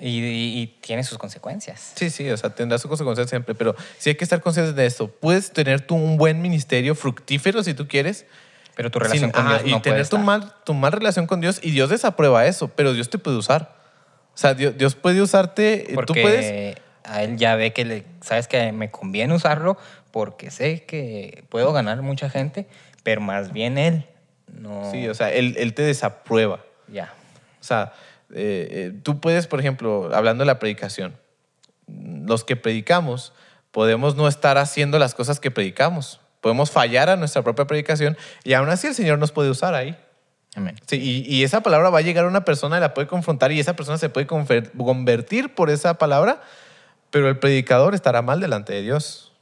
Y, 0.00 0.20
y- 0.20 0.60
y 0.60 0.66
tiene 0.80 1.02
sus 1.02 1.18
consecuencias. 1.18 1.92
Sí, 1.96 2.08
sí, 2.10 2.30
o 2.30 2.36
sea, 2.36 2.54
tendrá 2.54 2.78
su 2.78 2.88
consecuencia 2.88 3.26
siempre, 3.26 3.54
pero 3.54 3.74
sí 3.98 4.10
hay 4.10 4.16
que 4.16 4.24
estar 4.24 4.40
conscientes 4.40 4.74
de 4.76 4.86
esto. 4.86 5.08
Puedes 5.08 5.52
tener 5.52 5.80
tú 5.80 5.96
un 5.96 6.16
buen 6.16 6.40
ministerio 6.40 6.94
fructífero 6.94 7.62
si 7.64 7.74
tú 7.74 7.88
quieres, 7.88 8.24
Pero 8.78 8.92
tu 8.92 9.00
relación 9.00 9.24
sin- 9.24 9.30
con 9.32 9.48
Dios 9.48 9.62
y 9.64 9.70
no 9.72 9.82
puede 9.82 9.82
tener 9.82 10.08
tu 10.08 10.16
estar. 10.16 10.20
mal, 10.24 10.54
tu 10.64 10.72
mal 10.72 10.92
relación 10.92 11.26
con 11.26 11.40
Dios 11.40 11.58
y 11.64 11.72
Dios 11.72 11.90
desaprueba 11.90 12.46
eso, 12.46 12.68
pero 12.68 12.92
Dios 12.92 13.10
te 13.10 13.18
puede 13.18 13.36
usar. 13.36 13.74
O 14.34 14.38
sea, 14.38 14.54
Dios, 14.54 14.78
Dios 14.78 14.94
puede 14.94 15.20
usarte, 15.20 15.90
eh, 15.90 15.94
Porque 15.96 16.06
tú 16.14 16.20
puedes... 16.22 16.76
a 17.02 17.24
él 17.24 17.36
ya 17.38 17.56
ve 17.56 17.72
que, 17.72 17.84
le, 17.84 18.04
sabes 18.20 18.46
que 18.46 18.70
me 18.70 18.88
conviene 18.88 19.34
usarlo 19.34 19.76
porque 20.12 20.52
sé 20.52 20.84
que 20.84 21.42
puedo 21.48 21.72
ganar 21.72 22.02
mucha 22.02 22.30
gente, 22.30 22.68
pero 23.02 23.20
más 23.20 23.52
bien 23.52 23.78
él 23.78 24.06
no... 24.46 24.88
Sí, 24.92 25.08
o 25.08 25.14
sea, 25.14 25.32
él, 25.32 25.56
él 25.58 25.74
te 25.74 25.82
desaprueba. 25.82 26.60
ya. 26.86 27.12
O 27.60 27.64
sea, 27.64 27.92
eh, 28.32 28.68
eh, 28.70 28.92
tú 29.02 29.18
puedes, 29.20 29.48
por 29.48 29.58
ejemplo, 29.58 30.10
hablando 30.14 30.42
de 30.42 30.46
la 30.46 30.60
predicación, 30.60 31.16
los 31.88 32.44
que 32.44 32.54
predicamos 32.54 33.32
podemos 33.72 34.14
no 34.14 34.28
estar 34.28 34.56
haciendo 34.56 35.00
las 35.00 35.16
cosas 35.16 35.40
que 35.40 35.50
predicamos. 35.50 36.20
Podemos 36.40 36.70
fallar 36.70 37.08
a 37.10 37.16
nuestra 37.16 37.42
propia 37.42 37.66
predicación 37.66 38.16
y 38.44 38.52
aún 38.54 38.68
así 38.68 38.86
el 38.86 38.94
Señor 38.94 39.18
nos 39.18 39.32
puede 39.32 39.50
usar 39.50 39.74
ahí. 39.74 39.96
Amén. 40.54 40.76
Sí, 40.86 40.96
y, 40.96 41.34
y 41.36 41.44
esa 41.44 41.62
palabra 41.62 41.90
va 41.90 41.98
a 41.98 42.02
llegar 42.02 42.24
a 42.24 42.28
una 42.28 42.44
persona 42.44 42.78
y 42.78 42.80
la 42.80 42.94
puede 42.94 43.06
confrontar 43.06 43.52
y 43.52 43.60
esa 43.60 43.74
persona 43.76 43.98
se 43.98 44.08
puede 44.08 44.26
convertir 44.26 45.54
por 45.54 45.70
esa 45.70 45.94
palabra, 45.98 46.40
pero 47.10 47.28
el 47.28 47.38
predicador 47.38 47.94
estará 47.94 48.22
mal 48.22 48.40
delante 48.40 48.72
de 48.72 48.82
Dios, 48.82 49.32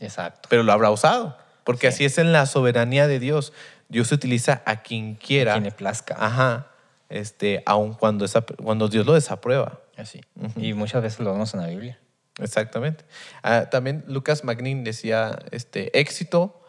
Exacto. 0.00 0.48
pero 0.48 0.62
lo 0.62 0.72
habrá 0.72 0.90
usado, 0.90 1.36
porque 1.64 1.88
Sí. 1.90 1.94
así 1.94 2.04
es 2.06 2.18
en 2.18 2.32
la 2.32 2.46
soberanía 2.46 3.06
de 3.06 3.18
Dios. 3.18 3.52
Dios 3.88 4.10
utiliza 4.12 4.62
a 4.64 4.82
quien 4.82 5.14
quiera. 5.14 5.52
Quien 5.52 5.64
le 5.64 5.70
plazca. 5.72 6.16
Ajá. 6.18 6.66
Este, 7.08 7.62
aun 7.64 7.94
cuando, 7.94 8.24
esa, 8.24 8.42
cuando 8.42 8.88
Dios 8.88 9.06
lo 9.06 9.14
desaprueba. 9.14 9.80
Así. 9.96 10.20
Y 10.56 10.74
muchas 10.74 11.02
veces 11.02 11.20
lo 11.20 11.32
vemos 11.32 11.54
en 11.54 11.60
la 11.60 11.66
Biblia. 11.68 11.98
Exactamente. 12.38 13.04
Ah, 13.42 13.66
también 13.70 14.04
Lucas 14.06 14.44
Magnin 14.44 14.84
decía, 14.84 15.38
este, 15.50 15.98
éxito 15.98 16.62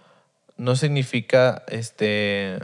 no 0.57 0.75
significa 0.75 1.63
este, 1.67 2.59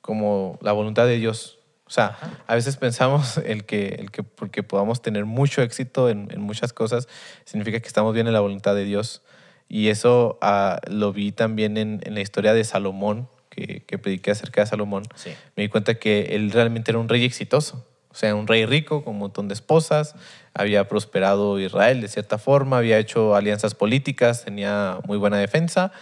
como 0.00 0.58
la 0.62 0.72
voluntad 0.72 1.06
de 1.06 1.16
Dios. 1.16 1.58
O 1.86 1.90
sea, 1.90 2.18
a 2.46 2.54
veces 2.54 2.76
pensamos 2.76 3.38
el 3.44 3.64
que, 3.64 3.96
el 3.98 4.10
que 4.10 4.22
porque 4.22 4.62
podamos 4.62 5.02
tener 5.02 5.24
mucho 5.24 5.62
éxito 5.62 6.08
en, 6.10 6.28
en 6.30 6.40
muchas 6.40 6.72
cosas, 6.72 7.08
significa 7.44 7.80
que 7.80 7.88
estamos 7.88 8.14
bien 8.14 8.26
en 8.26 8.32
la 8.32 8.40
voluntad 8.40 8.74
de 8.74 8.84
Dios. 8.84 9.22
Y 9.68 9.88
eso 9.88 10.38
ah, 10.40 10.80
lo 10.88 11.12
vi 11.12 11.32
también 11.32 11.76
en, 11.76 12.00
en 12.04 12.14
la 12.14 12.20
historia 12.20 12.54
de 12.54 12.64
Salomón, 12.64 13.28
que, 13.50 13.84
que 13.86 13.98
prediqué 13.98 14.30
acerca 14.30 14.62
de 14.62 14.66
Salomón. 14.66 15.04
Sí. 15.14 15.30
Me 15.56 15.64
di 15.64 15.68
cuenta 15.68 15.94
que 15.94 16.34
él 16.36 16.52
realmente 16.52 16.90
era 16.90 16.98
un 16.98 17.08
rey 17.08 17.24
exitoso. 17.24 17.87
Sea, 18.18 18.34
un 18.34 18.48
rey 18.48 18.66
rico 18.66 19.04
con 19.04 19.12
un 19.12 19.20
montón 19.20 19.46
de 19.46 19.54
esposas, 19.54 20.16
había 20.52 20.88
prosperado 20.88 21.60
Israel 21.60 22.00
de 22.00 22.08
cierta 22.08 22.36
forma, 22.36 22.78
había 22.78 22.98
hecho 22.98 23.36
alianzas 23.36 23.76
políticas, 23.76 24.44
tenía 24.44 24.98
muy 25.06 25.18
buena 25.18 25.38
defensa, 25.38 25.92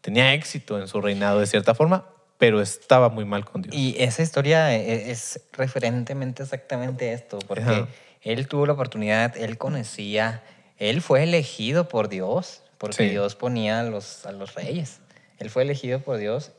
tenía 0.00 0.32
éxito 0.32 0.80
en 0.80 0.88
su 0.88 1.02
reinado 1.02 1.38
de 1.38 1.46
cierta 1.46 1.74
forma, 1.74 2.06
pero 2.38 2.62
estaba 2.62 3.10
muy 3.10 3.26
mal 3.26 3.44
con 3.44 3.60
Dios. 3.60 3.74
Y 3.76 3.94
esa 3.98 4.22
historia 4.22 4.74
e- 4.74 5.10
es 5.10 5.38
referentemente 5.52 6.42
exactamente 6.44 7.12
esto, 7.12 7.40
porque 7.46 7.60
Ajá. 7.62 7.88
él 8.22 8.48
tuvo 8.48 8.64
la 8.64 8.72
oportunidad, 8.72 9.36
él 9.36 9.58
conocía, 9.58 10.42
él 10.78 11.02
fue 11.02 11.24
elegido 11.24 11.88
por 11.90 12.08
Dios, 12.08 12.62
porque 12.78 12.96
Sí. 12.96 13.08
Dios 13.10 13.34
ponía 13.36 13.80
a 13.80 13.82
los, 13.82 14.24
a 14.24 14.32
los 14.32 14.54
reyes. 14.54 15.00
Él 15.38 15.50
fue 15.50 15.64
elegido 15.64 16.00
por 16.00 16.16
Dios 16.16 16.52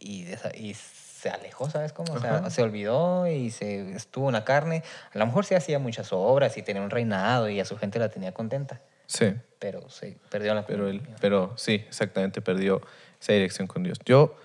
y, 0.00 0.24
y 0.56 0.74
se 1.26 1.34
alejó, 1.34 1.68
¿sabes 1.68 1.92
cómo? 1.92 2.12
O 2.14 2.20
sea, 2.20 2.36
Ajá. 2.36 2.50
se 2.50 2.62
olvidó 2.62 3.26
y 3.26 3.50
se 3.50 3.92
estuvo 3.92 4.28
en 4.28 4.34
la 4.34 4.44
carne. 4.44 4.82
A 5.12 5.18
lo 5.18 5.26
mejor 5.26 5.44
sí 5.44 5.54
hacía 5.54 5.78
muchas 5.78 6.12
obras 6.12 6.56
y 6.56 6.62
tenía 6.62 6.82
un 6.82 6.90
reinado 6.90 7.48
y 7.48 7.58
a 7.58 7.64
su 7.64 7.76
gente 7.76 7.98
la 7.98 8.08
tenía 8.08 8.32
contenta, 8.32 8.80
Sí, 9.08 9.34
pero 9.58 9.88
se 9.88 10.16
perdió 10.30 10.54
la 10.54 10.66
pero, 10.66 10.88
él, 10.88 11.00
pero 11.20 11.52
sí, 11.56 11.84
exactamente, 11.88 12.40
perdió 12.42 12.80
esa 13.20 13.32
dirección 13.32 13.66
con 13.66 13.82
Dios. 13.82 13.98
Yo, 14.04 14.36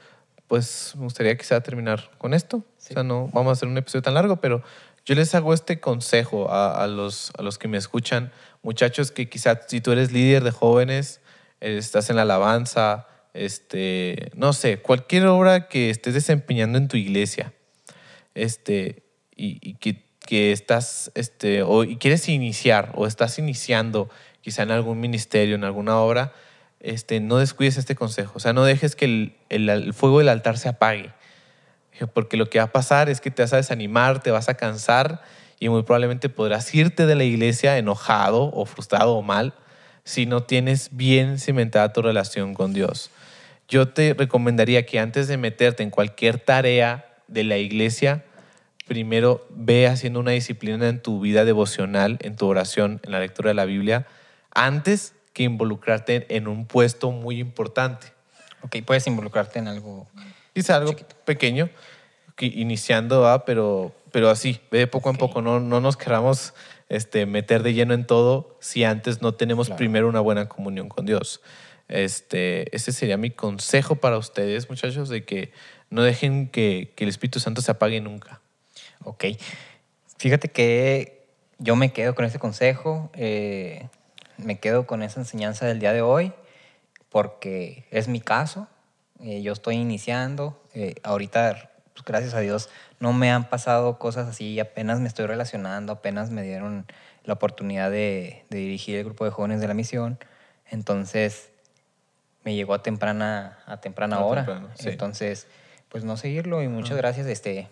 pues, 0.47 0.93
me 0.95 1.03
gustaría 1.03 1.35
quizá 1.35 1.61
terminar 1.61 2.11
con 2.17 2.33
esto. 2.33 2.63
Sí. 2.77 2.93
O 2.93 2.95
sea, 2.95 3.03
no 3.03 3.27
vamos 3.33 3.49
a 3.49 3.53
hacer 3.53 3.67
un 3.67 3.77
episodio 3.77 4.01
tan 4.03 4.13
largo, 4.13 4.37
pero 4.37 4.63
yo 5.05 5.15
les 5.15 5.33
hago 5.35 5.53
este 5.53 5.79
consejo 5.79 6.51
a, 6.51 6.83
a 6.83 6.87
los, 6.87 7.31
a 7.37 7.41
los 7.43 7.57
que 7.57 7.67
me 7.67 7.77
escuchan, 7.77 8.31
muchachos 8.61 9.11
que 9.11 9.29
quizá 9.29 9.59
si 9.67 9.81
tú 9.81 9.91
eres 9.91 10.11
líder 10.11 10.43
de 10.43 10.51
jóvenes, 10.51 11.21
eh, 11.59 11.77
estás 11.77 12.09
en 12.09 12.15
la 12.15 12.23
alabanza, 12.23 13.07
este, 13.33 14.31
no 14.35 14.53
sé, 14.53 14.77
cualquier 14.77 15.27
obra 15.27 15.67
que 15.67 15.89
estés 15.89 16.13
desempeñando 16.13 16.77
en 16.77 16.87
tu 16.87 16.97
iglesia, 16.97 17.53
este, 18.35 19.03
y, 19.35 19.75
que, 19.75 20.51
estás, 20.51 21.11
este, 21.15 21.63
o 21.63 21.83
quieres 21.99 22.29
iniciar, 22.29 22.91
o 22.95 23.07
estás 23.07 23.37
iniciando 23.39 24.09
quizá 24.41 24.63
en 24.63 24.71
algún 24.71 24.99
ministerio, 24.99 25.55
en 25.55 25.63
alguna 25.63 25.97
obra, 25.97 26.33
no 27.21 27.37
descuides 27.37 27.77
este 27.77 27.95
consejo. 27.95 28.33
O 28.35 28.39
sea, 28.39 28.53
no 28.53 28.63
dejes 28.63 28.95
que 28.95 29.05
el, 29.05 29.35
el- 29.49 29.69
el 29.69 29.93
fuego 29.93 30.19
del 30.19 30.29
altar 30.29 30.57
se 30.57 30.69
apague. 30.69 31.11
Porque 32.13 32.37
lo 32.37 32.49
que 32.49 32.57
va 32.59 32.65
a 32.65 32.71
pasar 32.71 33.09
es 33.09 33.21
que 33.21 33.29
te 33.29 33.43
vas 33.43 33.53
a 33.53 33.57
desanimar, 33.57 34.23
te 34.23 34.31
vas 34.31 34.49
a 34.49 34.55
cansar 34.55 35.21
y 35.59 35.69
muy 35.69 35.83
probablemente 35.83 36.29
podrás 36.29 36.73
irte 36.73 37.05
de 37.05 37.15
la 37.15 37.23
iglesia 37.23 37.77
enojado 37.77 38.43
o 38.53 38.65
frustrado 38.65 39.13
o 39.13 39.21
mal 39.21 39.53
si 40.03 40.25
no 40.25 40.41
tienes 40.41 40.89
bien 40.91 41.37
cimentada 41.37 41.93
tu 41.93 42.01
relación 42.01 42.55
con 42.55 42.73
Dios. 42.73 43.11
Yo 43.71 43.87
te 43.87 44.13
recomendaría 44.13 44.85
que 44.85 44.99
antes 44.99 45.29
de 45.29 45.37
meterte 45.37 45.81
en 45.81 45.91
cualquier 45.91 46.37
tarea 46.37 47.05
de 47.29 47.45
la 47.45 47.57
iglesia, 47.57 48.25
primero 48.85 49.47
ve 49.49 49.87
haciendo 49.87 50.19
una 50.19 50.31
disciplina 50.31 50.89
en 50.89 51.01
tu 51.01 51.21
vida 51.21 51.45
devocional, 51.45 52.17
en 52.21 52.35
tu 52.35 52.47
oración, 52.47 52.99
en 53.03 53.13
la 53.13 53.21
lectura 53.21 53.51
de 53.51 53.53
la 53.53 53.63
Biblia, 53.63 54.05
antes 54.53 55.13
que 55.31 55.43
involucrarte 55.43 56.35
en 56.35 56.49
un 56.49 56.65
puesto 56.65 57.11
muy 57.11 57.39
importante. 57.39 58.07
Ok, 58.61 58.75
puedes 58.85 59.07
involucrarte 59.07 59.59
en 59.59 59.69
algo. 59.69 60.05
Quizá 60.53 60.75
algo 60.75 60.89
Chiquito. 60.91 61.15
pequeño, 61.23 61.69
que 62.35 62.47
iniciando, 62.47 63.21
¿va? 63.21 63.45
pero, 63.45 63.95
pero 64.11 64.29
así, 64.29 64.59
ve 64.69 64.79
de 64.79 64.87
poco 64.87 65.07
Ok. 65.11 65.15
en 65.15 65.19
poco. 65.19 65.41
No, 65.41 65.61
no 65.61 65.79
nos 65.79 65.95
queramos 65.95 66.53
este, 66.89 67.25
meter 67.25 67.63
de 67.63 67.73
lleno 67.73 67.93
en 67.93 68.05
todo 68.05 68.57
si 68.59 68.83
antes 68.83 69.21
no 69.21 69.33
tenemos 69.33 69.67
Claro. 69.67 69.77
primero 69.77 70.09
una 70.09 70.19
buena 70.19 70.49
comunión 70.49 70.89
con 70.89 71.05
Dios. 71.05 71.39
Este, 71.91 72.75
ese 72.75 72.91
sería 72.91 73.17
mi 73.17 73.31
consejo 73.31 73.95
para 73.95 74.17
ustedes, 74.17 74.69
muchachos, 74.69 75.09
de 75.09 75.25
que 75.25 75.51
no 75.89 76.01
dejen 76.03 76.47
que, 76.47 76.93
que 76.95 77.03
el 77.03 77.09
Espíritu 77.09 77.39
Santo 77.39 77.61
se 77.61 77.71
apague 77.71 78.01
nunca. 78.01 78.41
Ok. 79.03 79.25
Fíjate 80.17 80.47
que 80.49 81.27
yo 81.59 81.75
me 81.75 81.91
quedo 81.93 82.15
con 82.15 82.25
este 82.25 82.39
consejo, 82.39 83.11
eh, 83.13 83.87
me 84.37 84.59
quedo 84.59 84.87
con 84.87 85.03
esa 85.03 85.19
enseñanza 85.19 85.65
del 85.65 85.79
día 85.79 85.93
de 85.93 86.01
hoy, 86.01 86.33
porque 87.09 87.85
es 87.91 88.07
mi 88.07 88.21
caso. 88.21 88.67
eh, 89.23 89.41
yo 89.41 89.53
estoy 89.53 89.75
iniciando. 89.75 90.59
eh, 90.73 90.95
ahorita 91.03 91.71
pues, 91.93 92.05
gracias 92.05 92.33
a 92.33 92.39
Dios 92.39 92.69
no 92.99 93.13
me 93.13 93.31
han 93.31 93.49
pasado 93.49 93.99
cosas 93.99 94.27
así, 94.27 94.59
apenas 94.59 94.99
me 94.99 95.07
estoy 95.07 95.25
relacionando, 95.25 95.93
apenas 95.93 96.31
me 96.31 96.43
dieron 96.43 96.85
la 97.23 97.33
oportunidad 97.33 97.91
de, 97.91 98.45
de 98.49 98.57
dirigir 98.57 98.97
el 98.97 99.03
grupo 99.03 99.25
de 99.25 99.31
jóvenes 99.31 99.59
de 99.61 99.67
la 99.67 99.73
misión, 99.73 100.17
entonces 100.69 101.50
me 102.43 102.55
llegó 102.55 102.73
a 102.73 102.81
temprana, 102.83 103.59
a 103.65 103.77
temprana 103.81 104.19
hora. 104.19 104.45
temprano, 104.45 104.69
sí. 104.75 104.89
Entonces, 104.89 105.47
pues 105.89 106.03
no 106.03 106.17
seguirlo 106.17 106.61
y 106.63 106.67
muchas 106.67 106.97
gracias 106.97 107.27
este, 107.27 107.67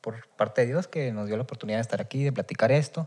por 0.00 0.26
parte 0.36 0.62
de 0.62 0.68
Dios 0.68 0.88
que 0.88 1.12
nos 1.12 1.26
dio 1.26 1.36
la 1.36 1.42
oportunidad 1.44 1.78
de 1.78 1.82
estar 1.82 2.00
aquí, 2.00 2.24
de 2.24 2.32
platicar 2.32 2.72
esto. 2.72 3.06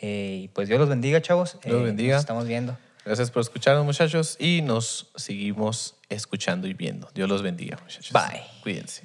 Eh, 0.00 0.40
y 0.44 0.48
pues 0.48 0.68
Dios 0.68 0.78
los 0.78 0.88
bendiga, 0.88 1.20
chavos. 1.22 1.58
Dios 1.64 1.80
Eh, 1.80 1.84
bendiga. 1.84 2.14
Nos 2.14 2.22
estamos 2.22 2.46
viendo. 2.46 2.76
Gracias 3.04 3.30
por 3.30 3.40
escucharnos, 3.40 3.84
muchachos, 3.84 4.36
y 4.40 4.62
nos 4.62 5.10
seguimos 5.14 5.94
escuchando 6.08 6.66
y 6.66 6.74
viendo. 6.74 7.08
Dios 7.14 7.28
los 7.28 7.40
bendiga, 7.40 7.78
muchachos. 7.82 8.12
Bye. 8.12 8.42
Cuídense. 8.62 9.04